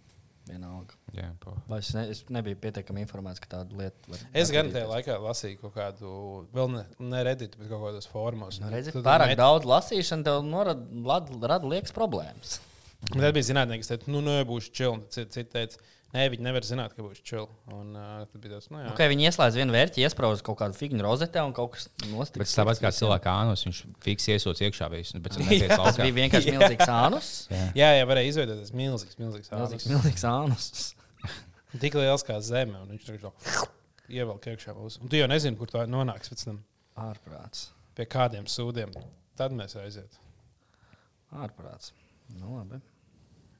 vienalga. 0.49 0.97
Jā, 1.15 1.29
es, 1.77 1.91
ne, 1.95 2.03
es 2.11 2.23
nebiju 2.33 2.57
pietiekami 2.63 3.03
informēts, 3.05 3.41
ka 3.43 3.49
tāda 3.51 3.77
lieta 3.79 4.11
var 4.11 4.23
Es 4.33 4.51
gan 4.53 4.71
tajā 4.73 4.87
laikā 4.89 5.17
lasīju 5.23 5.61
kaut 5.61 5.75
kādu, 5.77 6.11
vēl 6.55 6.71
ne, 6.73 6.83
ne 6.99 7.23
Reddit, 7.27 7.55
bet 7.59 7.69
kaut 7.71 7.85
kādos 7.85 8.09
formos. 8.11 8.59
Nu, 8.63 8.71
redzi, 8.73 8.91
Tad 8.95 9.05
pārāk 9.07 9.33
met- 9.33 9.41
daudz 9.41 9.67
lasīšana 9.69 10.27
tev 10.27 10.43
norada, 10.47 10.85
lad, 11.11 11.31
rada 11.41 11.69
liekas 11.69 11.95
problēmas. 11.95 12.57
Tad 13.11 13.33
bija 13.35 13.49
zinātnēki, 13.51 13.83
kas 13.83 13.91
teica, 13.93 14.11
nu, 14.15 14.21
nē, 14.25 14.39
būs 14.47 14.69
čili. 14.71 15.03
Citi 15.11 15.31
cit 15.37 15.51
teica, 15.51 15.77
nē, 16.13 16.23
viņi 16.33 16.45
nevar 16.45 16.65
zināt, 16.67 16.93
ka 16.95 17.03
būs 17.05 17.19
čili. 17.25 17.47
Un 17.73 17.95
uh, 17.97 18.23
tas, 18.29 18.67
nu, 18.71 18.79
jā. 18.83 18.91
Okay, 18.93 19.09
viņi 19.11 19.27
ieslēdz 19.29 19.57
vienu 19.59 19.75
vērķi, 19.75 20.03
iesprāž 20.05 20.43
kaut 20.45 20.59
kādu 20.61 20.77
figūru 20.77 21.05
rozetē 21.07 21.43
un 21.45 21.53
kaut 21.57 21.73
kas 21.75 21.87
nostiprināts. 22.11 22.53
Bet 22.53 22.61
tāpat 22.61 22.81
kā 22.83 22.91
cilvēka 22.95 23.33
ānos, 23.43 23.65
viņš 23.67 23.81
fiks 24.05 24.29
iesots 24.35 24.63
iekšā 24.67 24.89
visu. 24.93 25.21
Bet 25.23 25.39
viņš 25.41 25.53
Jā, 25.65 25.79
Tas 25.81 25.99
bija 26.01 26.17
vienkārši 26.21 26.53
milzīgs 26.57 26.91
ānus. 26.93 27.31
Jā, 27.77 27.89
jā, 27.97 28.05
varēja 28.09 28.33
izveidoties 28.33 28.73
milzīgs, 28.77 29.17
milzīgs 29.21 29.51
Milzīgs, 29.53 29.87
ānus. 29.89 29.89
milzīgs 29.91 30.27
ānus. 30.29 30.69
Tik 31.81 31.97
liels 31.97 32.21
kā 32.27 32.37
zeme, 32.45 32.77
un 32.83 32.93
viņš 32.93 33.09
jau 33.17 33.33
ievelk 34.13 34.45
iekšā 34.53 34.75
mūsu. 34.77 35.01
Un 35.01 35.09
tu 35.09 35.17
jau 35.17 35.25
nezini, 35.31 35.57
kur 35.57 35.71
tā 35.73 35.87
nonāks 35.89 36.29
pēc 36.29 36.45
tam, 36.45 36.59
Ārprāts. 37.01 37.71
pie 37.97 38.05
kādiem 38.05 38.45
sūdiem. 38.45 38.93
Tad 39.39 39.55
mēs 39.57 39.73
aiziet. 39.81 40.19
Ārprāts. 41.33 41.89
Nu, 42.37 42.59
labi. 42.59 42.77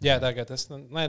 Jā, 0.04 0.18
tā 0.22 0.34
kā 0.36 0.46
tas, 0.48 0.66
nu, 0.72 0.82
nē, 0.94 1.08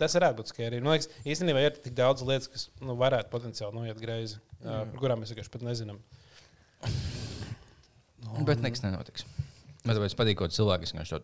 tas 0.00 0.14
varētu 0.16 0.40
būt 0.40 0.52
skērīgi. 0.52 0.84
Man 0.84 0.96
liekas, 0.96 1.10
īstenībā 1.26 1.64
ir 1.64 1.78
tik 1.82 1.96
daudz 1.98 2.24
lietas, 2.26 2.50
kas 2.52 2.68
nu, 2.80 2.94
varētu 3.00 3.32
potenciāli 3.32 3.74
noiet 3.80 4.00
greizi, 4.02 4.38
uh, 4.62 4.84
par 4.84 5.00
kurām 5.02 5.22
mēs 5.22 5.34
vienkārši 5.34 5.52
pat 5.56 5.66
nezinām. 5.66 5.98
Bet 8.46 8.62
nekas 8.62 8.84
nenotiks. 8.84 9.26
Man 9.86 9.98
tāpēc 9.98 10.14
patīk, 10.18 10.38
ka 10.40 10.50
cilvēki, 10.52 10.92
kas 10.94 11.12
to 11.14 11.22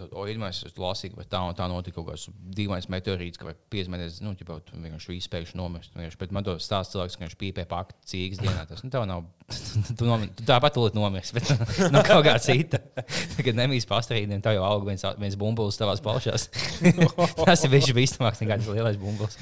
O, 0.00 0.22
iedomājieties, 0.24 0.70
es 0.70 0.78
lasīju, 0.80 1.18
vai 1.18 1.26
tā 1.28 1.42
un 1.44 1.56
tā 1.56 1.66
notika 1.68 1.98
kaut 1.98 2.06
kāds 2.08 2.22
dīvains 2.56 2.86
meteorīts, 2.88 3.36
ka 3.36 3.44
vai 3.44 3.52
piesmēties, 3.74 4.22
nu, 4.24 4.30
ķipa, 4.38 4.54
tu 4.64 4.78
vienkārši 4.80 5.16
izspējuši. 5.18 5.58
Vienkārši, 5.58 6.18
bet 6.22 6.30
man 6.32 6.46
to 6.46 6.54
stāsta 6.64 6.94
cilvēks, 6.94 7.18
ka 7.18 7.26
viņš 7.26 7.34
pīpē 7.42 7.66
pakti 7.68 8.08
cīgas 8.08 8.40
dienā. 8.40 8.62
Tas, 8.70 8.80
nu, 8.86 8.88
tev 8.94 9.04
nav, 9.10 9.26
tu, 9.98 10.08
nomi, 10.08 10.30
tu 10.38 10.46
tāpat 10.48 10.78
tūlīt 10.78 10.96
nomirs, 10.96 11.34
bet 11.36 11.52
nu, 11.92 12.00
kaut 12.08 12.24
kā 12.24 12.38
cita. 12.40 12.80
Tagad 13.36 13.60
nemīs 13.60 13.84
pastrīdiem, 13.90 14.40
tā 14.40 14.56
jau 14.56 14.64
aug 14.64 14.88
viens, 14.88 15.04
viens 15.20 15.36
bumbulis 15.36 15.76
tavās 15.76 16.00
palšās. 16.04 16.48
Tas 17.44 17.66
ir 17.68 17.74
viņš 17.76 17.92
bīstamāks 18.00 18.40
nekā 18.40 18.62
tas 18.62 18.72
lielais 18.72 18.96
bumbulis. 18.96 19.36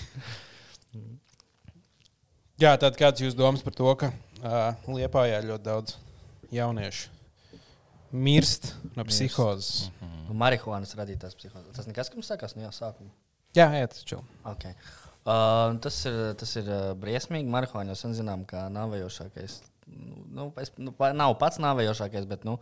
Jā, 2.61 2.75
tad 2.77 2.99
kāds 2.99 3.23
jūs 3.23 3.39
domas 3.39 3.63
par 3.65 3.73
to, 3.73 3.95
ka 3.97 4.11
uh, 4.11 4.91
Liepājā 4.91 5.39
ļoti 5.47 5.65
daudz 5.65 5.97
jauniešu 6.53 7.21
mirst 8.11 8.75
no 8.99 9.07
psihozes? 9.07 9.89
Nu, 10.31 10.37
Marihuānas 10.39 10.95
radītājs 10.95 11.35
psihologs. 11.39 11.75
Tas 11.75 11.89
nekas, 11.91 12.11
kas 12.11 12.19
mums 12.19 12.31
sākās 12.31 12.55
no 12.55 12.63
jau 12.63 12.71
sākuma. 12.77 13.11
Jā, 13.59 13.67
jā, 13.75 13.89
tas 13.91 14.05
čau. 14.07 14.21
Okay. 14.53 14.77
Uh, 15.27 15.75
tas 15.83 15.97
ir, 16.07 16.19
tas 16.39 16.53
ir 16.61 16.71
uh, 16.71 16.93
briesmīgi. 16.99 17.51
Marihuāna 17.51 17.93
jau 17.93 17.99
sen 18.05 18.15
zinām, 18.15 18.45
kā 18.49 18.69
nāvējošākais. 18.71 19.57
Nu, 20.31 20.53
es, 20.63 20.71
nu, 20.79 20.95
nav 21.19 21.35
pats 21.41 21.59
nāvējošākais, 21.63 22.29
bet 22.31 22.47
nu, 22.47 22.61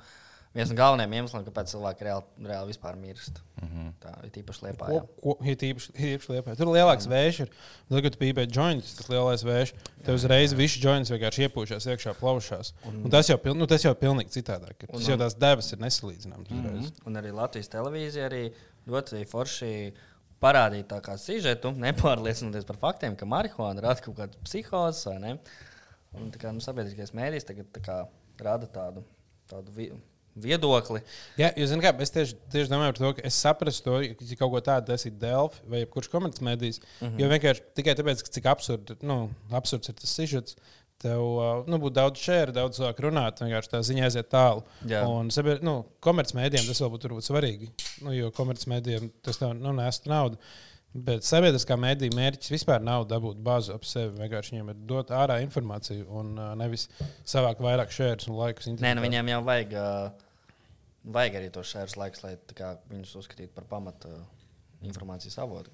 viens 0.56 0.70
no 0.70 0.76
galvenajiem 0.78 1.14
iemesliem, 1.18 1.44
kāpēc 1.46 1.72
cilvēki 1.72 2.06
reāli, 2.06 2.46
reāli 2.48 2.72
vispār 2.72 2.96
mirst. 2.98 3.40
Mm 3.60 3.68
-hmm. 3.68 3.92
Tā 4.02 4.12
ir 4.24 4.32
tīpaši 4.34 4.64
liepā. 4.64 4.88
Ko, 4.88 5.00
ko, 5.22 5.34
ir 5.44 5.56
tīpaši, 5.60 5.92
tīpaši 5.98 6.32
liepā. 6.34 6.56
Tur 6.56 6.68
ir 6.68 6.74
lielāks 6.78 7.08
vējš. 7.10 7.40
Ir. 7.44 7.52
Tad, 7.88 8.02
kad 8.02 8.16
tu 8.16 8.18
pīpē 8.22 8.46
joints, 8.56 8.94
tas 8.96 9.08
lielais 9.08 9.44
vējš, 9.44 9.74
tev 10.04 10.14
uzreiz 10.14 10.54
viss 10.54 10.80
joints 10.84 11.10
vienkārši 11.10 11.48
iepūšās 11.48 11.88
iekšā 11.92 12.14
plaušās. 12.20 12.72
Un, 12.84 13.04
un 13.04 13.10
tas, 13.10 13.28
jau, 13.28 13.38
pil- 13.38 13.56
nu, 13.56 13.66
tas 13.66 13.84
jau 13.84 13.94
pilnīgi 13.94 14.30
citādāk. 14.38 14.82
ir. 14.82 14.88
Tas 14.92 15.08
jau 15.08 15.18
tās 15.18 15.38
devas 15.38 15.72
ir 15.72 15.78
nesalīdzināmas. 15.78 16.50
Mm 16.50 16.58
uzreiz. 16.58 16.90
-hmm. 16.90 17.06
Un 17.06 17.16
arī 17.16 17.34
Latvijas 17.34 17.68
televīzija 17.68 18.28
arī 18.28 18.52
ļoti 18.86 19.26
forši 19.26 19.92
parādīja 20.40 20.84
tā 20.84 21.00
kā 21.00 21.18
sižetu, 21.18 21.70
nepārliecinoties 21.70 22.64
par 22.64 22.76
faktiem, 22.76 23.16
ka 23.16 23.26
marihuāna 23.26 23.80
rada 23.80 24.00
kaut 24.00 24.16
kādu 24.16 24.36
psihozes 24.44 25.06
vai 25.06 25.18
ne. 25.18 25.38
Un, 26.12 26.30
tā 26.30 26.38
kā, 26.38 26.52
nu, 26.52 26.60
sabiedriskais 26.60 27.12
mēdījis 27.12 27.44
tagad 27.44 27.66
tā 27.72 27.80
kā 27.84 28.08
rada 28.40 28.66
tādu 28.66 29.04
tādu 29.48 29.72
viedokli. 30.42 31.02
Jā, 31.40 31.50
jūs 31.58 31.72
zināt, 31.72 31.86
kā 31.86 32.04
es 32.06 32.14
tieši, 32.14 32.38
tieši 32.52 32.72
domāju 32.72 32.94
par 32.94 33.02
to, 33.02 33.12
ka 33.18 33.26
es 33.28 33.38
saprastu 33.44 33.88
to, 33.88 34.00
ja 34.02 34.40
kaut 34.40 34.52
ko 34.54 34.62
tādu 34.64 34.92
tas 34.92 35.06
ir 35.08 35.14
Delfi 35.20 35.62
vai 35.70 35.84
kurš 35.90 36.10
komercmedijs. 36.12 36.80
Mm 36.80 37.06
-hmm. 37.08 37.20
Jo 37.22 37.30
vienkārši 37.34 37.64
tikai 37.78 37.94
tāpēc, 37.98 38.24
ka 38.24 38.34
cik 38.36 38.46
absurd, 38.46 38.96
nu, 39.02 39.30
absurds 39.50 39.88
ir 39.88 39.94
tas 39.94 40.14
sižets. 40.14 40.56
Tev 40.98 41.20
uh, 41.22 41.66
nu, 41.70 41.78
būtu 41.78 41.94
daudz 41.94 42.18
šēru, 42.18 42.52
daudz 42.52 42.76
cilvēku 42.76 43.04
runāt, 43.04 43.38
vienkārši 43.38 43.70
tā 43.70 43.80
ziņā 43.86 44.08
aiziet 44.08 44.28
tālu. 44.28 44.64
Jā. 44.90 45.04
Un 45.06 45.30
sabied, 45.30 45.62
nu, 45.62 45.84
komercmedijiem 46.00 46.66
tas 46.66 46.80
vēl 46.82 46.90
būtu 46.90 47.20
svarīgi. 47.22 47.70
Nu, 48.02 48.10
jo 48.12 48.32
komercmedijiem 48.34 49.12
tas 49.22 49.38
tev 49.38 49.54
nu, 49.54 49.72
nēst 49.72 50.10
naudu. 50.10 50.40
Bet 50.96 51.26
sabiedriskā 51.28 51.76
mēdīņa 51.78 52.16
mērķis 52.16 52.50
vispār 52.50 52.80
nav 52.82 53.04
dabūt 53.10 53.38
bāzi 53.44 53.74
ap 53.74 53.84
sevi. 53.86 54.14
Vienkārši 54.22 54.54
viņiem 54.54 54.70
ir 54.72 54.78
dot 54.88 55.12
ārā 55.14 55.36
informāciju 55.44 56.06
un 56.20 56.32
uh, 56.38 56.54
nevis 56.58 56.88
savākt 57.28 57.60
vairāk 57.62 57.92
šērus 57.94 58.30
un 58.30 58.38
laikus. 58.40 58.70
Nē, 58.80 58.94
nu 58.96 59.04
viņiem 59.04 59.28
jau 59.34 59.42
vajag, 59.46 59.76
uh, 59.76 60.24
vajag 61.04 61.38
arī 61.40 61.52
tos 61.54 61.70
šērus 61.72 61.96
laikus, 62.00 62.24
lai 62.24 62.34
tā 62.48 62.56
kā, 62.58 62.72
viņus 62.90 63.16
uzskatītu 63.22 63.54
par 63.54 63.68
pamatu 63.70 64.12
informācijas 64.86 65.38
avotu. 65.42 65.72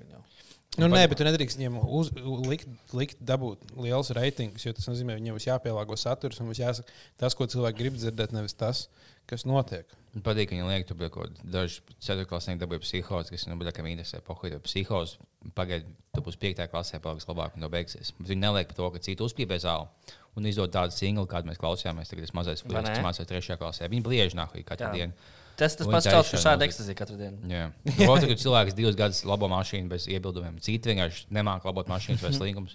Nu, 0.75 0.89
nē, 0.91 1.05
bet 1.07 1.21
tu 1.21 1.27
nedrīkst 1.27 1.59
viņiem 1.59 1.77
uz, 1.83 2.11
likt, 2.49 2.71
likt 2.97 3.21
dabūt 3.23 3.77
liels 3.79 4.11
reitingus, 4.17 4.65
jo 4.67 4.73
tas 4.75 4.89
nozīmē, 4.91 5.15
ka 5.15 5.23
viņiem 5.23 5.37
būs 5.37 5.47
jāpielāgo 5.47 5.99
saturs 6.01 6.41
un 6.43 6.49
būs 6.51 6.63
jāsaka 6.63 6.97
tas, 7.21 7.37
ko 7.37 7.47
cilvēki 7.51 7.79
grib 7.79 7.99
dzirdēt, 8.01 8.35
nevis 8.35 8.57
tas, 8.59 8.89
kas 9.31 9.47
notiek. 9.47 9.93
Man 10.15 10.25
patīk, 10.27 10.51
ka 10.51 10.57
viņi 10.57 10.67
liek, 10.67 10.87
tur 10.89 10.99
bija 10.99 11.13
kaut 11.15 11.31
kāda 11.31 11.53
daži 11.57 11.81
ceturklasnieki 12.07 12.61
dabūja 12.63 12.83
psiholozi, 12.83 13.35
kas 13.35 13.47
nu, 13.51 13.59
bija 13.59 13.75
interesē. 13.75 14.21
Pohuļ, 14.27 14.57
ja 14.57 14.61
psiholozi 14.63 15.53
pagaidi, 15.55 15.91
tu 16.15 16.23
būsi 16.27 16.41
piektā 16.43 16.67
klasē, 16.71 17.01
paliks 17.03 17.27
labāk 17.31 17.57
un 17.57 17.67
to 17.67 17.71
beigsies. 17.71 18.13
Bet 18.19 18.31
viņi 18.31 18.43
neliek 18.43 18.71
par 18.71 18.79
to, 18.79 18.91
ka 18.95 19.03
citu 19.03 19.27
uzpīpē 19.27 19.59
zāli 19.63 20.15
un 20.37 20.47
izdod 20.51 20.73
tādu 20.75 20.95
singlu, 20.97 21.27
kādu 21.31 21.49
mēs 21.51 21.61
klausījāmies. 21.63 22.11
Tagad 22.11 22.27
tas 22.27 22.35
mazais 22.35 22.65
ne? 22.67 22.83
kas 22.83 23.03
mācās 23.05 23.29
trešajā 23.31 23.57
klasē. 23.61 23.89
Viņi 23.93 24.03
bliež 24.07 24.35
nākamā 24.39 24.65
katru 24.67 24.89
Jā. 24.89 24.93
dienu. 24.97 25.13
Tas 25.55 25.77
tas 25.79 25.87
pats 25.87 26.09
čels, 26.11 26.33
kurš 26.33 26.43
mūzika. 26.43 26.67
ekstazī 26.67 26.95
katru 26.99 27.15
dienu. 27.21 27.39
Jā, 27.47 27.69
Protams, 28.01 28.27
ka 28.33 28.37
cilvēks 28.43 28.75
divus 28.75 28.97
gadus 28.99 29.21
labo 29.29 29.47
mašīnu 29.53 29.87
bez 29.93 30.09
iebildumiem. 30.11 30.57
Citi 30.59 30.91
vienkārši 30.91 31.29
nemāķi 31.31 31.69
labot 31.71 31.87
mašīnas 31.93 32.25
vai 32.27 32.33
slīgumus. 32.41 32.75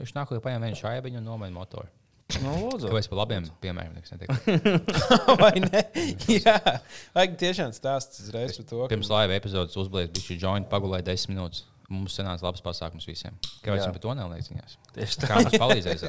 Viņš 0.00 0.12
nāk, 0.18 0.32
lai 0.34 0.40
paņem 0.42 0.66
vienu 0.66 0.80
šābiņu 0.82 1.20
un 1.22 1.28
nomaina 1.30 1.54
motoru. 1.54 1.86
Nu, 2.42 2.50
lūdzu. 2.70 2.86
Kāpēc 2.90 3.06
par 3.10 3.18
labiem 3.24 3.46
piemēriem 3.62 3.94
netiek? 3.98 4.30
Vai 5.42 5.58
ne? 5.64 5.80
Jā, 6.30 6.52
vajag 7.16 7.32
tiešām 7.40 7.72
stāstīt 7.74 8.20
uzreiz 8.28 8.54
par 8.60 8.66
to. 8.70 8.78
ka- 8.84 8.90
Pirms 8.92 9.10
laiva 9.10 9.34
epizodes 9.34 9.74
uzblēs, 9.82 10.12
bija 10.14 10.26
šī 10.28 10.36
joint 10.38 10.68
pagulēja 10.70 11.08
desmit 11.10 11.34
minūtes. 11.34 11.64
Mums 11.90 12.14
sanāca 12.14 12.44
labs 12.46 12.62
pasākums 12.62 13.02
visiem. 13.08 13.34
Kāpēc 13.64 13.80
viņi 13.82 13.94
par 13.96 14.02
to 14.04 14.12
neliek 14.14 14.44
ziņās? 14.46 14.76
Tieši 14.94 15.16
tā. 15.18 15.26
Kā 15.26 15.40
mums 15.42 15.56
palīdzēs? 15.58 16.04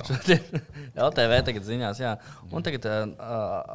LTV 1.08 1.40
tagad 1.48 1.66
ziņās, 1.66 2.02
jā. 2.04 2.12
Un 2.54 2.66
tagad 2.66 2.86
uh, 2.86 3.08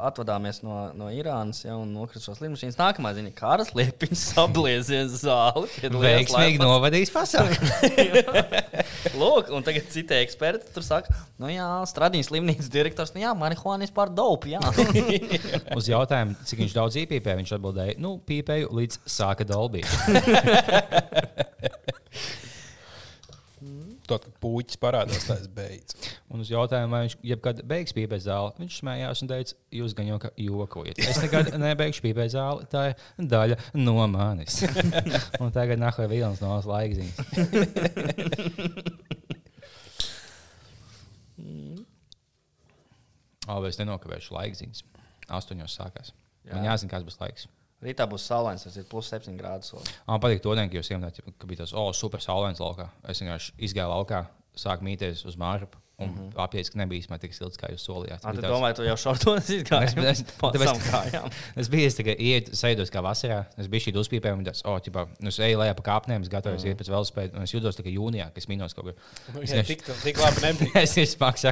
atvadāmies 0.07 0.61
no, 0.63 0.77
no 0.95 1.09
Irānas 1.11 1.65
ja, 1.65 1.75
un 1.75 1.91
nokristušos 1.91 2.39
lidmašīnas. 2.45 2.77
Nākamā 2.79 3.11
ziņa- 3.17 3.33
kāras 3.41 3.73
liepiņas 3.75 4.23
sabliezies 4.37 5.17
zāli. 5.25 5.67
Veiksmīgi 5.97 6.61
novadījis 6.63 7.11
pasākumu. 7.11 7.73
Lūk, 9.19 9.51
un 9.51 9.67
tagad 9.67 9.91
citi 9.91 10.15
eksperti 10.21 10.71
tur 10.77 10.87
saka, 10.87 11.11
nu 11.43 11.51
jā, 11.51 11.67
Stradīnas 11.91 12.31
slimnīcas 12.31 12.71
direktors, 12.71 13.11
nu 13.17 13.25
jā, 13.25 13.35
marihuāna 13.35 13.83
ir 13.83 13.91
par 13.95 14.15
dopu, 14.15 14.53
jā. 14.55 14.63
Uz 15.75 15.91
jautājumu, 15.91 16.39
cik 16.47 16.63
viņš 16.63 16.79
daudz 16.79 17.01
īpīpēja, 17.03 17.41
viņš 17.43 17.55
atbildēja, 17.59 17.99
nu, 17.99 18.15
pīpēju 18.27 18.71
līdz 18.79 19.03
sāka 19.17 19.47
dolbīt. 19.47 19.91
Tad, 24.07 24.21
kad 24.21 24.33
puķis 24.37 24.77
parādās, 24.77 25.23
tas 25.25 25.47
beidz. 25.49 25.95
Un 26.29 26.43
uz 26.43 26.49
jautājumu, 26.51 26.93
vai 26.93 26.99
viņš 27.07 27.15
jebkad 27.25 27.61
beigs 27.67 27.95
pīpēt 27.97 28.21
zāli, 28.27 28.53
viņš 28.61 28.75
smējās 28.83 29.23
un 29.23 29.31
teica, 29.31 29.55
jūs 29.73 29.95
gan 29.97 30.11
jau 30.11 30.19
jokojat. 30.43 31.01
Es 31.01 31.17
nekad 31.23 31.49
nebeigšu 31.63 32.05
pīpēt 32.05 32.35
zāli, 32.35 32.67
tā 32.69 32.83
ir 32.91 33.27
daļa 33.33 33.57
no 33.81 34.05
manis. 34.13 34.61
un 35.41 35.49
tagad 35.55 35.81
nāk 35.81 35.97
vai 35.97 36.07
vilnas 36.11 36.43
no 36.43 36.53
laikziņas. 36.69 37.17
Es 43.67 43.81
nenokavēšu 43.81 44.33
laikziņas. 44.35 44.85
Astoņos 45.33 45.75
sākās. 45.79 46.13
Jā. 46.47 46.55
Man 46.55 46.67
jāzina, 46.69 46.91
kāds 46.93 47.07
būs 47.07 47.19
laiks. 47.19 47.47
Rītā 47.85 48.07
būs 48.09 48.23
saulains, 48.25 48.63
tas 48.65 48.77
ir 48.79 48.87
plus 48.89 49.11
7 49.13 49.35
grādus. 49.37 49.75
vēl. 49.75 49.89
Man 50.07 50.21
patīk 50.23 50.41
to, 50.41 50.55
ka 50.57 50.79
jūs 50.79 50.89
ieminējāt, 50.89 51.19
ka 51.37 51.49
bija 51.49 51.61
tas, 51.61 51.75
oh, 51.77 51.91
super 51.93 52.23
saulains 52.23 52.61
laukā. 52.63 52.87
Es 53.05 53.21
vienkārši 53.21 53.53
izgāju 53.69 53.91
laukā, 53.93 54.23
sāku 54.57 54.87
mīties 54.87 55.21
uz 55.29 55.37
māru. 55.37 55.69
Un 55.97 56.09
mm 56.09 56.17
-hmm. 56.29 56.41
apjēdz, 56.43 56.69
ka 56.69 56.77
nebija 56.77 57.01
īstenībā 57.01 57.17
tik 57.17 57.31
silts, 57.33 57.57
kā 57.57 57.71
jūs 57.73 57.81
solījāt. 57.87 58.21
Bija 58.21 58.41
tāds- 58.43 58.51
domāji, 58.53 58.75
tu 58.77 58.83
jau 58.85 58.97
šortos 59.01 59.39
Es- 59.49 59.49
izgāji? 59.49 60.03
es- 60.05 60.21
kājām. 60.91 61.31
Es 61.63 61.69
biju 61.73 61.89
tikai 61.89 62.15
iet, 62.19 62.51
sēdos 62.53 62.91
kā 62.93 63.01
vasarā. 63.01 63.39
Es 63.57 63.67
biju 63.67 63.81
šī 63.87 63.93
uzpīpē, 63.97 64.33
un 64.37 64.43
tas, 64.45 64.61
oh, 64.65 64.77
ķipā, 64.77 65.07
nu, 65.19 65.27
es 65.33 65.39
eju 65.39 65.57
lejā 65.57 65.73
pa 65.73 65.83
kāpnēm, 65.87 66.21
es 66.21 66.29
gatavojos 66.29 66.63
mm. 66.63 66.67
iet 66.67 66.77
pēc 66.77 66.91
velospēda, 66.93 67.37
un 67.37 67.43
es 67.43 67.53
jūtos 67.53 67.75
tikai 67.79 67.95
jūnijā, 67.95 68.29
kas 68.35 68.47
minos 68.47 68.73
kaut 68.77 68.85
kur. 68.85 68.93
Es 69.41 69.49
Jā, 69.49 69.63
vienkārši- 69.63 69.67
tik, 69.67 69.81
tik 70.03 70.17
labi 70.21 70.41
nebija. 70.41 70.81
es 70.83 70.97
esmu 70.97 71.17
smags. 71.17 71.45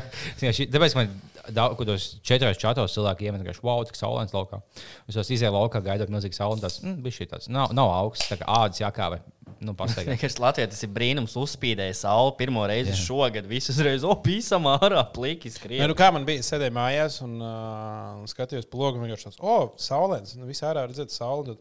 Tāpēc 0.76 0.96
man 0.96 1.10
daudz, 1.50 1.76
kur 1.78 1.86
tos 1.86 2.20
četros 2.22 2.58
čatos 2.62 2.94
cilvēki 2.94 3.26
iemet, 3.26 3.42
ka 3.44 3.58
wow, 3.66 3.82
cik 3.84 3.98
saulains 3.98 4.32
laukā. 4.32 4.62
Es 5.10 5.16
tos 5.18 5.30
izēju 5.30 5.58
laukā, 5.58 5.82
gaidot 5.82 6.10
milzīgi 6.14 6.38
sauli, 6.38 6.54
un 6.54 6.62
tas 6.62 6.84
mm, 6.84 7.02
bija 7.02 7.18
šī 7.18 7.28
tāds. 7.34 7.50
Nav, 7.50 7.74
nav 7.74 7.90
augsts, 7.90 8.30
tā 8.30 8.38
kā 8.38 8.46
ādas 8.46 8.78
jākāvē. 8.78 9.20
Nu. 9.64 9.74
Vienkārši 9.78 10.42
Latvijā 10.44 10.68
tas 10.72 10.84
ir 10.86 10.92
brīnums, 10.94 11.36
uzspīdēja 11.40 11.96
sauli 12.02 12.34
pirmo 12.40 12.66
reizi 12.70 12.92
Jā. 12.92 13.00
šogad. 13.02 13.48
Visus 13.50 13.80
reizes, 13.84 14.06
oh, 14.08 14.18
pīsam 14.24 14.68
ārā, 14.72 15.06
plīki 15.16 15.52
skrien. 15.54 15.86
nu 15.90 15.96
kā 15.98 16.12
man 16.14 16.28
bija, 16.28 16.44
es 16.44 16.52
sēdēju 16.52 16.76
mājās 16.76 17.22
un, 17.26 17.38
uh, 17.40 18.20
un 18.22 18.30
skatījos 18.32 18.68
pa 18.72 18.82
logu. 18.82 19.02
Vienkārši 19.04 19.30
tāds, 19.30 19.42
oh, 19.42 19.72
saulēns. 19.82 20.36
Nu, 20.40 20.50
visā 20.50 20.70
ārā 20.74 20.86
redzēt 20.90 21.16
sauli. 21.16 21.58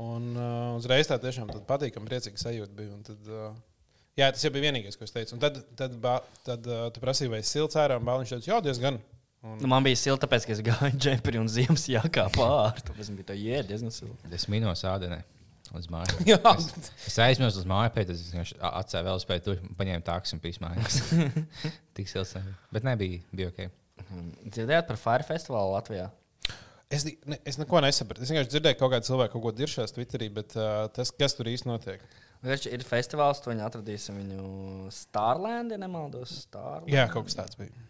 Un 0.00 0.30
uh, 0.36 0.76
uzreiz 0.78 1.10
tā 1.10 1.18
tiešām 1.20 1.50
tad 1.52 1.66
patīkami, 1.68 2.08
priecīgi 2.08 2.40
sajūta 2.40 2.76
bija. 2.76 2.94
Un 2.96 3.02
Tad, 3.06 3.26
uh, 3.28 3.50
jā, 4.16 4.30
tas 4.32 4.44
jau 4.44 4.52
bija 4.54 4.70
vienīgais, 4.70 4.96
ko 4.96 5.08
es 5.08 5.12
teicu. 5.12 5.36
Un 5.36 5.42
tad, 5.42 5.58
tad, 5.76 5.98
ba, 6.00 6.18
tad 6.46 6.68
uh, 6.68 6.86
tu 6.94 7.02
prasīji, 7.02 7.32
vai 7.32 7.42
es 7.44 7.52
silts 7.52 7.76
ārā, 7.80 7.98
un 8.00 8.08
Bāliņš 8.08 8.36
teica, 8.36 8.54
jā, 8.54 8.62
diezgan. 8.68 9.00
Nu, 9.42 9.66
man 9.66 9.82
bija 9.82 9.98
silta, 9.98 10.22
tāpēc, 10.24 10.46
ka 10.46 10.54
es 10.54 10.62
gāju 10.64 10.96
džemperi 11.02 11.40
un 11.42 11.50
ziemas 11.50 11.88
jākā 11.90 12.28
pāri. 12.36 12.84
Tāpēc 12.88 13.10
man 13.10 13.20
bija 13.20 13.32
tā 13.32 13.36
jēga 13.36 13.68
diezgan 13.72 13.94
silta. 13.94 14.30
Es 14.32 14.46
minos 14.52 14.84
ādenē. 14.86 15.24
Līdz 15.72 15.92
mājai. 15.92 16.16
Jā, 16.32 16.38
Es 17.08 17.18
aizmirsu 17.24 17.62
uz 17.62 17.68
māju, 17.68 17.92
pēc 17.94 18.10
tam 18.10 18.18
es 18.18 18.32
vienkārši 18.34 18.58
atcēlu 18.70 19.08
vēl 19.08 19.22
spēju 19.22 19.44
tur, 19.46 19.62
paņēmu 19.78 20.04
tāks 20.08 20.34
un 20.36 20.42
pīsmājās. 20.44 20.98
Tik 21.96 22.10
silts. 22.10 22.36
Bet 22.74 22.84
nebija, 22.88 23.22
bija 23.32 23.52
ok. 23.52 23.62
Dzirdējāt 24.44 24.90
par 24.90 25.00
Fire 25.00 25.28
Festivālu 25.28 25.72
Latvijā? 25.76 26.10
es, 26.92 27.06
ne, 27.26 27.38
es 27.48 27.58
neko 27.60 27.80
nesapratu. 27.84 28.24
Es 28.24 28.32
vienkārši 28.32 28.52
dzirdēju, 28.52 28.76
ka 28.76 28.84
kaut 28.84 28.94
kāda 28.94 29.08
cilvēka 29.08 29.32
kaut 29.34 29.44
ko 29.46 29.52
diršās 29.56 29.94
Twitterī, 29.96 30.28
bet 30.34 30.56
uh, 30.58 30.84
tas, 30.94 31.12
kas 31.16 31.36
tur 31.38 31.50
īsti 31.50 31.70
notiek. 31.70 32.04
Viņš 32.42 32.66
ir 32.74 32.84
festivāls, 32.86 33.40
to 33.42 33.52
viņi 33.52 33.64
atradīsim 33.64 34.18
viņu 34.18 34.90
Starland, 34.94 35.74
ja 35.74 35.78
nemaldos. 35.80 36.34
Starland. 36.48 36.90
Jā, 36.90 37.06
kaut 37.12 37.28
kas 37.28 37.38
tāds 37.38 37.58
bija. 37.60 37.84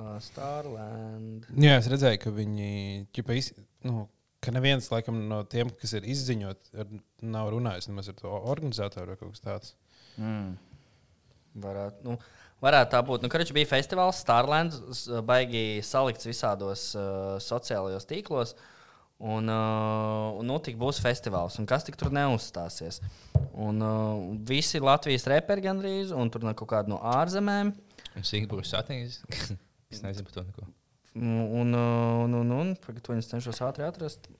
Uh, 0.00 0.16
Starland. 0.24 1.46
Jā, 1.54 1.78
es 1.78 1.88
redzēju, 1.92 2.20
ka 2.24 2.34
viņi 2.34 2.72
ķipa, 3.14 3.38
iz, 3.38 3.52
nu, 3.86 4.08
ka 4.42 4.50
neviens 4.54 4.88
laikam, 4.90 5.20
no 5.30 5.42
tiem, 5.48 5.70
kas 5.80 5.94
ir 5.98 6.06
izziņot, 6.12 6.72
ar, 6.82 6.92
nav 7.22 7.50
runājis 7.54 7.88
nemaz 7.90 8.10
ar 8.10 8.16
to 8.18 8.30
organizatoru 8.52 9.14
vai 9.14 9.18
kaut 9.20 9.34
kas 9.36 9.44
tāds. 9.44 9.74
Mm. 10.18 10.54
Varētu, 11.62 12.04
nu, 12.08 12.16
varētu 12.64 12.94
tā 12.94 13.00
būt. 13.06 13.24
Nu, 13.24 13.30
Kurš 13.32 13.52
bija 13.54 13.68
festivāls 13.70 14.20
Starland, 14.24 14.74
s- 14.96 15.06
baigi 15.28 15.82
salikts 15.86 16.26
visādos 16.28 16.86
uh, 16.96 17.36
sociālajos 17.44 18.08
tīklos. 18.08 18.54
Un, 19.22 19.46
uh, 19.52 20.32
un 20.40 20.48
nu, 20.50 20.56
tik 20.58 20.74
būs 20.80 20.98
festivāls, 21.04 21.54
un 21.62 21.68
kas 21.70 21.84
tik 21.86 21.94
tur 22.00 22.10
neuzstāsies. 22.10 22.98
Un 23.54 23.78
uh, 23.84 24.22
visi 24.48 24.80
Latvijas 24.82 25.28
reperi 25.30 25.62
gandrīz, 25.68 26.10
un 26.16 26.32
tur 26.32 26.42
no 26.42 26.50
kaut 26.58 26.72
kāda 26.72 26.90
no 26.90 26.98
ārzemēm. 27.12 27.70
Un 28.18 28.26
Singapūras 28.26 28.72
satīns. 28.74 29.20
es 29.92 30.02
nezinu 30.02 30.26
par 30.26 30.40
to 30.40 30.46
neko. 30.48 30.66
Un, 31.18 31.32
un, 31.62 31.74
uh, 31.76 32.24
un, 32.24 32.34
un, 32.40 32.52
un 32.56 32.76
pagad, 32.86 33.02
to 33.04 33.16
es 33.16 33.28
cenšos 33.28 33.60
ātri 33.64 33.84
atrast. 33.84 34.30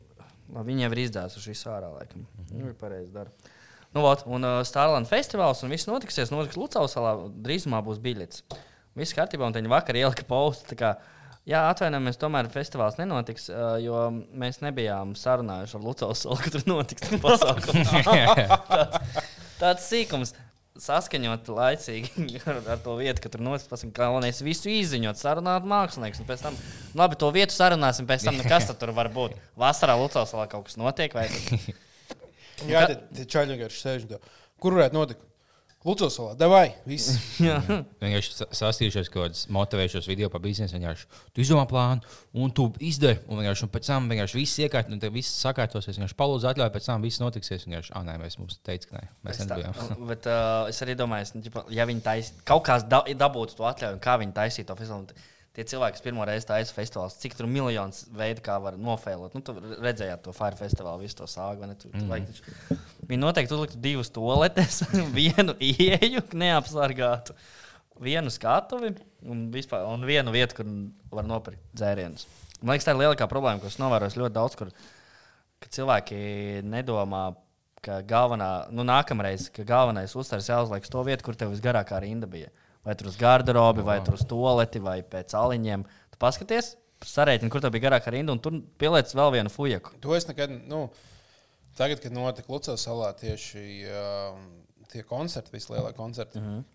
Labi, 0.53 0.73
Viņi 0.73 0.87
jau 0.87 0.93
ir 0.95 1.01
izdzēsuši 1.07 1.53
visu 1.53 1.69
ārā, 1.73 1.91
laikam. 1.93 2.25
-hmm. 2.25 2.53
Viņi 2.59 2.77
pareizi 2.81 3.13
dara. 3.13 3.31
Nu, 3.93 4.01
vot, 4.01 4.25
un 4.27 4.45
uh, 4.45 4.61
Starland 4.65 5.09
festivāls, 5.09 5.63
un 5.65 5.71
viss 5.73 5.89
notiksies. 5.89 6.33
Notiks 6.33 6.57
Lucavas 6.57 6.97
salā. 6.97 7.17
Drīzumā 7.45 7.83
būs 7.85 8.01
biļets. 8.01 8.43
Viss 8.97 9.17
kārtībā, 9.17 9.47
un 9.47 9.53
viņi 9.53 9.69
vakar 9.69 9.97
ielika 9.97 10.25
paustu. 10.29 10.73
tā 10.73 10.79
kā, 10.81 10.97
Jā, 11.43 11.65
atvainojamies, 11.73 12.21
tomēr 12.23 12.47
festivāls 12.55 12.95
nenotiks, 13.01 13.49
uh, 13.51 13.75
jo 13.83 13.99
mēs 14.39 14.61
nebijām 14.63 15.17
sarunājuši 15.19 15.75
ar 15.75 15.83
Lucavas 15.83 16.21
salu, 16.23 16.37
ka 16.39 16.53
tur 16.55 16.63
notiks 16.71 17.11
pasākums. 17.25 17.91
tāds, 18.71 19.25
tāds 19.59 19.89
sīkums. 19.91 20.37
Saskaņot 20.83 21.47
laicīgi 21.55 22.41
ar, 22.51 22.59
ar 22.75 22.81
to 22.83 22.97
vietu, 22.99 23.23
ka 23.23 23.31
tur 23.31 23.43
notiks 23.47 23.69
pasākums. 23.71 23.95
Galvenais 23.97 24.41
ir 24.43 24.49
visu 24.49 24.71
izziņot, 24.73 25.21
sarunāt 25.21 25.67
mākslinieks. 25.71 26.23
un 26.25 26.29
Pēc 26.31 26.43
tam, 26.49 26.57
labi, 26.99 27.19
to 27.21 27.31
vietu 27.35 27.55
sarunāsim, 27.55 28.09
pēc 28.11 28.27
tam, 28.27 28.41
nu, 28.41 28.47
kas 28.51 28.67
tad 28.71 28.81
tur 28.83 28.91
var 28.97 29.11
būt. 29.15 29.37
Vasarā 29.63 29.95
Lucavas 30.01 30.35
salā 30.35 30.49
kaut 30.51 30.67
kas 30.71 30.79
notiek, 30.81 31.15
vai 31.15 31.29
tad- 31.33 32.69
Jā, 32.71 32.87
tie 33.15 33.25
čaļi 33.27 33.55
vienkārši 33.57 33.85
sēž. 33.85 34.09
un 34.11 34.27
Kur 34.63 34.77
varētu 34.79 34.95
notikt? 34.99 35.23
Lucas, 35.83 36.15
davai, 36.39 36.77
viss. 36.87 37.17
Vienkārši 38.03 38.37
sa- 38.37 38.47
sastījušies 38.55 39.09
kaut 39.11 39.25
kādas 39.25 39.41
motivējušas 39.51 40.07
video 40.07 40.29
par 40.31 40.39
biznesu. 40.45 40.77
Vienkārši 40.79 41.09
tu 41.35 41.43
izdomā 41.43 41.65
plānu, 41.67 42.05
un 42.39 42.53
tu 42.55 42.69
izdari. 42.79 43.19
Un 43.27 43.41
vienkārši 43.41 43.67
un 43.67 43.73
pēc 43.75 43.91
tam 43.91 44.07
vienkārši 44.13 44.39
viss 44.39 44.61
iekārt, 44.63 44.93
un 44.95 45.03
viss 45.17 45.41
sakārtosies. 45.43 45.99
Vienkārši 45.99 46.19
palūdzu 46.23 46.51
atļauju, 46.53 46.75
pēc 46.77 46.87
tam 46.87 47.03
viss 47.03 47.19
notiksies. 47.23 47.67
Vienkārši, 47.67 47.95
ah, 47.99 48.07
nē, 48.07 48.15
mēs 48.23 48.39
mums 48.39 48.61
teicām, 48.63 48.93
ka 48.93 49.01
nē, 49.01 49.11
mēs 49.27 49.35
Es, 49.35 49.43
nedabījām. 49.43 50.07
bet, 50.13 50.31
uh, 50.31 50.71
es 50.71 50.79
arī 50.87 50.95
domāju, 51.03 51.33
ka, 51.35 51.45
ģipa, 51.49 51.65
ja 51.75 51.89
viņi 51.91 52.07
tais, 52.07 52.31
kaut 52.47 52.63
kāds 52.71 52.87
da, 52.87 53.03
dabūtu 53.27 53.59
to 53.59 53.67
atļauju, 53.73 53.99
un 53.99 54.05
kā 54.07 54.15
viņi 54.23 54.37
taisītu 54.39 54.71
to 54.71 54.79
festivālu. 54.79 55.19
Tie 55.53 55.67
cilvēki, 55.69 55.99
kas 55.99 56.05
pirmo 56.05 56.25
reizi 56.25 56.47
taisa 56.49 56.73
festivālus, 56.73 57.19
cik 57.21 57.35
tur 57.37 57.49
miljonus 57.51 58.07
veidu, 58.17 58.41
kā 58.45 58.55
var 58.63 58.79
nofēlot. 58.81 59.35
Nu, 59.37 59.43
tu 59.45 59.53
redzējāt 59.61 60.23
to 60.25 60.33
Fire 60.33 60.57
Festivālu, 60.57 61.03
visu 61.05 61.19
to 61.19 61.27
sāgu. 61.29 61.67
ne? 61.69 61.75
Tur, 61.77 61.91
mm. 61.93 62.09
-hmm. 62.09 62.25
taču, 62.31 62.79
viņi 63.11 63.21
noteikti 63.21 63.55
uzliktu 63.55 63.81
divas 63.85 64.09
toaletes, 64.11 64.81
vienu 65.19 65.53
ieeju, 65.61 66.25
neapsargātu, 66.33 67.37
vienu 68.01 68.33
skatuvi 68.33 68.95
un, 69.29 69.51
vispār, 69.53 69.85
un 69.93 70.09
vienu 70.09 70.33
vietu, 70.33 70.57
kur 70.57 70.73
var 71.13 71.29
nopirkt 71.29 71.61
dzērienus. 71.77 72.27
Man 72.63 72.73
liekas, 72.73 72.89
tā 72.89 72.97
ir 72.97 73.03
lielākā 73.03 73.29
problēma, 73.29 73.61
ko 73.61 73.69
es 73.69 73.79
novēroju 73.83 74.23
ļoti 74.23 74.35
daudz, 74.35 74.57
kur 74.57 74.73
cilvēki 75.69 76.63
nedomā, 76.65 77.35
ka 77.83 78.01
galvenā, 78.01 78.71
nu, 78.71 78.87
nākamreiz, 78.89 79.51
ka 79.53 79.67
galvenais 79.69 80.17
uzsvars 80.17 80.49
jāuzliek 80.49 80.83
uz 80.87 80.89
to 80.89 81.03
vietu, 81.05 81.27
kur 81.27 81.37
tev 81.37 81.53
visgarākā 81.53 82.01
rinda 82.01 82.27
bija. 82.31 82.49
Vai 82.83 82.97
tur 82.99 83.13
uz 83.13 83.17
garderobi, 83.19 83.85
vai 83.87 84.01
tur 84.03 84.17
uz 84.19 84.25
toleti, 84.27 84.83
vai 84.83 84.99
pēc 85.07 85.37
aliņiem. 85.39 85.85
Tu 86.11 86.19
paskaties, 86.23 86.73
sarēķini, 87.07 87.51
kur 87.53 87.63
tev 87.63 87.75
bija 87.75 87.89
garākā 87.89 88.11
rinda, 88.15 88.35
un 88.35 88.43
tur 88.43 88.59
pieliec 88.81 89.11
vēl 89.15 89.37
vienu 89.37 89.53
fujaku. 89.53 89.95
To 90.03 90.17
es 90.17 90.27
nekad, 90.27 90.51
nu, 90.71 90.85
tagad, 91.79 92.03
kad 92.03 92.15
notika 92.15 92.51
Lucas 92.53 92.83
salā 92.87 93.13
tieši 93.19 93.65
uh, 93.87 94.39
tie 94.93 95.05
koncerti, 95.07 95.55
vislielākie 95.55 95.99
koncerti. 95.99 96.41
Mm 96.41 96.47
-hmm. 96.49 96.71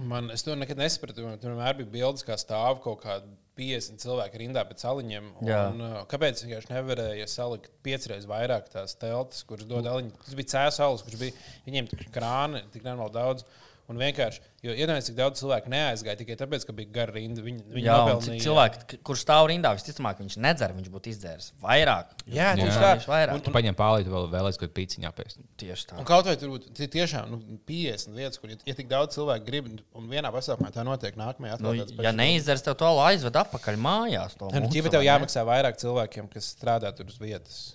Man, 0.00 0.30
es 0.30 0.42
to 0.42 0.54
nekad 0.54 0.76
nesapratu. 0.76 1.22
man 1.22 1.38
vienmēr 1.40 1.76
bija 1.76 1.90
bildes, 1.90 2.24
kā 2.24 2.36
stāv 2.36 2.82
kaut 2.84 3.00
kādi 3.00 3.30
50 3.56 4.02
cilvēki 4.02 4.40
rindā 4.42 4.64
pēc 4.68 4.84
aliņiem. 4.84 5.30
Un, 5.40 5.80
uh, 5.80 6.02
kāpēc 6.10 6.42
vienkārši 6.44 6.72
nevarēja 6.72 7.26
salikt 7.26 7.70
piecreiz 7.82 8.26
vairāk 8.26 8.68
tās 8.68 8.94
teltis, 8.94 9.44
kuras 9.44 9.64
dod 9.64 9.86
aliņu? 9.86 10.10
Tas 10.24 10.34
bija 10.34 10.70
saules, 10.70 11.02
kurš 11.02 11.18
bija 11.18 11.32
viņiem 11.66 11.88
krāni, 12.12 12.62
tik 12.72 12.84
nenormāli 12.84 13.12
daudz. 13.12 13.44
Un 13.88 14.00
vienkārši, 14.02 14.40
jo 14.66 14.72
iedomājieties, 14.74 15.06
cik 15.12 15.14
daudz 15.14 15.38
cilvēku 15.38 15.70
neaizgāja 15.70 16.18
tikai 16.18 16.34
tāpēc, 16.40 16.64
ka 16.66 16.72
bija 16.74 16.90
gara 16.90 17.12
rinda. 17.14 17.40
Viņi, 17.44 17.60
viņi 17.70 17.84
Jā, 17.86 17.94
un 18.02 18.08
nopelnīja- 18.10 18.40
ci- 18.40 18.46
cilvēki, 18.48 18.98
kurš 19.06 19.20
stāv 19.22 19.46
rindā, 19.46 19.70
visticamāk, 19.78 20.18
viņš 20.24 20.36
nedzer, 20.42 20.74
viņš 20.74 20.88
būtu 20.90 21.12
izdzēris 21.12 21.52
vairāk. 21.62 22.16
Jā, 22.26 22.48
tieši 22.58 22.74
Jā. 22.74 22.82
tā. 22.82 23.06
Vairāk. 23.06 23.44
Tu 23.46 23.52
paņem 23.54 23.76
pārlīdzi 23.78 24.10
vēl 24.10 24.26
vēlēs, 24.34 24.58
kad 24.58 24.74
pīciņā 24.74 25.12
pēc. 25.14 25.36
Tieši 25.62 25.86
tā. 25.92 25.98
Un 26.02 26.04
kaut 26.04 26.26
vai 26.26 26.34
tur 26.36 26.50
būtu 26.56 26.74
tie 26.74 26.88
tiešām 26.88 27.30
nu, 27.30 27.38
50 27.64 28.14
vietas, 28.18 28.38
kur, 28.42 28.50
ja, 28.50 28.56
ja 28.66 28.74
tik 28.74 28.88
daudz 28.90 29.14
cilvēku 29.14 29.46
grib, 29.46 29.70
un 29.94 30.08
vienā 30.10 30.34
pasākumā 30.34 30.72
tā 30.74 30.82
notiek, 30.82 31.14
nākamajā 31.14 31.60
Nu, 31.60 31.72
ja 31.78 31.84
pašs- 31.86 32.14
neizdzers, 32.18 32.62
tev 32.66 32.74
to 32.82 32.90
aizved 33.06 33.32
atpakaļ 33.38 33.78
mājās. 33.78 34.36
to 34.36 34.50
Nē, 34.50 34.62
nu, 34.66 34.68
ķipa 34.68 34.90
tev 34.90 35.02
ne? 35.02 35.06
jāmaksā 35.14 35.46
vairāk 35.46 35.78
cilvēkiem, 35.78 36.28
kas 36.28 36.56
strādā 36.58 36.90
tur 36.96 37.06
uz 37.06 37.18
vietas. 37.22 37.74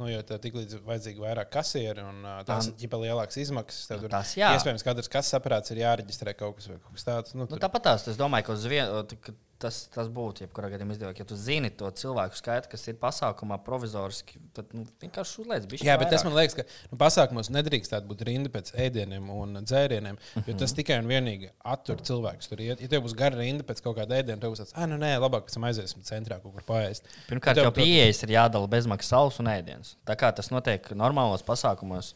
Nu, 0.00 0.08
jo 0.08 0.22
tev 0.24 0.38
tik 0.40 0.54
līdz 0.56 0.78
vajadzīgi 0.86 1.20
vairāk 1.20 1.50
kasieri 1.52 2.00
un 2.00 2.22
tās 2.48 2.70
ir 2.70 2.76
ģipa 2.80 3.00
lielākas 3.02 3.36
izmaksas. 3.42 3.82
Tev 3.90 4.00
Nu, 4.00 4.06
tur 4.08 4.14
tas 4.16 4.32
jā. 4.38 4.48
Iespējams, 4.56 4.84
ka 4.86 4.94
katrs 4.94 5.10
kases 5.12 5.36
aparāts 5.36 5.74
ir 5.74 5.82
jāreģistrē 5.82 6.32
kaut 6.38 6.56
kas, 6.56 6.70
kaut 6.72 6.94
kas 6.96 7.04
tāds. 7.10 7.34
Nu, 7.36 7.44
Nu, 7.44 7.50
tur- 7.52 7.60
tāpat 7.66 7.84
tās, 7.90 8.06
es 8.08 8.16
domāju, 8.20 8.48
ka, 8.48 8.56
uz 8.56 8.64
vien, 8.72 8.88
ka 9.20 9.34
tas, 9.60 9.82
tas 9.92 10.08
būtu 10.12 10.44
jebkurā 10.44 10.70
gadījumā 10.72 10.94
izdevīgi. 10.96 11.22
Ja 11.22 11.26
tu 11.28 11.36
zini 11.38 11.70
to 11.76 11.88
cilvēku 12.00 12.38
skaitu, 12.38 12.70
kas 12.72 12.86
ir 12.90 12.96
pasākumā 13.00 13.60
provizoriski, 13.64 14.40
tad 14.56 14.72
nu, 14.76 14.86
vienkārši 15.02 15.42
uzliec 15.44 15.68
bišķi 15.70 15.88
Jā, 15.88 15.96
bet 16.00 16.10
tas 16.12 16.24
vairāk. 16.24 16.30
man 16.30 16.38
liekas, 16.40 16.56
ka 16.58 16.92
nu, 16.92 16.98
pasākumos 17.00 17.52
nedrīkst 17.52 17.96
būt 18.10 18.24
rinda 18.28 18.52
pēc 18.52 18.72
ēdieniem 18.86 19.28
un 19.34 19.60
dzērieniem, 19.62 20.18
jo 20.48 20.56
tas 20.60 20.74
tikai 20.76 21.00
un 21.02 21.10
vienīgi 21.10 21.52
attur 21.74 22.02
cilvēkus 22.06 22.50
tur 22.50 22.64
iet. 22.64 22.82
Ja 22.82 22.90
tev 22.90 23.04
būs 23.06 23.16
gara 23.18 23.38
rinda 23.38 23.66
pēc 23.66 23.84
kaut 23.84 23.98
kāda 24.00 24.20
ēdiena, 24.20 24.40
tad 24.40 24.54
būs 24.54 24.64
tāds, 24.64 24.74
ah, 24.76 24.88
nu 24.90 24.98
nē, 25.00 25.14
labāk, 25.22 25.48
ka 25.50 25.64
aiziesim 25.70 26.04
centrā 26.06 26.40
kaut 26.42 26.56
kur 26.56 26.66
paēst. 26.66 27.08
Pirmkārt, 27.28 27.60
jau 27.60 27.72
pieejas 27.76 28.24
ir 28.26 28.36
jādala 28.36 28.70
bezmaksas 28.70 29.14
saules 29.14 29.40
un 29.42 29.50
ēdienas. 29.52 29.96
Tā 30.08 30.16
kā 30.18 30.32
tas 30.34 30.50
notiek 30.54 30.92
normālos 30.96 31.44
pasākumos, 31.46 32.14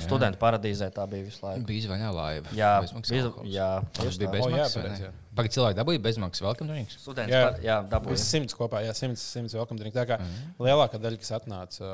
studentu 0.00 0.38
paradīzē 0.40 0.88
tā 0.94 1.04
bija 1.10 1.26
visu 1.26 1.42
laiku. 1.44 1.64
Bija 1.68 1.82
izvaņā 1.84 2.10
laiva. 2.16 2.52
Jā, 2.56 2.72
alkohols. 2.80 3.48
jā, 3.52 3.70
Tas 3.96 4.18
bija 4.20 4.30
bezmaksas. 4.32 4.46
O, 4.46 4.56
jā, 4.56 4.66
vai 4.66 4.82
pareizi, 4.82 5.02
ne? 5.02 5.08
jā. 5.08 5.24
Pagaid, 5.36 5.54
cilvēki 5.56 5.76
dabūja 5.80 6.02
bezmaksas 6.06 6.44
welcome 6.46 6.70
drinks. 6.72 6.96
Students, 7.02 7.34
Jā. 7.34 7.42
par, 7.44 7.58
jā, 7.64 7.76
dabūja. 7.92 8.16
Viss 8.16 8.30
simts 8.32 8.56
kopā, 8.56 8.80
jā, 8.86 8.94
simts, 8.96 9.24
simts 9.34 9.56
welcome 9.58 9.76
drink. 9.80 9.92
Tā 9.96 10.06
kā 10.08 10.16
lielākā 10.62 11.00
daļa, 11.02 11.20
kas 11.20 11.34
atnāca, 11.36 11.90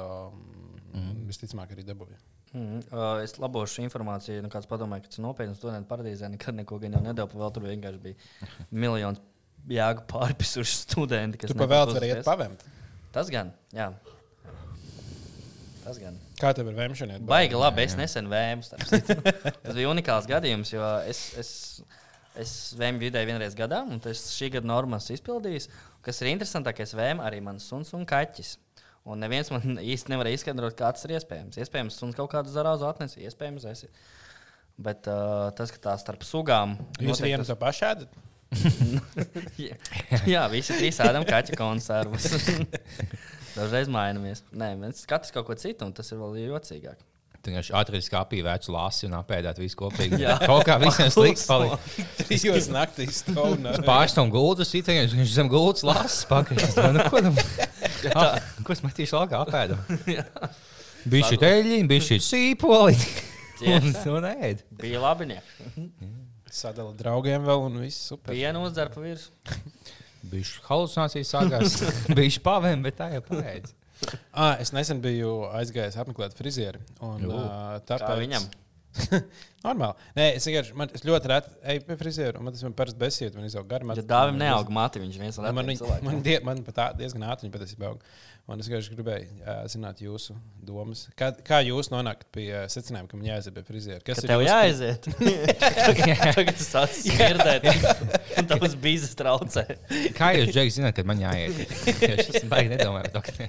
um, 0.95 1.25
visticamāk, 1.27 1.75
arī 1.75 1.87
dabūja. 1.89 2.21
Mm, 2.53 2.83
uh, 2.93 3.19
es 3.25 3.35
labošu 3.41 3.81
informāciju, 3.87 4.43
nu 4.45 4.51
kāds 4.53 4.69
padomāja, 4.69 5.07
ka 5.07 5.11
tas 5.11 5.19
ir 5.19 5.25
nopietns 5.25 5.59
studentu 5.59 5.89
paradīzē. 5.91 6.29
Nekad 6.35 6.59
neko 6.61 6.79
gan 6.83 6.99
jau 6.99 7.03
nedēļu 7.09 7.41
vēl 7.41 7.53
tur 7.57 7.65
vienkārši 7.67 8.03
bija 8.05 8.49
miljons 8.85 9.23
jēgu 9.73 10.05
pārpisuši 10.11 10.79
studenti. 10.85 11.41
kas 11.41 11.51
Tu 11.51 11.57
pa 11.57 11.65
netika 11.65 11.73
vēl 11.75 11.95
vari 11.97 12.13
iet 12.13 12.27
pavēmt. 12.29 12.67
Tas 13.15 13.31
gan, 13.33 13.51
jā. 13.75 13.91
Tas 15.83 15.99
gan. 15.99 16.17
Kā 16.39 16.53
tev 16.55 16.69
ir 16.71 16.77
vēmšana? 16.79 17.19
Baigi 17.27 17.59
labi, 17.59 17.83
es 17.87 17.97
nesen 17.99 18.29
vēmu. 18.31 18.67
Tas 19.65 19.75
bija 19.75 19.91
unikāls 19.91 20.29
gadījums, 20.31 20.71
jo 20.75 20.85
es, 21.11 21.23
es, 21.43 21.51
es 22.39 22.53
vēmu 22.79 23.03
vidēji 23.03 23.31
vienreiz 23.33 23.57
gadā, 23.59 23.83
un 23.83 23.99
tas 24.03 24.23
šī 24.37 24.53
gada 24.57 24.71
normas 24.71 25.11
izpildījis. 25.15 25.67
Kas 26.07 26.23
ir 26.23 26.31
interesantākais, 26.33 26.95
vēmu 26.99 27.25
arī 27.27 27.43
mans 27.45 27.67
suns 27.67 27.91
un 27.99 28.07
kaķis. 28.09 28.57
Un 29.11 29.19
neviens 29.19 29.51
man 29.51 29.81
īsti 29.83 30.13
nevar 30.15 30.31
izskaidrot, 30.31 30.77
kā 30.79 30.93
tas 30.95 31.03
ir 31.09 31.17
iespējams. 31.19 31.59
Iespējams, 31.59 31.97
suns 31.99 32.19
kaut 32.19 32.31
kādu 32.31 32.53
zarāzu 32.55 32.87
atnesa, 32.87 33.19
iespējams, 33.27 33.67
es. 33.73 33.89
Bet 34.83 35.09
uh, 35.11 35.49
tas, 35.59 35.75
ka 35.75 35.83
tā 35.91 35.97
starp 35.99 36.23
sugām. 36.27 36.77
Jūs 37.03 37.23
vienu 37.25 37.43
tas- 37.43 37.51
to 37.51 37.59
pašu 37.59 37.89
ēdat? 37.91 38.21
jā, 39.59 39.77
jā, 40.35 40.43
visi 40.53 40.77
trīs 40.77 40.99
ēdam 41.03 41.25
kaķa 41.29 41.57
konservus. 41.59 42.29
Dažreiz 43.57 43.91
mainamies. 43.93 44.45
Nē, 44.57 44.75
mēs 44.81 45.07
katrs 45.09 45.35
kaut 45.35 45.49
ko 45.49 45.57
citu, 45.59 45.87
un 45.89 45.97
tas 45.97 46.09
ir 46.13 46.21
vēl 46.21 46.39
jocīgāk. 46.47 47.01
Tu 47.43 47.51
vienkārši 47.51 47.73
atradīsi 47.75 48.07
skāpī 48.07 48.39
vecu 48.47 48.71
lasi 48.71 49.09
un 49.09 49.17
apēdāt 49.19 49.57
visu 49.59 49.75
kopīgi. 49.81 50.21
Jā. 50.23 50.37
Kaut 50.47 50.63
kā 50.69 50.77
visiem 50.79 51.09
slikti 51.15 51.43
palika. 51.49 51.79
Trijos 52.21 52.69
naktīs 52.71 53.19
stāvā. 53.25 53.73
Pārstāv 53.83 54.31
gultas, 54.31 54.71
itēņš, 54.79 55.17
viņš 55.19 55.33
zem 55.41 55.51
gultas 55.51 55.83
lasis 55.89 56.23
pakaļ. 56.31 56.63
Nu, 56.95 57.09
ko 57.11 57.25
tam? 57.27 57.41
Ko 58.67 58.77
es 58.77 58.85
metīšu 58.87 59.19
laukā 59.19 59.43
apēdu? 59.43 59.75
Bija 61.11 61.33
šī 61.33 61.41
teļiņa, 61.43 61.91
bija 61.91 62.07
šī 62.13 62.21
sīpoli. 62.23 62.95
Un 63.75 63.91
to 63.95 64.23
nē. 64.23 64.55
Bija 64.79 65.03
labi. 65.03 65.35
Sadala 66.53 66.93
draugiem 66.95 67.43
vēl 67.47 67.67
un 67.67 67.83
viss 67.83 68.11
super. 68.11 68.35
Pienu 68.35 68.63
uzdzer 68.69 68.91
pa 68.93 69.03
virsmu. 69.03 69.35
Bija 70.31 70.49
šī 70.49 70.65
halucinācija 70.69 71.29
sākās. 71.29 71.79
Bija 72.19 72.43
pavēm, 72.45 72.85
bet 72.87 72.99
tā 73.01 73.11
jau 73.17 73.23
pēc. 73.27 73.73
Ah, 74.35 74.57
es 74.63 74.73
nesen 74.75 74.99
biju 75.03 75.45
aizgājis 75.55 75.95
apmeklēt 76.03 76.35
frizieri. 76.35 76.81
Un, 77.07 77.23
Jū. 77.23 77.31
uh, 77.37 77.77
tāpēc... 77.87 78.09
Kā 78.09 78.17
viņam? 78.19 78.49
Normāli. 79.65 80.09
Nē, 80.17 80.25
es, 80.37 80.47
vienkārši- 80.49 80.75
man, 80.77 80.91
es 80.97 81.05
ļoti 81.07 81.31
reti 81.31 81.53
eju 81.75 81.85
pie 81.87 81.97
friziera, 82.01 82.41
un 82.41 82.49
man 82.49 82.57
tas 82.57 82.65
man 82.67 82.75
parasti 82.77 83.01
besīd, 83.01 83.37
man 83.39 83.47
izaug 83.47 83.69
garām. 83.71 83.93
Ja 83.97 84.05
dāvim 84.11 84.41
neaug 84.41 84.73
mati, 84.75 85.01
viņš 85.03 85.21
viens 85.23 85.39
no 85.39 85.47
Man, 85.47 85.55
man, 85.63 85.71
man, 85.71 86.03
man, 86.09 86.19
die, 86.27 86.35
man 86.45 86.65
pat 86.67 86.79
tā 86.81 86.89
diezgan 86.99 87.25
ātri 87.31 87.47
viņa 87.47 87.57
patiesībā 87.57 87.93
aug. 87.93 88.03
Un 88.51 88.59
es 88.59 88.67
vienkārši 88.67 88.97
gribēju 88.97 89.27
jā, 89.39 89.53
zināt 89.71 90.01
jūsu 90.03 90.35
domas. 90.67 91.05
Kā, 91.19 91.29
kā 91.47 91.61
jūs 91.63 91.93
nonākat 91.93 92.27
pie 92.35 92.49
uh, 92.51 92.65
secinājuma, 92.71 93.09
ka 93.09 93.19
man 93.21 93.29
jāaiziet 93.29 93.55
pie 93.55 93.63
friziera? 93.69 94.01
Kas 94.03 94.19
Ka 94.19 94.25
ir 94.27 94.33
tev 94.33 94.43
jāaiziet. 94.43 95.07
Tagad 96.37 96.59
tas 96.59 96.67
sāc 96.67 96.97
smirdēt. 96.99 97.69
Un 98.43 98.51
tavs 98.51 98.75
bīzes 98.83 99.15
traucē. 99.19 99.65
Kā 100.19 100.33
jūs, 100.37 100.51
Džeks, 100.51 100.81
zināt, 100.81 100.99
kad 100.99 101.09
man 101.09 101.23
jāiet? 101.23 101.63
Es 102.43 102.43
baigi 102.51 102.75
nedomāju 102.75 103.13
par 103.15 103.23
to. 103.31 103.47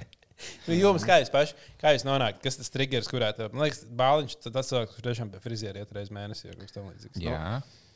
Nu, 0.68 0.76
jums, 0.76 1.04
kā 1.06 1.18
jūs 1.22 1.32
paši, 1.34 1.56
kā 1.80 1.94
jūs 1.96 2.06
nonākat? 2.06 2.42
Kas 2.46 2.60
tas 2.60 2.70
triggers, 2.72 3.10
kurā 3.10 3.32
tev, 3.36 3.50
man 3.54 3.66
liekas, 3.66 3.82
bāliņš, 3.98 4.38
tad 4.46 4.56
tas 4.60 4.70
cilvēks, 4.70 4.94
kurš 4.94 5.08
tiešām 5.08 5.34
pie 5.34 5.42
friziera 5.42 5.82
iet 5.82 5.94
reizes 5.96 6.14
mēnesī, 6.14 6.50
vai 6.50 6.58
kaut 6.58 6.68
kas 6.68 6.76
tam 6.78 6.90
līdzīgs. 6.92 7.22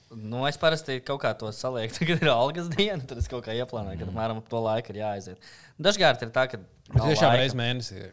Nu, 0.09 0.41
es 0.49 0.57
parasti 0.61 1.01
kaut 1.05 1.21
kā 1.21 1.35
to 1.37 1.51
salieku. 1.53 1.93
Tagad 1.99 2.23
ir 2.25 2.31
algas 2.33 2.71
diena, 2.73 3.03
tad 3.05 3.21
es 3.21 3.29
kaut 3.29 3.45
kā 3.45 3.53
ieplānoju, 3.59 4.01
ka 4.01 4.09
apmēram 4.09 4.41
ap 4.41 4.49
to 4.49 4.63
laiku 4.65 4.95
ir 4.95 5.03
jāaiziet. 5.03 5.51
Dažkārt 5.77 6.25
ir 6.25 6.33
tā, 6.33 6.47
ka. 6.49 6.61
Bet 6.89 7.05
tiešām 7.11 7.37
reizes 7.37 7.57
mēnesī. 7.59 8.09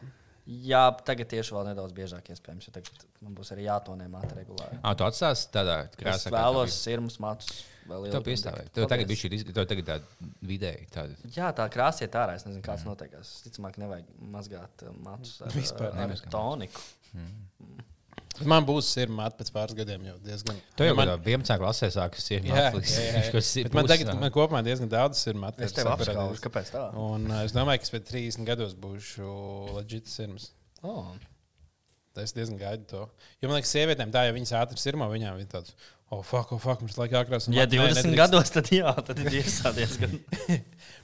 Jā, 0.45 0.91
tagad 1.01 1.25
tieši 1.31 1.55
vēl 1.55 1.63
nedaudz 1.71 1.93
biežāk, 1.97 2.27
iespējams. 2.29 2.67
Tagad 2.75 3.05
man 3.25 3.33
būs 3.33 3.49
arī 3.55 3.63
jātonē 3.65 4.05
māte 4.11 4.35
regulāri. 4.37 4.77
Ah, 4.85 4.93
tu 4.93 5.07
atstās 5.07 5.47
tādā 5.49 5.79
Es 5.87 5.95
krāsā. 5.97 6.29
kā 6.29 6.35
vēlos 6.35 6.69
tev 6.69 6.75
sirmus 6.83 7.17
matus. 7.23 7.63
un 7.89 8.27
piestāvēja. 8.27 8.69
Tev 8.75 8.85
tagad 8.91 9.09
bija 9.09 9.21
šī, 9.23 9.39
tagad 9.55 9.87
tāda 9.89 10.29
vidēji. 10.45 10.85
Tāda. 10.93 11.17
Jā, 11.33 11.49
tā 11.57 11.65
krāsa 11.73 12.05
ir 12.05 12.13
ārā. 12.21 12.35
Es 12.37 12.45
nezinu, 12.45 12.61
kāds 12.67 12.85
notiekās. 12.85 13.31
Es 13.39 13.47
Ticamāk, 13.47 13.79
nevajag 13.81 14.13
mazgāt 14.35 14.85
matus 15.01 15.39
ar, 15.47 15.55
Vispār 15.55 15.89
ar 15.89 15.99
nemazgā 16.03 16.29
toniku. 16.35 16.85
Man 18.43 18.65
būs 18.67 18.89
sirma 18.91 19.29
pēc 19.31 19.51
pāris 19.55 19.77
gadiem 19.77 20.03
jau 20.09 20.15
diezgan. 20.25 20.57
Tu 20.75 20.87
jau 20.87 20.95
man, 20.97 21.13
tādā 21.13 21.31
11. 21.31 21.55
klasē 21.61 21.89
jā. 22.49 22.65
Bet 23.67 23.77
man 23.77 23.87
tagad 23.89 24.11
man 24.19 24.33
kopumā 24.35 24.63
diezgan 24.65 24.91
daudz 24.91 25.21
sirma 25.23 25.53
Es 25.55 25.75
tev 25.75 25.87
apskaužu, 25.93 26.41
kāpēc 26.43 26.73
tā? 26.73 26.89
Un 26.99 27.29
uh, 27.31 27.45
es 27.47 27.55
domāju, 27.55 27.83
ka 27.83 27.87
es 27.87 27.95
pēc 27.95 28.09
30 28.11 28.49
gados 28.49 28.75
būšu 28.81 29.29
leģitīvs 29.77 30.19
sirds. 30.19 30.49
Oh. 30.83 31.15
Es 32.21 32.31
diezgan 32.35 32.59
gaidu 32.59 32.85
to. 32.91 33.05
Jo 33.43 33.49
man 33.49 33.59
liekas, 33.59 33.73
sievietēm 33.75 34.11
tā, 34.13 34.27
ja 34.27 34.35
viņas 34.35 34.53
ātri 34.61 34.79
sirmo, 34.79 35.07
viņām 35.11 35.39
ir 35.41 35.49
tāds, 35.51 35.75
oh, 36.09 36.21
fuck, 36.21 36.51
oh, 36.53 36.61
fuck, 36.61 36.83
mums 36.83 36.97
laikā 36.99 37.21
jākrās. 37.21 37.47
Ja 37.53 37.65
20 37.69 38.15
gados, 38.17 38.51
tad 38.53 38.69
jā, 38.73 38.91
tad 39.05 39.21
ir 39.23 39.41
iesādies. 39.41 39.97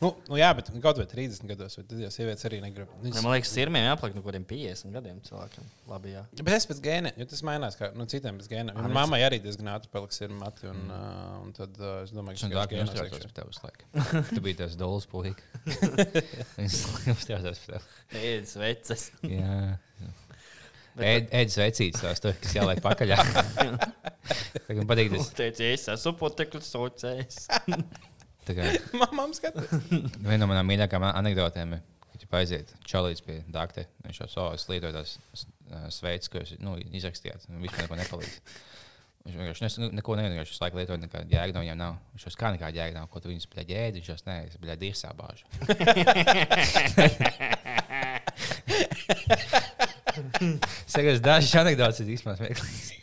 Nu, 0.02 0.10
nu, 0.26 0.38
jā, 0.39 0.47
bet 0.58 0.72
kaut 0.82 0.97
vai 0.97 1.04
30 1.06 1.45
gados, 1.45 1.76
vai 1.78 1.84
tad 1.86 1.99
jau 2.02 2.08
sievietes 2.10 2.45
arī 2.47 2.58
negrib. 2.64 2.89
Viņas... 3.04 3.22
Man 3.22 3.36
liekas, 3.36 3.52
sirmiem 3.54 3.84
jāpaliek 3.86 4.16
no 4.18 4.24
kādiem 4.26 4.47
50 4.49 4.95
gadiem 4.95 5.20
cilvēkiem. 5.28 5.68
Labi, 5.91 6.14
jā. 6.16 6.24
Bet 6.39 6.56
es 6.56 6.66
pēc 6.72 6.80
gēniem, 6.88 7.20
jo 7.22 7.28
tas 7.30 7.43
mainās, 7.45 7.78
kā 7.78 7.91
nu, 7.93 8.08
citiem 8.10 8.39
pēc 8.41 8.49
gēniem. 8.49 8.80
Manā 8.80 8.89
mammai 8.97 9.20
arī 9.28 9.38
diezgan 9.43 9.70
ātri 9.76 9.93
paliks 9.93 10.18
ir 10.26 10.34
mati, 10.34 10.66
un, 10.72 10.80
mm. 10.88 10.95
uh, 10.95 11.36
un 11.43 11.54
tad 11.60 11.78
uh, 11.78 11.99
es 12.02 12.16
domāju, 12.18 12.39
Es 12.39 12.47
ka 12.47 12.49
tas 12.58 12.74
ir 12.74 12.82
viņš 12.82 12.95
strādās 12.95 13.28
pie 13.28 13.38
tevis 13.38 13.62
laika. 13.68 14.26
Tu 14.32 14.41
biji 14.47 14.60
tas 14.64 14.80
dols 14.82 15.06
puika. 15.12 15.62
Viņš 16.58 16.82
strādās 17.22 17.62
pie 17.62 17.76
tevis. 17.76 17.88
Ēdis 18.24 18.58
veces. 18.66 19.08
Jā. 19.22 19.54
Ēd- 19.62 19.88
Ēdis 21.00 21.56
vecītis 21.60 22.04
tās 22.04 22.20
tur, 22.24 22.36
kas 22.42 22.56
jāliek 22.56 22.82
pakaļ. 22.84 23.14
Tā 24.68 24.76
man 24.76 24.88
patīk 24.89 25.14
tas. 25.14 25.30
Teicu, 25.38 25.64
es 25.72 25.88
esmu 25.92 26.14
tā 28.48 28.58
kā 28.58 28.64
Mamām 28.98 29.32
skatās. 29.38 29.70
Viena 29.92 30.42
no 30.42 30.48
manām 30.52 30.68
mīļākajām 30.68 31.06
anekdotēm 31.14 31.78
ir, 31.78 31.82
kad 32.10 32.26
jūs 32.26 32.36
aiziet 32.42 32.68
čalīts 32.88 33.24
pie 33.26 33.38
doktora. 33.48 33.88
Viņš 34.08 34.18
jau 34.24 34.30
savus 34.34 34.68
lietotās 34.72 35.10
sveicis, 35.94 36.30
ko 36.32 36.36
jūs 36.42 36.52
nu, 36.60 36.72
izrakstījāt. 37.00 37.48
Vispār 37.62 37.86
neko 37.86 37.96
nepalīdz. 38.02 38.36
Viņš 39.22 39.36
vienkārši 39.38 39.64
nes, 39.64 39.76
nu, 39.78 39.88
neko 39.94 40.12
nevienu, 40.18 40.39
viņš 40.39 40.62
laiku 40.64 40.80
lietoja, 40.80 41.00
nekāda 41.04 41.30
jēga 41.30 41.54
no 41.54 41.62
viņiem 41.62 41.78
nav. 41.78 41.94
Viņš 42.16 42.24
jau 42.26 42.34
kā 42.42 42.50
nekāda 42.56 42.82
jēga 42.82 42.94
nav, 42.98 43.06
ko 43.14 43.18
tu 43.22 43.30
viņus 43.30 43.50
bļaļ 43.54 43.68
ēdi, 43.84 44.02
viņš 44.02 44.10
jau 44.10 44.18
nē, 44.26 44.38
es 44.50 44.56
bļaļ 44.58 44.78
dirsā 44.82 45.10
bāžu. 45.14 45.46
Sakas, 50.93 51.22
dažas 51.24 51.53
anekdotas 51.61 52.01
ir 52.03 52.11
īstenībā 52.15 52.38
smieklīgas. 52.39 52.97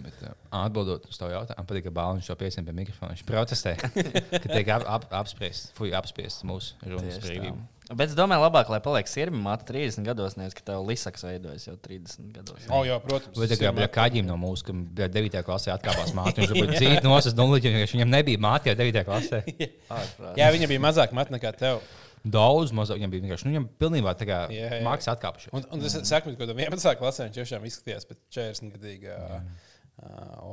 Bet, 0.00 0.22
uh, 0.24 0.36
atbildot 0.62 1.04
uz 1.10 1.18
tavu 1.20 1.34
jautājumu, 1.34 1.58
man 1.58 1.68
patīk, 1.68 1.84
ka 1.88 1.92
Bāliņš 1.96 2.30
šo 2.30 2.36
piesien 2.40 2.66
pie 2.66 2.74
mikrofona. 2.76 3.12
Viņš 3.12 3.26
protestē, 3.28 3.74
ka 3.80 3.90
tiek 4.46 4.72
ap, 4.72 4.86
ap, 4.86 5.04
apspriests, 5.20 5.74
fuj, 5.76 5.92
apspriests 5.98 6.46
mūsu 6.48 6.78
runas 6.86 7.20
brīvība. 7.20 7.58
Bet 7.90 8.12
es 8.12 8.14
domāju, 8.14 8.44
labāk, 8.44 8.68
lai 8.70 8.78
paliek 8.84 9.08
sirmi 9.10 9.40
māte 9.42 9.66
30 9.66 10.06
gados, 10.06 10.36
nevis 10.38 10.54
ka 10.54 10.62
tev 10.68 10.84
lisaks 10.86 11.24
veidojas 11.26 11.64
jau 11.66 11.74
30 11.74 12.28
gados. 12.36 12.68
O, 12.70 12.84
jā, 12.86 13.00
protams. 13.02 13.34
Vai 13.34 13.48
tā 13.50 13.58
kā 13.58 13.72
bija 13.74 13.88
kaģim 13.90 14.28
no 14.28 14.36
mūsu, 14.38 14.68
ka 14.68 14.74
bija 15.00 15.08
9. 15.10 15.40
klasē 15.46 15.72
atkāpās 15.74 16.14
māte, 16.14 16.44
viņš 16.44 16.54
bija 16.54 16.76
dzīvot 16.76 17.08
nosas 17.08 17.34
jo 17.34 17.88
viņam 17.96 18.14
nebija 18.14 18.42
māte 18.46 18.70
jau 18.70 18.76
9. 18.78 19.02
klasē. 19.08 19.42
Jā, 20.38 20.52
viņa 20.54 20.70
bija 20.70 20.84
mazāk 20.86 21.16
mat 21.18 21.34
nekā 21.34 21.50
tev. 21.58 21.82
Daudz 22.20 22.74
mazāk, 22.76 22.98
viņam 23.00 23.14
bija 23.14 23.24
vienkārši, 23.24 23.46
nu, 23.46 23.54
viņam 23.54 23.68
pilnībā 23.80 24.12
tā 24.20 24.26
kā 24.28 24.40
mākslas 24.84 25.14
atkāpuši. 25.14 25.54
Un, 25.56 25.64
un 25.72 25.86
es 25.88 25.96
saku, 26.08 26.34
ka 26.36 26.50
11. 26.50 26.90
klasē 27.00 27.28
viņš 27.28 27.38
tiešām 27.38 27.64
izskatījās 27.70 28.08
pēc 28.10 28.20
40 28.36 28.76
gadīga 28.76 29.16
uh, 29.24 29.48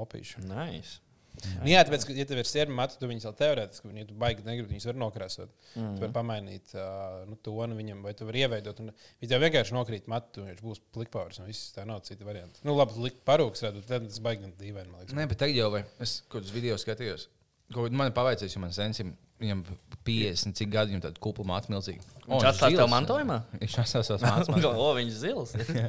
opīša. 0.05 0.45
Nice. 0.47 1.01
Nu, 1.45 1.67
jā, 1.69 1.83
tāpēc, 1.85 2.05
ka, 2.07 2.13
ja 2.17 2.25
tev 2.25 2.39
ir 2.41 2.47
sērma 2.49 2.79
matu, 2.79 2.97
tu 2.97 3.09
viņus 3.09 3.27
vēl 3.27 3.35
teorētiski, 3.41 3.91
ja 3.99 4.05
tu 4.09 4.15
baigi 4.17 4.45
negribi, 4.45 4.73
viņus 4.73 4.87
var 4.89 4.97
nokrāsot. 5.03 5.51
Mm. 5.75 5.91
Tu 5.93 6.03
vari 6.03 6.15
pamainīt 6.15 6.73
uh, 6.73 7.19
nu, 7.29 7.37
tonu 7.45 7.77
viņam, 7.77 8.01
vai 8.05 8.13
tu 8.17 8.25
vari 8.25 8.41
ieveidot. 8.45 8.81
Un, 8.81 8.89
ja 9.21 9.29
tev 9.29 9.43
vienkārši 9.45 9.75
nokrīt 9.77 10.09
matu, 10.11 10.47
viņš 10.47 10.63
būs 10.65 10.81
plikpārs, 10.97 11.41
un 11.41 11.49
viss 11.51 11.75
tā 11.75 11.85
nav 11.89 12.01
cita 12.07 12.25
varianta. 12.27 12.63
Nu, 12.65 12.73
labi, 12.77 12.97
likt 13.05 13.21
parūks 13.27 13.65
redzot, 13.67 13.85
tad 13.89 14.07
tas 14.09 14.21
baigi 14.23 14.49
dīvaini, 14.49 14.89
man 14.89 15.03
liekas. 15.03 15.17
Nē, 15.17 15.27
bet 15.29 15.41
tagad 15.43 15.59
jau, 15.59 15.69
vai 15.77 15.83
es 16.01 16.19
kaut 16.25 16.39
kādus 16.39 16.55
video 16.57 16.79
skatījos, 16.81 17.27
man 17.75 18.13
pavaicēja, 18.15 18.53
jo 18.55 18.61
man 18.63 18.73
sensim, 18.75 19.15
viņam 19.41 19.63
50 20.07 20.55
cik 20.57 20.69
gadi, 20.73 20.93
viņam 20.93 21.03
tāda 21.03 21.21
kupla 21.21 21.45
māte 21.51 21.71
milzīga. 21.71 22.01
O, 22.25 22.37
Viņš 22.37 22.47
atstās 22.49 22.75
tev 22.77 22.89
mantojumā? 22.91 23.37
Viņš 23.61 23.77
atstās 23.83 24.09
savas 24.09 24.25
mācības. 24.31 24.67
O, 24.71 24.87
viņš 24.97 25.13
zils. 25.21 25.53
jā, 25.77 25.87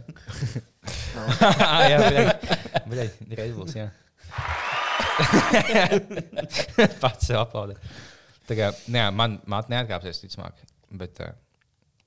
jā, 1.93 1.99
reizes, 3.39 3.77
jā. 3.79 3.89
Pats 7.03 7.29
sev 7.29 7.41
aplaudē. 7.43 7.79
Tā 8.49 8.57
kā, 8.57 8.73
nē, 8.93 9.09
man 9.15 9.39
māte 9.49 9.73
neatkāpsies, 9.73 10.23
ticamāk. 10.25 10.61
Bet, 10.99 11.21
eh, 11.25 11.33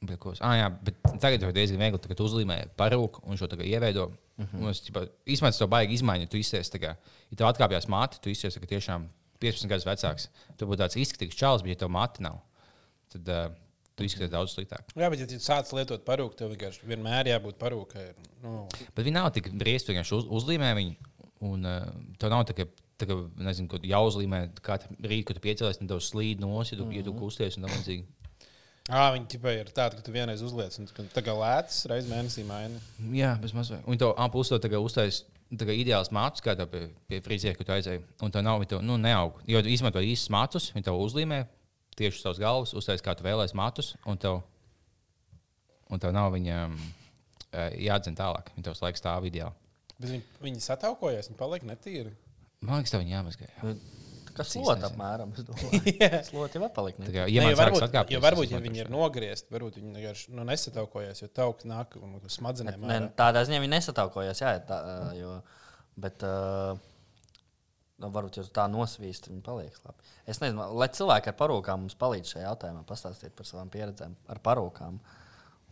bet, 0.02 0.18
ko, 0.22 0.34
ah, 0.40 0.56
jā, 0.58 0.68
bet 0.84 1.00
tagad 1.22 1.44
jau 1.46 1.52
diezgan 1.54 1.82
viegli 1.82 2.02
tagad 2.02 2.24
uzlīmē 2.26 2.58
parūku 2.80 3.26
un 3.30 3.40
šo 3.40 3.50
tagad 3.52 3.70
ieveido. 3.70 4.10
Mm 4.38 4.48
-hmm. 4.48 4.70
Es 4.72 4.82
ķipa, 4.82 5.06
tas 5.40 5.58
to 5.58 5.68
baigi 5.68 5.94
izmaiņu. 5.94 6.30
Tu 6.30 6.38
izsies, 6.38 6.72
tā 6.72 6.80
kā, 6.82 6.96
ja 7.30 7.38
tev 7.38 7.48
atkāpjas 7.48 7.88
māte, 7.88 8.18
tu 8.22 8.30
izsies, 8.30 8.58
ka 8.58 8.66
tiešām 8.66 9.10
15 9.42 9.72
gadus 9.72 9.88
vecāks. 9.88 10.30
Tu 10.58 10.68
būtu 10.70 10.84
tāds 10.84 10.98
izskatīgs 11.02 11.38
čalis, 11.38 11.66
bet 11.66 11.76
ja 11.76 11.82
tev 11.84 11.92
māte 11.94 12.24
nav, 12.24 12.40
tad 13.12 13.32
uh, 13.32 13.48
tu 13.98 14.08
izskaties 14.08 14.32
daudz 14.34 14.54
sliktāk. 14.56 14.94
Jā, 14.98 15.10
bet 15.12 15.24
ja 15.24 15.28
tu 15.30 15.40
sāc 15.42 15.72
lietot 15.76 16.06
parūku, 16.08 16.38
tev 16.38 16.54
vienkārši 16.54 16.88
vienmēr 16.90 17.32
jābūt 17.34 17.60
parūkai. 17.62 18.06
Nu, 18.44 18.64
Bet 18.96 19.04
viņi 19.06 19.18
nav 19.18 19.32
tik 19.36 19.52
briesti, 19.58 19.94
vienkārši 19.94 20.18
uz, 20.20 20.30
uzlīmē 20.40 20.72
viņu. 20.78 21.12
Un 21.52 21.66
uh, 21.66 21.92
tev 22.22 22.34
nav 22.34 22.46
tā, 22.50 22.56
ka, 22.58 22.68
tā 23.02 23.10
kā, 23.10 23.18
nezinu, 23.42 23.70
ko 23.72 23.82
jāuzlīmē 23.82 24.44
katru 24.62 24.98
rītu, 25.02 25.28
kad 25.30 25.40
tu 25.40 25.46
piecēlies, 25.48 25.82
un 25.82 25.90
tev 25.90 26.02
slīd 26.06 26.44
nos, 26.44 26.72
ja 26.72 26.78
tu, 26.78 26.86
mm 26.86 26.92
-hmm. 26.92 26.98
ja 26.98 27.08
tu 27.08 27.14
kusties 27.18 27.58
un 27.58 27.66
tam 27.66 27.74
līdzīgi. 27.78 28.06
ā, 28.90 29.14
viņi 29.16 29.28
tikai 29.28 29.56
ir 29.60 29.70
tādi, 29.74 29.98
ka 29.98 30.02
tu 30.02 30.12
vienreiz 30.12 30.42
uzliec, 30.42 30.78
un 30.80 30.88
tā 30.88 31.22
kā 31.26 31.34
lēts 31.34 31.86
reizes 31.90 32.12
mēnesī 32.12 32.46
maini. 32.46 32.80
Jā, 33.14 33.38
bez 33.42 33.54
mazliet. 33.54 33.82
Un 33.88 33.98
to 33.98 34.14
apus 34.18 34.50
to 34.50 34.82
uztais. 34.82 35.26
Tā 35.52 35.68
kā 35.68 35.74
ideāls 35.76 36.14
mākslinieks, 36.16 36.44
kā 36.46 36.56
tev 36.56 36.70
pie, 36.72 36.86
pie 37.12 37.18
friziera, 37.26 37.58
kad 37.58 37.68
tu 37.68 37.74
aizēji, 37.76 38.04
un 38.24 38.32
tā 38.32 38.40
nav, 38.46 38.62
viņa 38.62 38.80
nu, 38.88 38.96
neaug. 39.02 39.42
Jo 39.52 39.60
tu 39.60 39.72
izmanto 39.72 40.00
īstus 40.00 40.32
matus, 40.32 40.70
viņi 40.72 40.88
tev 40.88 41.00
uzlīmē 41.04 41.42
tieši 42.00 42.22
uz 42.22 42.24
savas 42.24 42.40
galvas, 42.40 42.74
uztais, 42.78 43.04
kā 43.04 43.16
tu 43.18 43.26
vēlēsies 43.26 43.58
matus, 43.60 43.94
un 44.08 44.20
tev, 44.22 44.40
un 45.92 46.00
tev 46.00 46.16
nav 46.16 46.32
viņam 46.38 46.78
jādzen 47.84 48.16
tālāk. 48.16 48.54
Viņa 48.56 48.70
tev 48.70 48.80
laiks 48.86 49.04
stāv 49.04 49.28
ideāli. 49.28 49.56
Bet 49.98 50.10
viņi, 50.10 50.24
viņi 50.42 50.64
sataukojas, 50.64 51.30
viņi 51.30 51.40
paliek 51.40 51.66
netīri. 51.68 52.14
Man 52.64 52.80
liekas, 52.80 52.94
tev 52.94 53.04
viņa 53.04 53.18
jāmazgā. 53.18 53.50
jā. 53.52 53.76
Kas 54.38 54.54
nezinu. 54.58 54.88
apmēram? 54.88 55.34
Slot 56.30 56.58
jau 56.58 56.64
atpaliek. 56.68 57.00
Tā 57.02 57.14
kā, 57.14 57.26
jo 57.32 57.46
sāks 57.46 57.62
varbūt, 57.62 57.86
atkāpties, 57.88 58.16
jo 58.16 58.22
es 58.22 58.26
varbūt 58.26 58.54
ja 58.54 58.62
viņi 58.64 58.84
ir 58.84 58.92
nogriezti, 58.94 59.54
varbūt 59.56 59.80
viņi 59.80 59.96
vienkārši 59.98 60.38
nu, 60.38 60.46
nesataukojas, 60.50 61.24
jo 61.24 61.32
tauks 61.42 61.68
nāk 61.70 61.98
un 62.02 62.16
smadzenēm. 62.32 62.86
Ne, 62.88 63.02
tādā 63.18 63.44
ziņā 63.48 63.62
viņi 63.64 63.76
nesataukojās. 63.76 64.44
Jā, 64.44 64.54
tā, 64.68 64.80
jo, 65.18 65.38
bet 66.02 66.26
uh, 66.28 66.76
nu, 68.02 68.10
varbūt 68.14 68.40
jūs 68.42 68.50
tā 68.56 68.66
nosvīst, 68.72 69.28
viņi 69.30 69.42
paliks 69.46 69.84
labi. 69.86 70.00
Es 70.30 70.38
nezinu, 70.42 70.60
lai 70.78 70.90
cilvēki 70.94 71.28
ar 71.32 71.36
parūkām 71.40 71.78
mums 71.86 71.96
palīdz 72.02 72.28
šajā 72.36 72.46
jautājumā, 72.48 72.82
pastāstīt 72.90 73.32
par 73.38 73.46
savām 73.50 73.68
pieredzēm 73.74 74.14
ar 74.32 74.38
parūkām. 74.44 74.94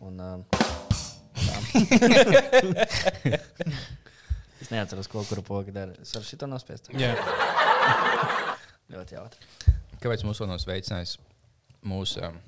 Un, 0.06 0.14
uh, 0.20 0.26
es 4.60 4.68
neatceros, 4.72 5.08
ko 5.10 5.18
kuru 5.28 5.42
pogu 5.46 5.70
dara. 5.74 5.92
Es 6.00 6.10
varu 6.16 6.26
šito 6.28 6.46
nospiest. 6.50 6.84
Jā, 6.96 7.12
Ļoti 8.90 9.16
jautri. 9.16 9.76
Kāpēc 10.00 10.24
mums 10.26 10.40
vēl 10.40 10.50
nav 10.50 10.60
sveicinājis 10.62 11.16
mūsu 11.86 12.22
um, 12.26 12.40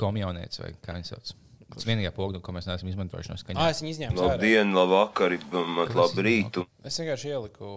komjaunietis 0.00 0.62
vai 0.62 0.72
kā 0.82 0.96
viņš 0.98 1.12
sauc? 1.14 1.32
Tas 1.72 1.86
vienīgā 1.88 2.10
pogna, 2.12 2.40
ko 2.44 2.52
mēs 2.52 2.66
neesam 2.68 2.88
izmantojuši 2.90 3.32
no 3.32 3.36
ah, 3.38 3.40
skaņas. 3.40 3.70
es 3.72 3.80
viņu 3.80 3.92
izņēmu. 3.94 4.18
Labdien, 4.20 4.74
labvakar, 4.76 5.36
labu 5.96 6.24
rītu. 6.26 6.66
Es 6.84 6.98
vienkārši 7.00 7.32
ieliku 7.32 7.70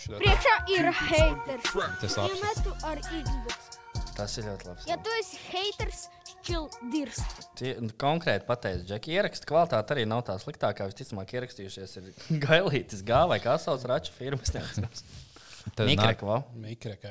šo 0.00 0.20
Priekšā 0.22 0.54
ir 0.72 0.88
haters. 1.02 1.74
Tas 2.00 2.16
ar 2.22 3.02
Xbox. 3.04 3.74
Tas 4.18 4.32
ir 4.40 4.48
ļoti 4.48 4.66
labs. 4.66 4.86
Ja 4.88 4.96
tu 4.98 5.12
esi 5.20 5.38
haters, 5.52 6.06
čil 6.42 6.64
dirst. 6.90 7.44
Tie, 7.58 7.76
nu, 7.82 7.92
konkrēti 8.00 8.48
pateicu, 8.48 8.86
Džeki, 8.88 9.12
ieraksta 9.14 9.46
kvalitāte 9.46 9.94
arī 9.94 10.08
nav 10.10 10.24
tā 10.26 10.34
sliktākā. 10.42 10.88
Visticamāk, 10.90 11.36
ierakstījušies 11.36 11.94
ir 12.00 12.08
Gailītis 12.46 13.04
Gā 13.06 13.22
vai 13.30 13.38
kā 13.44 13.54
sauc 13.62 13.84
Rača 13.86 14.14
firmas. 14.16 14.50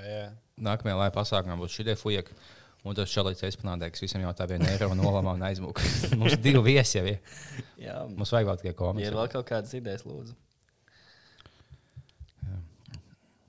Jā. 0.08 0.30
nākamajā 0.70 0.98
laiva 1.02 1.14
pasākumā 1.20 1.58
būs 1.60 1.76
šī 1.78 1.98
fujeka. 2.00 2.38
Un 2.88 2.96
tas 2.96 3.12
šāds 3.12 3.42
eksponāts, 3.44 3.90
kas 3.92 4.04
visam 4.06 4.22
jautā 4.24 4.46
vienu 4.48 4.68
eiro 4.70 4.88
nolamā 4.96 5.34
un 5.36 5.44
aizmūka. 5.44 5.84
Mums 6.20 6.38
ir 6.38 6.44
divi 6.44 6.62
viesi 6.70 7.00
jau. 7.00 7.06
ir. 7.10 7.40
Jā, 7.82 7.98
Mums 8.08 8.32
vajag 8.32 8.48
vēl 8.48 8.60
tikai 8.62 8.70
ja 8.70 8.76
ir 8.76 8.80
komiķi. 8.80 9.10
vēl 9.18 9.32
kaut 9.34 9.50
kādas 9.50 9.74
idejas, 9.76 10.06
lūdzu. 10.08 10.38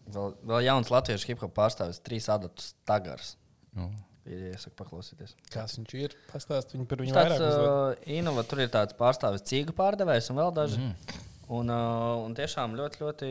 Vēl, 0.08 0.34
vēl 0.48 0.64
jauns 0.64 0.90
latviešu 0.90 1.28
hip 1.30 1.42
hop 1.44 1.52
pārstāvis, 1.56 2.00
trīs 2.02 2.28
adatus 2.32 2.72
tagars. 2.88 3.34
Nu, 3.76 3.90
Ir 4.28 4.50
iesaka 4.50 4.74
paklausīties. 4.82 5.32
Kas 5.52 5.78
viņš 5.78 5.92
ir? 5.96 6.14
Pastāst 6.28 6.74
viņu 6.74 6.84
par 6.88 7.00
viņu 7.00 7.14
tāds 7.16 7.38
uh, 7.40 7.94
inova, 8.12 8.42
tur 8.48 8.60
ir 8.60 8.68
tāds 8.72 8.96
pārstāvis 8.98 9.44
cīgu 9.48 9.72
pārdevējs 9.76 10.28
un 10.32 10.40
vēl 10.42 10.50
daži. 10.56 10.80
Mm. 10.82 11.22
Un, 11.48 11.70
uh, 11.72 12.18
un 12.26 12.34
tiešām 12.36 12.74
ļoti, 12.76 13.00
ļoti, 13.00 13.28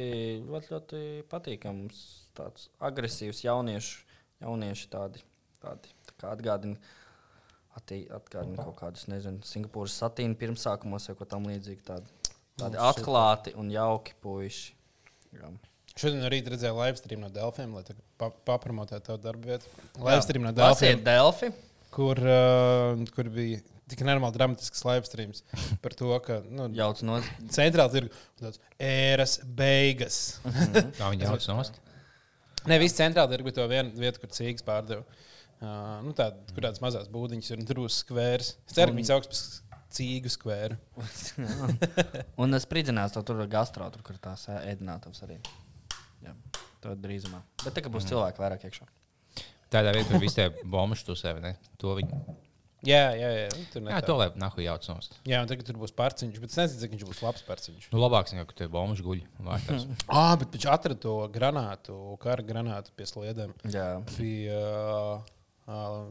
ļoti, 0.47 0.71
ļoti 0.73 1.01
patīkams, 1.29 1.99
tāds 2.37 2.69
agresīvs 2.81 3.43
jauniešu, 3.45 3.99
jaunieši 4.41 4.87
tādi, 4.93 5.21
tādi 5.61 5.93
tā 6.15 6.31
atgādina. 6.33 6.79
Atgādina 7.77 8.57
kaut 8.57 8.73
kādus, 8.79 9.03
nezinu, 9.05 9.43
Singapūras 9.45 9.99
satīnu 10.01 10.33
pirmsākumos 10.39 11.05
vai 11.11 11.15
ko 11.19 11.27
tamlīdzīgu. 11.29 11.83
Tādi, 11.85 12.33
tādi 12.57 12.79
atklāti 12.81 13.53
un 13.53 13.69
jauki 13.69 14.15
puiši. 14.23 14.73
Jā. 15.37 15.51
Šodien 15.97 16.25
arī 16.25 16.41
redzēju 16.41 16.77
live 16.77 16.97
stream 16.97 17.21
no 17.21 17.29
Delfiem, 17.33 17.77
lai 17.77 17.85
pa 18.17 18.31
papromotētu 18.49 19.11
tavu 19.11 19.21
darbu 19.21 19.51
vietu. 19.53 19.69
Live 20.01 20.25
stream 20.25 20.45
no. 20.47 20.55
Delfi. 20.57 20.95
kur, 21.93 22.21
uh, 22.21 23.05
kur 23.13 23.29
bija 23.33 23.61
tik 23.91 24.03
nenormāli 24.03 24.35
dramatisks 24.35 24.83
live 24.87 25.07
streams 25.07 25.43
par 25.83 25.95
to, 25.97 26.09
ka 26.23 26.41
nu, 26.49 26.67
Jauc 26.75 27.01
no 27.07 27.19
centrāla 27.53 27.91
tirgus 27.93 28.25
tāds 28.41 28.61
ēras 28.79 29.37
beigas. 29.57 30.19
Kā 30.97 31.11
viņi 31.13 31.27
jauc 31.27 31.47
nost? 31.51 31.79
Ne 32.67 32.79
viss 32.81 32.97
centrāla 32.97 33.31
tirgus, 33.31 33.51
bet 33.51 33.59
to 33.59 33.67
vienu 33.71 33.95
vietu, 34.01 34.23
kur 34.23 34.33
cīņas 34.35 34.67
pārdeva. 34.67 35.23
Uh, 35.57 35.97
nu, 36.05 36.11
tāda, 36.13 36.37
kur 36.51 36.67
tādas 36.67 36.83
mazas 36.83 37.07
būdiņas 37.09 37.53
ir 37.53 37.61
un 37.63 37.69
tur 37.69 37.81
uz 37.85 38.01
skvērs. 38.03 38.51
Es 38.67 38.75
ceru, 38.77 38.91
ka 38.91 38.99
viņi 38.99 39.09
sauc 39.09 39.29
par 39.31 39.79
cīgu 39.97 40.29
skvēru. 40.29 40.77
Un 42.43 42.57
es 42.57 42.67
spridzinās 42.67 43.15
to 43.15 43.23
tur 43.25 43.41
gastro, 43.49 43.87
tur, 43.93 44.03
kur 44.05 44.19
tās 44.21 44.45
ēdinātavas 44.53 45.23
arī. 45.25 45.39
Jā, 46.25 46.35
to 46.83 46.93
drīzumā. 47.01 47.41
Bet 47.63 47.77
tā 47.77 47.85
kā 47.85 47.93
būs 47.93 48.05
cilvēki 48.09 48.43
vairāk 48.43 48.67
iekšā. 48.69 48.85
Tādā 49.73 49.95
vietā, 49.95 50.11
kur 50.11 50.21
visi 50.23 50.37
tie 50.37 50.67
bombuši 50.75 51.07
tu 51.07 51.15
sevi, 51.17 51.41
ne? 51.43 51.55
To 51.81 51.95
viņi. 51.97 52.21
Jā, 52.85 53.07
jā, 53.17 53.29
jā. 53.33 53.45
Tur 53.73 53.87
Jā, 53.89 53.99
to 54.05 54.13
lai 54.19 54.27
nahu 54.37 54.61
jauc 54.61 54.83
nost. 54.91 55.15
jā, 55.25 55.39
un 55.41 55.47
tagad 55.49 55.65
tur 55.65 55.79
būs 55.81 55.93
pārciņš, 55.97 56.35
bet 56.43 56.51
es 56.53 56.57
nezinu, 56.59 56.81
cik 56.83 56.91
viņš 56.93 57.05
būs 57.09 57.21
labs 57.25 57.41
pārciņš. 57.47 57.87
Nu, 57.89 58.01
labāks 58.03 58.35
nekā, 58.35 58.45
ka 58.51 58.57
tie 58.59 58.67
bombuši 58.69 59.05
guļ 59.07 59.23
vārtās. 59.47 59.87
Ah, 60.13 60.35
bet 60.37 60.53
viņš 60.53 60.67
atrada 60.69 60.99
to 61.01 61.15
granātu, 61.33 61.95
kara 62.21 62.45
granātu 62.45 62.93
pie 62.93 63.07
sliedēm. 63.09 63.55
Jā, 63.73 63.87
Pie 64.13 64.53
uh, 64.53 65.23
uh, 65.65 66.03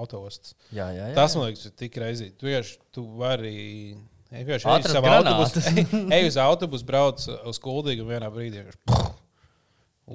autostas. 0.00 0.56
jā, 0.74 0.88
jā. 0.96 1.12
jā. 1.12 1.14
Tas 1.14 1.36
man 1.38 1.46
liekas, 1.46 1.68
ir 1.70 1.76
tik 1.78 2.00
reizīgi. 2.02 2.34
Tu 2.42 2.50
vienkārši 2.50 2.74
tu 2.98 3.06
vari. 3.22 3.54
ej 4.34 4.42
vienkārši 4.48 4.72
ej 4.74 4.88
savu 4.90 5.12
autobusu, 5.14 5.62
ej, 5.70 5.86
ej 6.18 6.26
uz 6.32 6.40
autobusu, 6.42 6.88
brauc 6.90 7.22
uz 7.52 7.62
kuldīgu 7.62 8.02
un 8.02 8.10
vienā 8.16 8.32
brīdī 8.34 8.64
vienkārši 8.64 9.12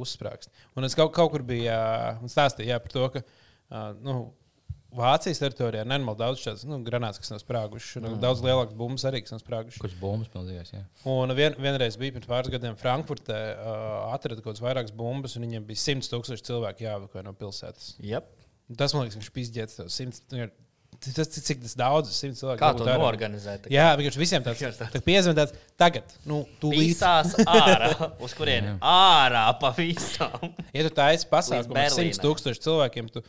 uzsprāgst. 0.03 0.51
Un 0.77 0.85
es 0.85 0.93
kaut, 0.97 1.13
kaut 1.15 1.31
kur 1.33 1.41
biju 1.47 1.71
stāstīju 2.29 2.69
jā, 2.69 2.77
par 2.83 2.91
to, 2.93 3.07
ka 3.15 3.23
uh, 3.23 3.95
nu, 4.05 4.17
Vācijas 4.95 5.37
teritorijā 5.37 5.83
ir 5.83 5.89
nenormāli 5.89 6.17
daudz 6.17 6.41
šādas 6.41 6.63
nu, 6.65 6.79
granātas, 6.85 7.21
kas 7.21 7.29
nav 7.29 7.41
sprāgušas. 7.43 7.99
Mm. 8.01 8.15
Daudz 8.23 8.41
lielākas 8.41 8.73
bumbas 8.77 9.03
arī, 9.05 9.21
kas 9.21 9.35
nav 9.35 9.43
sprāgušas. 9.43 9.81
Kurš 9.83 9.97
bombas 10.01 10.31
pilnījās? 10.33 10.71
Jā. 10.73 10.81
Un 11.13 11.33
vien, 11.37 11.53
vienreiz 11.61 11.97
bija 12.01 12.15
pirms 12.15 12.29
pāris 12.29 12.49
gadiem 12.55 12.77
Frankfurtē, 12.79 13.37
uh, 13.53 13.83
atrada 14.15 14.41
kaut 14.41 14.55
kādas 14.55 14.63
vairākas 14.65 14.95
bumbas, 14.97 15.37
un 15.37 15.45
viņiem 15.45 15.67
bija 15.67 15.83
100 15.83 16.09
tūkstoši 16.09 16.47
cilvēku 16.49 16.87
jāevakuē 16.87 17.21
no 17.27 17.35
pilsētas. 17.37 17.91
Yep. 18.01 18.33
Tas 18.81 18.97
man 18.97 19.05
liekas, 19.05 19.19
viņš 19.21 19.29
pizdzēs 19.37 19.77
tev 19.77 19.93
100. 19.93 20.49
Tas, 20.99 21.29
cik- 21.31 21.45
cik 21.45 21.59
tas 21.63 21.75
daudz, 21.79 22.09
100 22.11 22.35
cilvēku. 22.41 22.59
Kā 22.59 22.73
to 22.75 22.83
vairāk. 22.83 22.99
norganizēt? 22.99 23.67
Jā, 23.71 23.91
vienkārši 23.95 24.19
visiem 24.19 24.43
tāds 24.43 24.79
tā 24.81 24.99
piezvanīt, 25.05 25.37
tāds 25.37 25.53
tagad, 25.79 26.15
nu, 26.27 26.41
tūlīt. 26.59 26.89
Visās 26.89 27.37
ārā. 27.45 27.93
Uz 28.25 28.33
kurieni? 28.35 28.73
Ārā 28.83 29.45
pa 29.61 29.69
visām. 29.77 30.49
Ja 30.73 30.83
tu 30.87 30.91
taisi 30.97 31.29
pasākumu 31.29 31.77
ar. 31.77 31.93
100 31.93 32.19
tūkstošu 32.25 32.65
cilvēkiem, 32.65 33.13
tu 33.13 33.23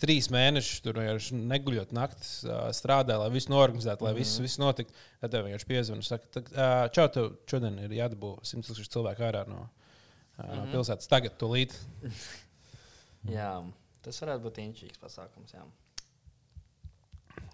trīs 0.00 0.28
mēnešus 0.32 0.82
tur 0.84 0.98
vienkārši 1.00 1.38
neguļot 1.38 1.94
naktis 1.96 2.32
ā, 2.44 2.58
strādā, 2.76 3.16
lai 3.22 3.30
viss 3.32 3.50
norganizētu, 3.52 4.06
lai 4.06 4.12
viss, 4.18 4.40
viss 4.42 4.60
notiktu. 4.60 4.94
Tad 5.22 5.32
tev 5.32 5.46
vienkārši 5.46 5.70
piezvanīt, 5.70 6.08
saka, 6.08 6.28
"Tak, 6.38 6.52
ā, 6.52 6.68
čau, 6.92 7.08
tev 7.12 7.30
šodien 7.48 7.78
ir 7.86 7.96
jādabū 7.96 8.36
100 8.42 8.68
tūkstoši 8.68 8.92
cilvēku 8.92 9.24
ārā 9.26 9.46
no, 9.48 9.64
ā, 10.36 10.50
no 10.52 10.68
pilsētas. 10.74 11.08
Tagad, 11.10 11.38
tūlīt. 11.40 11.74
Jā, 13.36 13.50
tas 14.04 14.22
varētu 14.22 14.46
būt 14.46 14.62
inčīgs 14.62 15.02
pasākums. 15.02 15.56
Jā. 15.56 15.64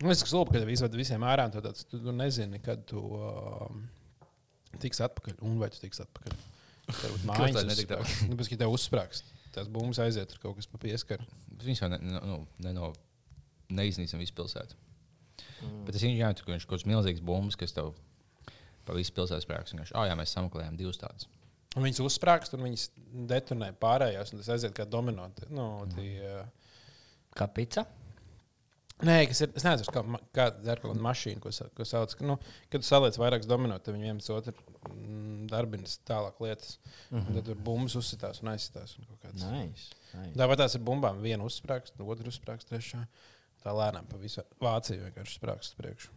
Es 0.03 0.23
domāju, 0.27 0.51
ka 0.51 0.59
tev 0.59 0.71
izvada 0.73 0.99
visiem 0.99 1.23
ārā, 1.27 1.47
un 1.47 1.55
tāds, 1.55 1.87
tu, 1.87 2.01
tu 2.03 2.15
nezini, 2.15 2.59
kad 2.63 2.83
tu 2.91 3.03
um, 3.19 3.85
tiks 4.83 5.03
atpakaļ, 5.05 5.39
un 5.47 5.61
vai 5.63 5.71
tu 5.73 5.79
tiks 5.83 6.03
atpakaļ. 6.03 6.37
Tev 6.91 7.13
būs 7.15 7.27
mājas, 7.29 7.57
tad 7.57 7.71
netikt 7.71 7.95
uzsprāgst. 7.95 8.27
Nu, 8.31 8.39
pēc, 8.41 8.51
ka 8.51 8.61
tev 8.65 8.75
uzsprāgst. 8.75 9.32
Tās 9.53 9.69
bumbas 9.73 10.01
aiziet, 10.03 10.31
tur 10.31 10.41
kaut 10.43 10.57
kas 10.59 10.69
pa 10.71 10.81
pieskaru. 10.81 11.27
Viņš 11.63 11.83
jau 11.85 11.91
ne, 11.93 11.99
nu, 12.07 12.39
ne, 12.65 12.73
no, 12.77 12.93
neiznīcina 13.73 14.21
visu 14.23 14.35
pilsētu. 14.39 14.79
Mm. 15.63 15.85
Bet 15.87 15.99
es 15.99 16.07
jāsaka, 16.07 16.47
ka 16.47 16.55
viņš 16.55 16.67
kaut 16.67 16.79
kāds 16.79 16.89
milzīgs 16.89 17.25
bumbas, 17.25 17.59
kas 17.61 17.77
tev 17.77 17.93
pa 18.87 18.97
visu 18.97 19.15
pilsētu 19.17 19.45
sprāgs. 19.45 19.77
Viņš 19.77 19.95
oh, 19.95 20.07
jā, 20.09 20.17
mēs 20.19 20.33
sameklējām 20.35 20.81
divus 20.81 21.01
tādus. 21.03 21.29
Un 21.77 21.87
viņas 21.87 22.03
uzsprāgst, 22.05 22.57
un 22.57 22.67
viņas 22.67 22.89
detonē 23.31 23.71
pārējās, 23.81 24.33
un 24.33 24.43
tas 24.43 24.51
aiziet 24.57 24.75
kā 24.77 24.85
domino. 24.89 25.29
Nu, 25.49 25.69
tie, 25.95 26.11
uh, 26.21 26.43
Kā 27.37 27.49
pica? 27.49 27.87
Nē, 29.03 29.17
kas 29.27 29.41
ir. 29.43 29.51
Es 29.59 29.65
nezinu, 29.67 29.93
kā, 29.95 30.03
kā 30.37 30.45
dara 30.63 30.79
kaut 30.79 30.93
kāda 30.93 31.03
mašīna, 31.03 31.41
ko, 31.43 31.51
ko 31.77 31.87
sauc. 31.89 32.15
Nu, 32.23 32.37
kad 32.71 32.85
tu 32.85 32.87
saliec 32.87 33.19
vairākus 33.19 33.49
domino, 33.51 33.79
tad 33.83 33.97
viņi 33.97 34.09
viens 34.09 34.31
otru 34.35 34.55
mm, 34.93 35.49
darbinas 35.51 35.97
tālāk 36.09 36.39
lietas. 36.45 36.77
Mm 37.11 37.19
-hmm. 37.19 37.35
Tad 37.35 37.49
tur 37.51 37.63
bumbas 37.69 37.97
uzsitās 37.99 38.43
un 38.43 38.53
aizsitās. 38.55 38.97
Un. 38.99 39.09
Nice. 39.33 39.91
nice. 40.15 40.37
Tāpat 40.39 40.63
tās 40.63 40.75
ir 40.79 40.85
bumbām. 40.87 41.23
Viena 41.23 41.45
uzsprāgst, 41.45 41.99
otra 41.99 42.29
uzsprāgst, 42.29 42.71
trešā. 42.71 43.07
Tā 43.63 43.75
lēnām 43.75 44.07
pa 44.11 44.17
visu 44.19 44.43
Vāciju 44.61 45.03
vienkārši 45.05 45.39
sprāgst 45.39 45.73
uz 45.73 45.75
priekšu. 45.79 46.11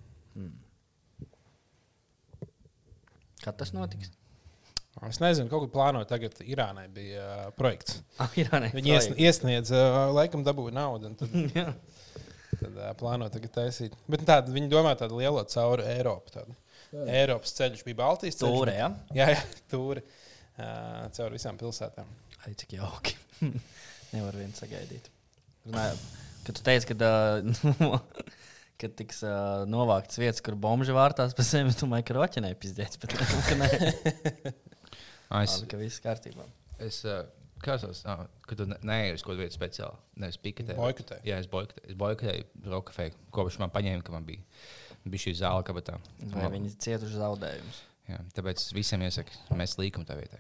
Kad 3.43 3.57
tas 3.57 3.73
notiks? 3.73 4.11
Es 5.09 5.19
nezinu, 5.19 5.49
kaut 5.51 5.65
ko 5.65 5.67
plānoju. 5.73 6.07
Tagad 6.09 6.39
Irānai 6.47 6.87
bija 6.93 7.25
uh, 7.47 7.51
projekts. 7.57 7.99
Ah, 8.21 8.31
nē, 8.35 8.71
Viņi 8.73 8.93
iesn- 8.95 9.17
iesniedz, 9.19 9.71
uh, 9.75 10.13
laikam, 10.15 10.45
dabūja 10.47 10.73
naudu. 10.73 11.11
Tad. 11.19 11.29
tad 12.59 12.77
uh, 12.79 12.91
plāno 12.99 13.27
tagad 13.33 13.53
taisīt. 13.55 13.95
Bet 14.11 14.25
tāda, 14.27 14.53
viņi 14.55 14.69
domā 14.71 14.93
tādu 14.99 15.19
lielo 15.21 15.43
cauri 15.51 15.85
Eiropu. 15.95 16.33
Tādu. 16.35 16.55
Eiropas 17.11 17.51
ceļš 17.57 17.81
bija 17.87 17.99
Baltijas 17.99 18.37
ceļš. 18.39 18.55
Tūre, 18.55 18.75
jā? 18.77 18.89
Jā, 19.19 19.29
jā 19.35 19.41
tūri. 19.73 20.03
Uh, 20.55 21.05
cauri 21.17 21.35
visām 21.35 21.57
pilsētām. 21.59 22.07
Ai, 22.45 22.53
cik 22.59 22.77
jauki. 22.77 23.17
Nevar 24.13 24.37
viens 24.39 24.61
sagaidīt. 24.61 25.09
Runāju, 25.65 25.97
kad 26.47 26.59
tu 26.59 26.63
teici, 26.63 26.91
ka, 26.93 27.09
uh, 27.09 28.21
kad 28.81 28.95
tiks 28.99 29.23
uh, 29.25 29.65
novāktas 29.67 30.21
vietas, 30.21 30.43
kur 30.45 30.55
bomži 30.59 30.95
vārtās 30.95 31.35
pēc 31.35 31.49
sevis, 31.49 31.79
domāju, 31.81 32.07
ka 32.07 32.19
roķinē 32.19 32.53
pizdēts. 32.61 33.01
Bet 33.01 33.17
ne, 33.17 33.27
ka 33.49 33.59
nē, 33.59 33.71
Es, 35.35 35.55
Labi, 35.57 35.67
ka 35.71 35.77
viss 35.79 36.01
kārtībā. 36.03 36.43
es 36.85 36.99
uh, 37.09 37.23
kādos, 37.63 38.01
ah, 38.05 38.25
kad 38.47 38.57
tu 38.57 38.65
ne- 38.65 38.79
neej 38.81 39.13
uz 39.13 39.23
kaut 39.23 39.35
kādu 39.35 39.45
vietu 39.45 39.57
speciāli, 39.57 39.95
nevis 40.15 40.37
piketē. 40.37 40.75
Boikotē. 40.75 41.19
Jā, 41.23 41.39
es 41.39 41.47
boikotēju, 41.47 41.89
es 41.89 41.95
boikotēju 41.95 42.45
rokafēju, 42.73 43.13
kopš 43.31 43.59
man 43.59 43.69
paņēma, 43.69 44.03
ka 44.03 44.11
man 44.11 44.25
bija, 44.25 44.43
bija 45.05 45.25
šī 45.27 45.35
zāle 45.41 45.63
kabatā. 45.63 45.99
Vai 46.33 46.49
viņi 46.49 46.75
cietuši 46.77 47.21
zaudējumus? 47.21 47.81
Jā, 48.09 48.19
tāpēc 48.37 48.61
es 48.61 48.73
visiem 48.75 49.01
iesaku, 49.01 49.31
mēs 49.57 49.77
līkam 49.81 50.05
tā 50.05 50.17
vietā. 50.19 50.37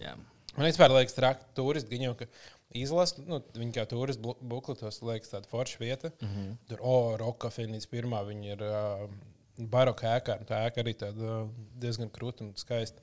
Jā. 0.00 0.14
Man 0.56 0.66
vispār 0.66 0.90
liekas, 0.90 1.14
traki 1.14 1.44
turisti. 1.54 1.90
Viņi 1.90 2.08
jau 2.08 2.14
ka 2.18 2.26
izlasa, 2.74 3.22
nu, 3.26 3.40
viņi 3.54 3.74
kā 3.74 3.84
turisti 3.90 4.22
bukletos, 4.22 5.00
liekas, 5.02 5.32
tāda 5.32 5.50
forša 5.50 5.78
vieta. 5.82 6.10
Mm 6.20 6.28
-hmm. 6.28 6.56
Tur, 6.68 6.78
o, 6.80 7.16
Rokafīnijas 7.18 7.86
pirmā, 7.90 8.22
viņi 8.26 8.52
ir 8.52 8.62
uh, 8.62 9.10
baroka 9.58 10.06
ēkā. 10.18 10.38
Tā 10.46 10.66
ēka 10.68 10.82
arī 10.82 10.94
tāda 10.94 11.42
uh, 11.42 11.48
diezgan 11.78 12.10
krūta 12.10 12.46
un 12.46 12.52
skaista. 12.56 13.00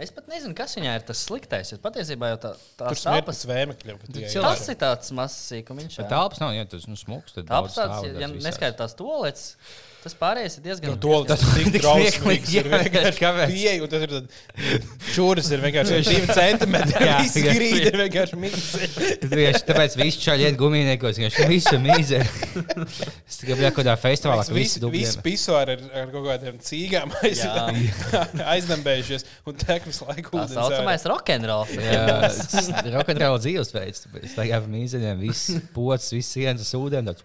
Es 0.00 0.12
pat 0.14 0.28
nezinu, 0.30 0.54
kas 0.56 0.76
viņā 0.78 0.94
ir 0.96 1.04
tas 1.08 1.20
sliktais. 1.26 1.72
Patiesībā 1.82 2.30
jau 2.32 2.38
tā, 2.40 2.50
tā 2.78 2.92
pēc 3.26 3.40
vēmekļiem. 3.50 3.98
tas 4.46 4.62
ir 4.72 4.78
tāds 4.80 5.12
mazs 5.16 5.36
sīkums. 5.50 5.98
Bet 5.98 6.08
telpas 6.12 6.40
nav, 6.40 6.54
ja 6.56 6.64
tas 6.70 6.86
nu, 6.88 6.96
smūgs, 6.96 7.36
Tāpēc 7.50 7.76
ja 8.22 8.30
neskaitās 8.32 8.96
to 8.96 9.08
lietas, 9.24 9.50
tas 10.00 10.14
pārējais 10.16 10.56
ir 10.58 10.64
diezgan. 10.64 10.94
To 11.02 11.18
tas 11.28 11.42
ir 11.44 11.68
tik 11.68 11.82
drausmīgs. 11.84 12.54
Ir 12.56 12.68
vienkārši 12.72 13.20
kāpēc? 13.24 13.52
pieeja, 13.52 13.76
un 13.84 13.90
tas 13.92 14.04
ir 14.06 14.14
tad 14.14 14.24
čūras 15.14 15.50
ir 15.52 15.62
vienkārši 15.66 16.00
divi 16.08 16.36
centimetri. 16.36 17.04
Jā, 17.10 17.18
grīdi 17.50 17.84
ir 17.90 17.98
vienkārši 18.04 18.40
mīksti. 18.40 18.90
Tieši 19.28 19.62
tāpēc 19.68 19.96
viss 20.00 20.20
čaļi 20.24 20.48
iet 20.48 20.58
gumijniekos, 20.60 21.20
viņš 21.20 21.38
visu 21.50 21.76
mīzē. 21.84 22.22
Es 23.28 23.40
tikai 23.42 23.58
biju 23.60 23.72
kādā 23.80 23.96
festivālā, 24.00 24.46
ka 24.48 24.56
visi 24.56 24.70
Visi, 24.70 24.78
visi 24.78 24.82
dubļiem. 24.84 25.22
pisoāri 25.24 25.74
ar, 25.76 25.80
ar 26.02 26.10
kaut 26.12 26.26
kādiem 26.28 26.58
cīgām 26.62 27.12
aiz, 27.24 27.40
aiznambējušies 28.54 29.24
un 29.50 29.58
tek 29.60 29.86
visu 29.88 30.06
laiku 30.08 30.36
Tā 30.38 30.46
saucamais 30.54 31.06
rokenrols. 31.10 31.72
Jā, 31.74 32.30
rokenrola 32.94 33.40
dzīvesveids. 33.42 34.06
Es 34.22 34.36
tagad 34.38 34.68
mīzeņiem 34.70 35.20
viss 35.26 35.50
pocis, 35.74 36.12
viss 36.18 36.36
sienas 36.38 36.70
ūdeni. 36.78 37.16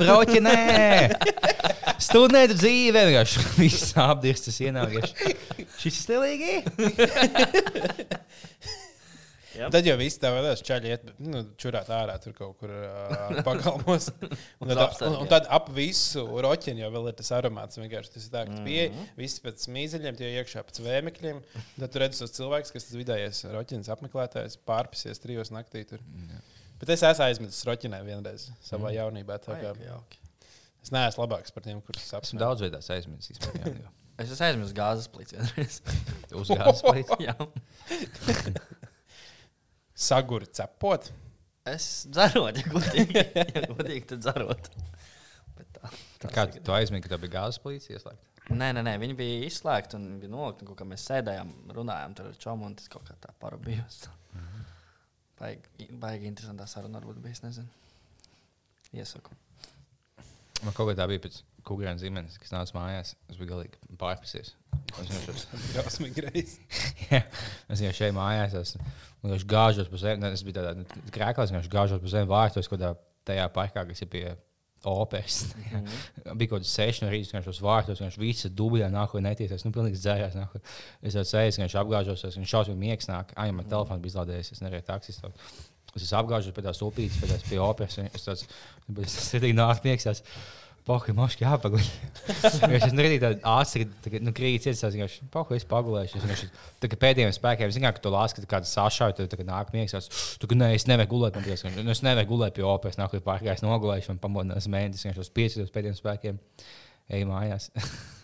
Brauķi, 0.00 0.40
nē! 0.46 1.75
Studēt 2.02 2.50
dzīvē, 2.56 3.00
vienkārši 3.10 3.38
viss 3.60 3.92
apdirstas 4.00 4.56
ienākies. 4.64 5.08
Šis 5.80 5.92
ir 5.92 6.02
stilīgi. 6.02 6.52
ārā. 9.56 9.68
Tad 9.72 9.86
jau 9.88 9.94
viss 9.98 10.18
tā 10.20 10.30
vēlēs 10.34 10.62
čaļi 10.66 10.90
iet, 10.92 11.06
nu, 11.22 11.42
čurāt 11.60 11.88
ārā 11.94 12.16
tur 12.22 12.34
kaut 12.36 12.56
kur 12.60 12.72
uh, 12.72 13.38
pagalmos. 13.46 14.08
Un 14.60 14.70
tad, 14.70 14.80
apsargi, 14.82 15.08
un, 15.08 15.16
un 15.22 15.30
tad 15.30 15.48
ap 15.52 15.70
visu 15.76 16.24
roķinu 16.44 16.84
jau 16.84 16.90
vēl 16.96 17.10
ir 17.10 17.16
tas 17.20 17.32
aromāts. 17.38 17.80
Vienkārši 17.80 18.12
tas 18.16 18.26
ir 18.26 18.34
tā, 18.34 18.44
ka 18.48 18.58
tu 18.58 18.66
pieeji, 18.66 19.06
visi 19.18 19.42
pēc 19.44 19.66
mīzeļiem, 19.76 20.18
tie 20.18 20.32
iekšā 20.40 20.64
pēc 20.68 20.82
vēmekļiem. 20.84 21.40
Tad 21.78 21.94
tu 21.94 22.02
redzi 22.02 22.22
tos 22.22 22.36
cilvēkus, 22.36 22.74
kas 22.74 22.88
tas 22.88 23.00
vidējais 23.00 23.42
roķinas 23.54 23.90
apmeklētājs 23.96 24.60
pārpisies 24.68 25.22
trijos 25.22 25.52
naktī 25.54 25.86
tur. 25.88 26.04
Bet 26.80 26.92
es 26.92 27.06
esmu 27.08 27.30
aizmetis 27.30 27.64
roķinē 27.68 28.02
vienreiz 28.04 28.50
savā 28.66 28.92
jaunībā. 28.96 29.40
tā 29.46 29.60
kā 29.62 29.72
Es 30.86 30.92
neesmu 30.94 31.24
labāks 31.24 31.50
par 31.50 31.64
tiem, 31.66 31.80
kurus 31.82 32.04
Esmu 32.06 32.20
apsmēju. 32.20 32.42
daudz 32.44 32.62
vietās 32.62 32.90
aizmirsis. 32.94 33.40
Es 34.16 34.30
esmu 34.32 34.46
aizmirsis 34.46 34.72
gāzes 34.72 35.08
plīts 35.12 35.34
vienreiz. 35.34 35.74
Uzgājis 36.40 36.78
plīts. 36.86 37.18
Jā. 37.26 37.34
Saguri 39.92 40.46
cepot. 40.56 41.10
Es 41.68 42.06
dzerotu, 42.08 42.62
ja 42.62 42.70
godīgi. 42.70 43.24
Ja 43.58 43.64
godīgi 43.72 44.06
tad 44.14 44.22
dzerotu. 44.24 44.86
Bet 45.58 45.68
tā, 45.74 45.90
tā 46.22 46.30
Kā 46.32 46.46
tu 46.54 46.72
aizmīgi, 46.76 47.04
ka 47.04 47.12
tev 47.12 47.26
bija 47.26 47.34
gāzes 47.34 47.60
policija 47.60 47.98
ieslēgta? 47.98 48.32
Nē, 48.54 48.70
nē, 48.78 48.86
nē, 48.86 48.94
viņi 49.02 49.18
bija 49.18 49.38
izslēgti 49.50 49.98
un 49.98 50.06
bija 50.22 50.32
nolikti. 50.32 50.68
kā 50.78 50.86
mēs 50.88 51.04
sēdējām, 51.10 51.50
runājām 51.76 52.14
tur 52.16 52.30
ar 52.30 52.38
čomu, 52.40 52.70
un 52.70 52.76
tas 52.78 52.88
kaut 52.92 53.04
kā 53.08 53.18
tā 53.20 53.34
parabījās. 53.42 54.04
Baigi, 55.36 55.90
baigi 55.92 56.30
interesantā 56.30 56.64
saruna 56.70 57.02
varbūt 57.02 57.20
bija, 57.24 57.36
es 57.36 57.42
nezinu. 57.44 57.68
Iesaku. 58.96 59.34
Man 60.64 60.74
kaut 60.76 60.88
kā 60.90 60.96
tā 60.98 61.06
bija 61.10 61.22
pēc 61.26 61.42
Kungrēna 61.66 61.98
zīmenes, 61.98 62.38
kas 62.38 62.52
nāca 62.54 62.76
mājās. 62.76 63.16
Es 63.26 63.38
biju 63.40 63.50
galīgi 63.50 63.98
pārpasies. 63.98 64.52
Es 65.02 65.10
vienkārši 65.10 65.46
es 67.74 67.82
šeit 67.98 68.14
mājās 68.16 68.54
es 69.34 69.46
gāžos 69.50 69.90
pa 69.90 70.00
zemi. 70.00 70.30
Es 70.30 70.44
biju 70.46 70.60
tādā 70.60 70.74
krēklā, 71.14 71.48
es 71.48 71.70
gāžos 71.72 72.02
pa 72.02 72.12
zemi 72.12 72.30
vārtos, 72.30 72.70
kaut 72.70 72.78
kādā 72.78 72.94
tajā 73.26 73.48
parkā, 73.54 73.82
kas 73.88 74.04
ir 74.04 74.12
pie 74.12 74.24
opēs. 74.86 75.40
bija 76.38 76.52
kaut 76.52 76.62
kas 76.62 76.74
seši 76.78 77.04
no 77.04 77.10
rīta, 77.10 77.34
viņš 77.34 77.48
tos 77.50 77.62
vārtos, 77.64 78.02
viņš 78.04 78.18
visi 78.22 78.52
dubļā 78.54 78.90
nāk, 78.94 79.16
un 79.18 79.26
netiesās. 79.26 79.66
Nu, 79.66 79.74
pilnīgi 79.74 79.98
dzērās. 79.98 80.36
Nāk. 80.38 80.58
Es 81.02 81.18
jau 81.18 81.24
sēžu, 81.26 81.64
viņš 81.64 81.78
apgāžos, 81.82 82.26
viņš 82.38 82.52
šausmīgi 82.52 82.84
miegs 82.84 83.10
nāk. 83.10 83.34
Ai, 83.34 83.50
man 83.56 83.66
telefons 83.70 84.04
bija 84.04 84.14
izlādējies, 84.14 84.54
es 84.54 84.62
nevarēju 84.62 84.86
taksistot. 84.92 85.48
Es 85.96 86.12
apgāžos 86.16 86.54
pie 86.54 86.64
tās 86.66 86.82
upītes, 86.84 87.18
pie 87.20 87.30
tās 87.30 87.48
pie 87.48 87.58
opēs. 87.62 87.98
Es 88.10 88.26
tāds, 88.26 88.46
es 89.02 89.18
sēdīgi 89.30 89.56
nāk 89.56 89.84
miegs. 89.86 90.06
Pohi, 90.86 91.10
moški 91.18 91.42
jāpaguļ. 91.42 91.82
Es 92.46 92.60
tādu 92.62 93.40
ātri, 93.50 93.86
ka 94.04 94.20
nu, 94.22 94.30
krītas 94.36 94.68
ir. 94.68 94.76
Es 94.76 94.94
vienkārši 94.94 95.26
pohi, 95.34 95.58
es 95.58 95.66
pagulēšu. 95.66 96.20
Es 96.20 96.26
vienkārši 96.28 96.98
pēdējiem 97.02 97.34
spēkiem, 97.34 97.72
zinu, 97.74 97.90
ka 97.90 98.04
tu 98.04 98.12
lāsi, 98.14 98.38
ka 98.38 98.52
kāds 98.54 98.70
sašauj, 98.76 99.16
tad 99.18 99.34
nāk 99.48 99.74
miegs. 99.74 99.96
Es 99.98 100.38
tu, 100.38 100.46
nē, 100.54 100.70
es 100.78 100.86
nevaru 100.86 101.10
gulēt, 101.16 101.34
man 101.34 101.48
liekas, 101.48 101.66
nu, 101.74 101.90
es 101.90 102.04
nevaru 102.06 102.30
gulēt 102.36 102.54
pie 102.54 102.66
opēs. 102.70 103.00
Nāk, 103.02 103.16
kā 103.16 103.24
pārgājis 103.32 103.66
nogulējuši, 103.66 104.12
man 104.14 104.22
pamodinās 104.22 104.70
mēnesis, 104.70 105.08
vienkārši 105.08 105.26
uz 105.26 105.32
pieciem 105.40 105.72
pēdējiem 105.74 105.98
spēkiem. 105.98 106.44
Ej 107.18 107.26
mājās. 107.26 107.72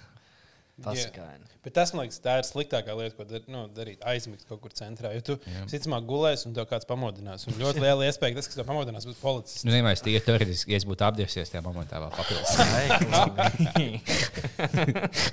Pasakaini. 0.84 1.52
Bet 1.62 1.76
tas, 1.76 1.92
man 1.94 2.02
liekas, 2.02 2.18
tā 2.18 2.40
ir 2.40 2.46
sliktākā 2.46 2.94
lieta, 2.98 3.14
ko 3.14 3.22
dar, 3.22 3.42
nu, 3.46 3.60
darīt. 3.70 4.00
Aizmigt 4.10 4.42
kaut 4.48 4.58
kur 4.64 4.72
centrā. 4.74 5.12
Jo 5.14 5.22
tu, 5.28 5.36
visticamāk, 5.46 6.02
gulēsi 6.08 6.48
un 6.48 6.56
tev 6.56 6.66
kāds 6.66 6.88
pamodinās. 6.88 7.46
Un 7.46 7.54
ļoti 7.60 7.78
liela 7.84 8.08
iespēja, 8.08 8.34
ka 8.34 8.40
tas, 8.40 8.48
kas 8.50 8.58
tev 8.58 8.66
pamodinās, 8.66 9.06
būs 9.06 9.20
policists. 9.20 9.62
Nu, 9.62 9.70
nemaz 9.70 10.02
tie 10.02 10.18
teorētiski, 10.26 10.74
ja 10.74 10.80
es 10.80 10.86
būtu 10.88 11.06
apdiersies 11.06 11.52
tajā 11.52 11.62
momentā, 11.62 12.02
vēl 12.02 12.10
papildus. 12.18 12.50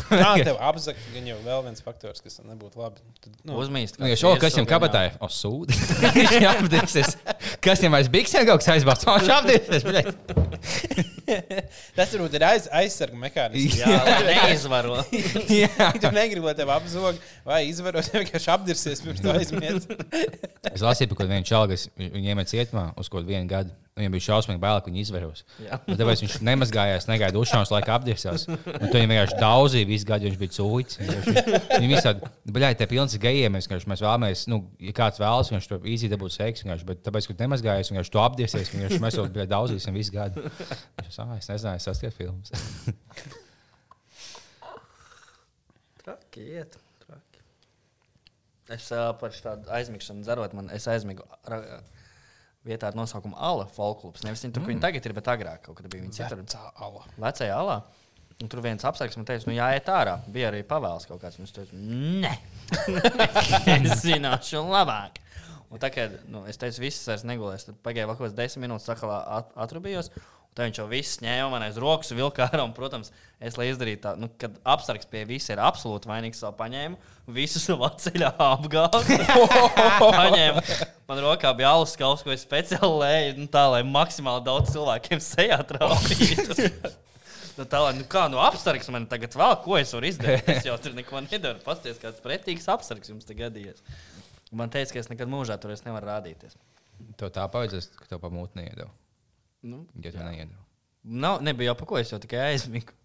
Tā 0.09 0.33
tev 0.47 0.61
apzakt, 0.69 1.01
gan 1.15 1.31
jau 1.31 1.39
vēl 1.47 1.65
viens 1.65 1.81
faktors, 1.85 2.21
kas 2.21 2.37
nebūtu 2.45 2.77
labi. 2.83 3.01
Tad, 3.23 3.33
nu, 3.49 3.57
Uzmīst. 3.63 3.97
Nu, 3.97 4.05
ja 4.09 4.19
šo, 4.19 4.35
kas 4.41 4.53
viņam 4.53 4.69
kabatā 4.69 5.07
ir? 5.09 5.17
O, 5.25 5.31
sūdi. 5.33 5.73
Viņš 6.19 6.45
apdiersies. 6.51 7.17
Kas 7.63 7.81
viņam 7.81 7.97
aiz 7.97 8.11
biksēm 8.13 8.45
kaut 8.49 8.61
kas 8.61 8.69
aizbāzt? 8.75 9.09
O, 9.09 9.17
viņš 9.17 9.29
apdiersies. 9.39 9.83
tas 11.97 12.13
varbūt 12.13 12.37
ir 12.37 12.45
aiz, 12.47 12.67
aizsarga 12.81 13.19
mehānisms. 13.19 13.77
Jā, 13.81 13.99
neizvaro. 14.27 15.01
Jā. 15.61 15.91
Tu 15.97 16.13
negribi, 16.15 16.45
lai 16.45 16.55
tev 16.57 16.71
apzog 16.75 17.19
vai 17.47 17.61
izvaros, 17.69 18.11
vienkārši 18.15 18.53
apdirsies 18.55 19.03
pirms 19.05 19.23
tu 19.23 19.33
aizmies. 19.33 19.89
Es 20.69 20.83
lasīju 20.83 21.13
čalu, 21.47 21.71
kas 21.71 21.87
viņu 21.97 22.33
iemet 22.33 22.49
cietumā 22.51 22.89
uz 22.99 23.07
kaut 23.11 23.27
vienu 23.27 23.47
gadu. 23.49 23.71
Viņam 23.99 24.13
bija 24.15 24.23
šausmīgi 24.29 24.61
bail, 24.63 24.77
ka 24.83 24.91
viņi. 24.93 25.41
Jā. 25.65 25.79
Tāpēc 25.87 26.21
viņš 26.23 26.35
nemazgājās, 26.47 27.07
negaidīja 27.09 27.35
dušās, 27.35 27.71
apdirsās. 27.95 28.45
Un 28.47 28.85
to 28.85 28.93
viņam 28.93 29.11
vienkārši 29.11 29.39
daudzīja 29.41 29.89
visu 29.89 30.07
gadu, 30.07 30.29
viņš 30.29 30.37
bija 30.39 30.53
cūcis. 30.55 31.01
Viņi 31.73 31.89
visādi, 31.91 32.29
bļāj, 32.55 32.77
te 32.79 32.87
pilns 32.91 33.17
ir 33.17 33.23
gejiem. 33.25 33.57
Mēs, 33.57 33.67
vēlamies, 34.05 34.45
nu, 34.51 34.61
ja 34.79 34.95
kāds 34.95 35.19
vēlas, 35.19 35.51
viņš 35.51 35.67
to 35.73 35.81
īzī 35.83 36.11
dabūt 36.13 36.37
seks. 36.37 36.63
vienkārši, 36.63 36.87
Bet 36.87 37.03
tāpēc, 37.09 37.27
ka 37.27 37.35
tu 37.35 37.43
nemazgājies, 37.43 37.91
viņš 37.91 38.13
to 38.13 38.23
apdirsies. 38.23 38.71
Viņš 38.71 39.03
mēs 39.03 39.19
jau 39.19 39.27
bļāj, 39.27 39.51
daudzīsim 39.51 39.99
visu 39.99 40.15
gadu. 40.15 40.47
Saka, 41.19 41.35
es 41.35 41.49
nezināju, 41.51 41.79
es 41.81 41.85
saskatu 41.89 42.15
filmas. 42.15 42.47
Traki 45.99 46.45
iet. 46.55 46.77
Traki. 47.03 47.41
Es 48.71 48.85
uh, 48.95 49.09
par 49.19 49.35
tādu 49.35 49.67
aizmigšanu 49.75 50.23
dzerot, 50.23 50.55
man 50.55 50.71
es 50.71 50.87
aizmigu 50.87 51.25
ra, 51.51 51.59
vietā 52.63 52.87
ar 52.87 52.95
nosaukumu 52.95 53.35
Ala 53.35 53.67
folklubs. 53.67 54.23
Nevis 54.23 54.45
viņi 54.45 54.55
tur, 54.55 54.63
kur 54.63 54.71
viņi 54.71 54.85
tagad 54.87 55.09
ir, 55.09 55.17
bet 55.19 55.31
agrāk 55.35 55.65
kaut 55.67 55.81
kad 55.81 55.91
bija 55.91 56.05
viņi 56.05 56.21
citur. 56.21 56.45
Tā 56.47 56.63
ala. 56.87 57.03
Vecajā 57.19 57.59
alā. 57.65 57.81
Un 58.39 58.47
tur 58.47 58.63
viens 58.63 58.87
apsargs 58.87 59.19
man 59.19 59.27
teica, 59.27 59.43
nu 59.51 59.59
jāiet 59.59 59.91
ārā. 59.91 60.15
Bija 60.31 60.53
arī 60.53 60.63
pavēles 60.63 61.09
kaut 61.09 61.19
kāds. 61.19 61.41
Viņš 61.41 61.55
teica, 61.57 61.83
nē, 62.23 62.35
es 63.75 64.05
zināšu 64.05 64.63
labāk. 64.71 65.19
Un 65.69 65.83
tā 65.83 65.91
kā 65.91 66.07
nu, 66.31 66.47
es 66.47 66.57
teicu, 66.57 66.79
viss 66.87 67.03
vairs 67.11 67.27
negulēs, 67.27 67.67
tad 67.67 67.75
pagāja 67.83 68.07
vēl 68.07 68.15
kaut 68.15 68.29
kāds 68.29 68.39
desmit 68.39 68.63
minūtes, 68.69 68.87
sakalā 68.87 69.19
at 69.35 69.51
atrubījos. 69.67 70.07
Un 70.15 70.38
tā 70.57 70.67
viņš 70.67 70.79
jau 70.81 70.85
viss 70.91 71.19
ņēma 71.23 71.49
man 71.53 71.65
aiz 71.65 71.77
rokas, 71.81 72.11
vilka 72.15 72.47
ārā. 72.47 72.63
Un, 72.65 72.73
protams, 72.75 73.11
es, 73.39 73.57
lai 73.59 73.69
izdarītu 73.71 74.03
tā, 74.03 74.13
nu, 74.19 74.29
kad 74.41 74.55
apsargs 74.67 75.09
pie 75.09 75.23
visa 75.29 75.53
ir 75.53 75.61
absolūti 75.63 76.09
vainīgs, 76.09 76.41
savu 76.43 76.57
paņēmu, 76.59 76.99
visu 77.35 77.61
savā 77.63 77.91
ceļā 78.03 78.33
apgāzu. 78.49 79.19
paņēmu. 80.19 80.63
Man 81.09 81.21
rokā 81.25 81.53
bija 81.57 81.73
alus 81.73 81.95
kaut 81.99 82.23
ko 82.25 82.33
es 82.33 82.45
speciāli 82.45 83.03
lēju, 83.03 83.35
nu, 83.41 83.49
tā 83.51 83.65
lai 83.71 83.83
maksimāli 83.87 84.45
daudz 84.45 84.73
cilvēkiem 84.75 85.21
sejā 85.23 85.61
trāpītu. 85.73 86.73
Nu, 87.59 87.65
tā 87.67 87.81
lai, 87.83 87.89
nu 87.97 88.05
kā, 88.07 88.21
nu, 88.31 88.37
apsargs 88.39 88.87
man 88.87 89.03
tagad 89.11 89.33
vēl, 89.35 89.57
ko 89.65 89.75
es 89.75 89.89
varu 89.91 90.07
izdarīt. 90.07 90.45
Es 90.47 90.63
jau 90.63 90.77
tur 90.79 90.93
neko 90.95 91.19
nedaru. 91.25 91.59
Pasties, 91.65 91.97
kāds 91.99 92.21
pretīgs 92.23 92.69
apsargs 92.71 93.11
jums 93.11 93.27
te 93.27 93.35
gadījies. 93.35 93.83
Man 94.55 94.71
teica, 94.71 94.93
ka 94.95 95.01
es 95.01 95.09
nekad 95.11 95.27
mūžā 95.27 95.57
tur 95.59 95.73
es 95.75 95.83
nevaru 95.83 96.07
rādīties. 96.07 96.55
Tev 97.19 97.33
tā 97.35 97.43
paudzes, 97.51 97.89
ka 97.99 98.07
tev 98.13 98.23
pamūti 98.23 98.61
neiedod. 98.61 98.87
Nu, 99.61 99.85
Ja 100.03 100.11
tu 100.11 100.17
neiedod. 100.23 100.55
nav, 101.03 101.41
nebija 101.41 101.71
jau 101.71 101.75
pa 101.79 101.85
ko, 101.85 101.97
es 101.99 102.11
jau 102.11 102.19
tikai 102.19 102.39
aizmigu. 102.53 102.95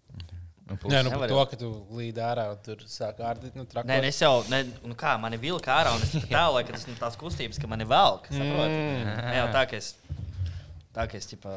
Nu, 0.65 0.77
Nē, 0.89 1.03
nu, 1.05 1.11
Nevar 1.13 1.29
to, 1.29 1.41
ka 1.51 1.57
tu 1.61 1.67
līdi 1.93 2.21
ārā 2.25 2.47
un 2.49 2.61
tur 2.65 2.79
sāk 2.89 3.19
ārdīt. 3.21 3.53
Nu, 3.53 3.67
trakot. 3.69 3.85
Nē, 3.85 3.99
nu, 4.01 4.09
es 4.09 4.17
jau, 4.17 4.39
ne, 4.49 4.63
nu 4.81 4.95
kā, 4.97 5.11
man 5.21 5.35
ir 5.37 5.41
vilka 5.43 5.69
ārā, 5.69 5.91
un 5.93 6.01
es 6.01 6.15
tālu, 6.25 6.63
ka 6.65 6.73
tas 6.73 6.87
ir 6.89 6.95
tās 6.97 7.17
kustības, 7.21 7.59
ka 7.61 7.69
man 7.69 7.85
ir 7.85 7.89
velk. 7.91 8.31
Mm. 8.33 9.11
Ne 9.27 9.35
jau 9.37 9.49
tā, 9.53 9.65
ka 9.69 9.77
es. 9.77 9.91
Tā 10.95 11.05
kā 11.11 11.19
es 11.19 11.27
ķipa, 11.27 11.53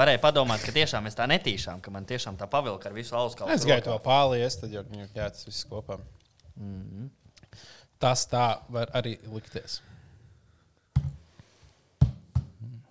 varēju 0.00 0.20
padomāt, 0.22 0.64
ka 0.64 0.72
tiešām 0.72 1.06
es 1.10 1.14
tā 1.14 1.26
netīšām, 1.28 1.82
ka 1.84 1.92
man 1.92 2.08
tiešām 2.08 2.38
tā 2.40 2.48
pavilka 2.50 2.88
ar 2.88 2.96
visu 2.96 3.14
alus 3.14 3.36
kaut 3.36 3.52
Es 3.52 3.66
gāju 3.68 3.84
to 3.84 3.98
pālies, 4.00 4.56
tad 4.58 4.72
jau 4.72 4.82
ķēdes 4.88 5.44
viss 5.44 5.68
kopā. 5.68 6.00
Mm 6.56 6.80
-hmm. 6.88 7.60
Tas 8.00 8.24
tā 8.32 8.46
var 8.68 8.90
arī 8.94 9.18
likties. 9.28 9.82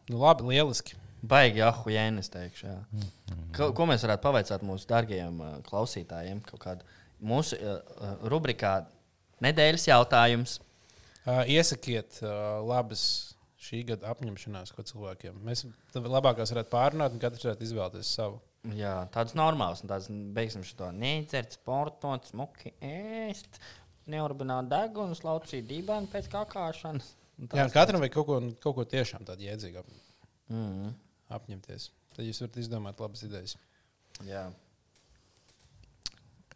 Nu, 0.08 0.22
labi, 0.22 0.44
lieliski. 0.44 0.96
Baigi, 1.26 1.64
ah, 1.66 1.80
jēna, 1.90 2.22
es 2.22 2.30
teikšu. 2.30 2.68
Jā. 2.70 3.08
Ko, 3.56 3.72
ko 3.76 3.88
mēs 3.90 4.04
varētu 4.06 4.24
pavaicāt 4.24 4.66
mūsu 4.66 4.88
dārgajiem 4.92 5.40
uh, 5.42 5.56
klausītājiem? 5.66 6.44
Kaut 6.46 6.62
kādu 6.62 6.86
mūsu 7.26 7.58
uh, 7.58 7.80
uh, 7.98 8.14
rubrikā 8.30 8.76
nedēļas 9.44 9.88
jautājums. 9.90 10.60
Uh, 11.28 11.42
iesakiet 11.50 12.20
uh, 12.22 12.62
labas 12.64 13.02
šī 13.68 13.82
gada 13.90 14.12
apņemšanās, 14.14 14.72
ko 14.76 14.86
cilvēkiem. 14.86 15.42
Mēs 15.44 15.66
tad 15.92 16.06
labākās 16.08 16.54
varētu 16.54 16.72
pārrunāt, 16.72 17.16
un 17.16 17.24
katrs 17.24 17.48
varētu 17.48 17.66
izvēlēties 17.66 18.14
savu. 18.20 18.40
Jā, 18.78 18.94
tādas 19.14 19.36
normālas, 19.38 19.82
un 19.84 19.92
tādas 19.92 20.08
beigsim 20.36 20.64
šo 20.68 20.92
nedzert, 20.96 21.56
sportot, 21.56 22.28
smuki 22.30 22.74
ēst, 22.84 23.60
neurbināt 24.12 24.70
deguns, 24.72 25.24
laucīt 25.26 25.68
dīvaini 25.70 26.10
pēc 26.12 26.30
kakāšanas. 26.34 27.14
Jā, 27.54 27.68
katram 27.74 28.02
vajag 28.02 28.16
kaut 28.16 28.28
ko, 28.28 28.40
kaut 28.64 28.78
ko 28.80 28.86
tiešām 28.96 29.28
tādu 29.28 29.46
jēdzīgu 29.50 29.84
ap, 29.84 29.92
Mhm. 30.48 30.94
Apņemties. 31.34 31.84
Tad 32.16 32.24
jūs 32.26 32.42
varat 32.44 32.58
izdomāt 32.62 32.98
labas 33.04 33.22
idejas. 33.28 33.54
Jā. 34.26 34.44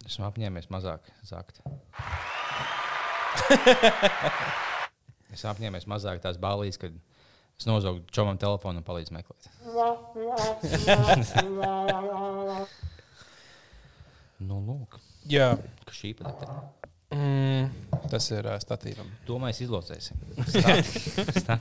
Esmu 0.06 0.24
apņēmies 0.26 0.66
mazāk 0.72 1.02
zakt. 1.28 1.56
es 5.34 5.42
apņēmies 5.46 5.86
mazāk 5.90 6.18
tās 6.24 6.36
balīs, 6.42 6.76
kad 6.80 6.92
es 7.58 7.64
nozaugu 7.68 8.00
čomam 8.10 8.36
telefonu 8.40 8.76
un 8.82 8.86
palīdzu 8.86 9.12
meklēt. 9.14 9.42
nu, 14.48 14.56
lūk, 14.66 14.90
Jā, 15.30 15.52
ka 15.86 15.92
šī 15.94 16.16
pat 16.18 16.42
ir. 16.42 16.50
Mm, 17.12 17.98
tas 18.10 18.26
ir 18.32 18.46
uh, 18.48 18.56
statīvam. 18.62 19.08
Domāju, 19.28 19.66
izlozēsim. 19.66 20.18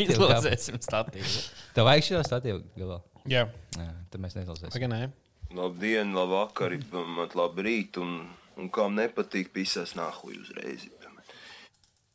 Izlozēsim 0.07 0.79
statīvu. 0.83 1.33
Tev 1.75 1.87
vajag 1.89 2.07
šo 2.07 2.23
statīvu 2.27 2.63
galā. 2.79 2.99
Jā, 3.29 3.45
Jā, 3.77 3.89
tad 4.09 4.23
mēs 4.23 4.37
neizlozēsim. 4.39 4.73
pagaidām. 4.73 5.13
Labdien, 5.51 6.13
labvakar, 6.15 6.77
mat 7.17 7.35
labrīt, 7.35 7.99
un, 8.01 8.21
un 8.57 8.69
kam 8.71 8.95
nepatīk, 8.95 9.51
pisās 9.53 9.97
nahuj 9.99 10.39
uzreiz. 10.45 10.87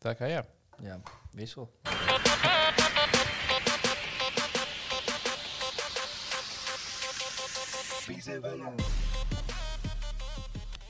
Tā 0.03 0.16
kā 0.16 0.28
jā. 0.30 0.43
Jā, 0.84 0.99
visu. 1.37 1.68
Pise, 8.07 8.39
vaya. 8.41 8.72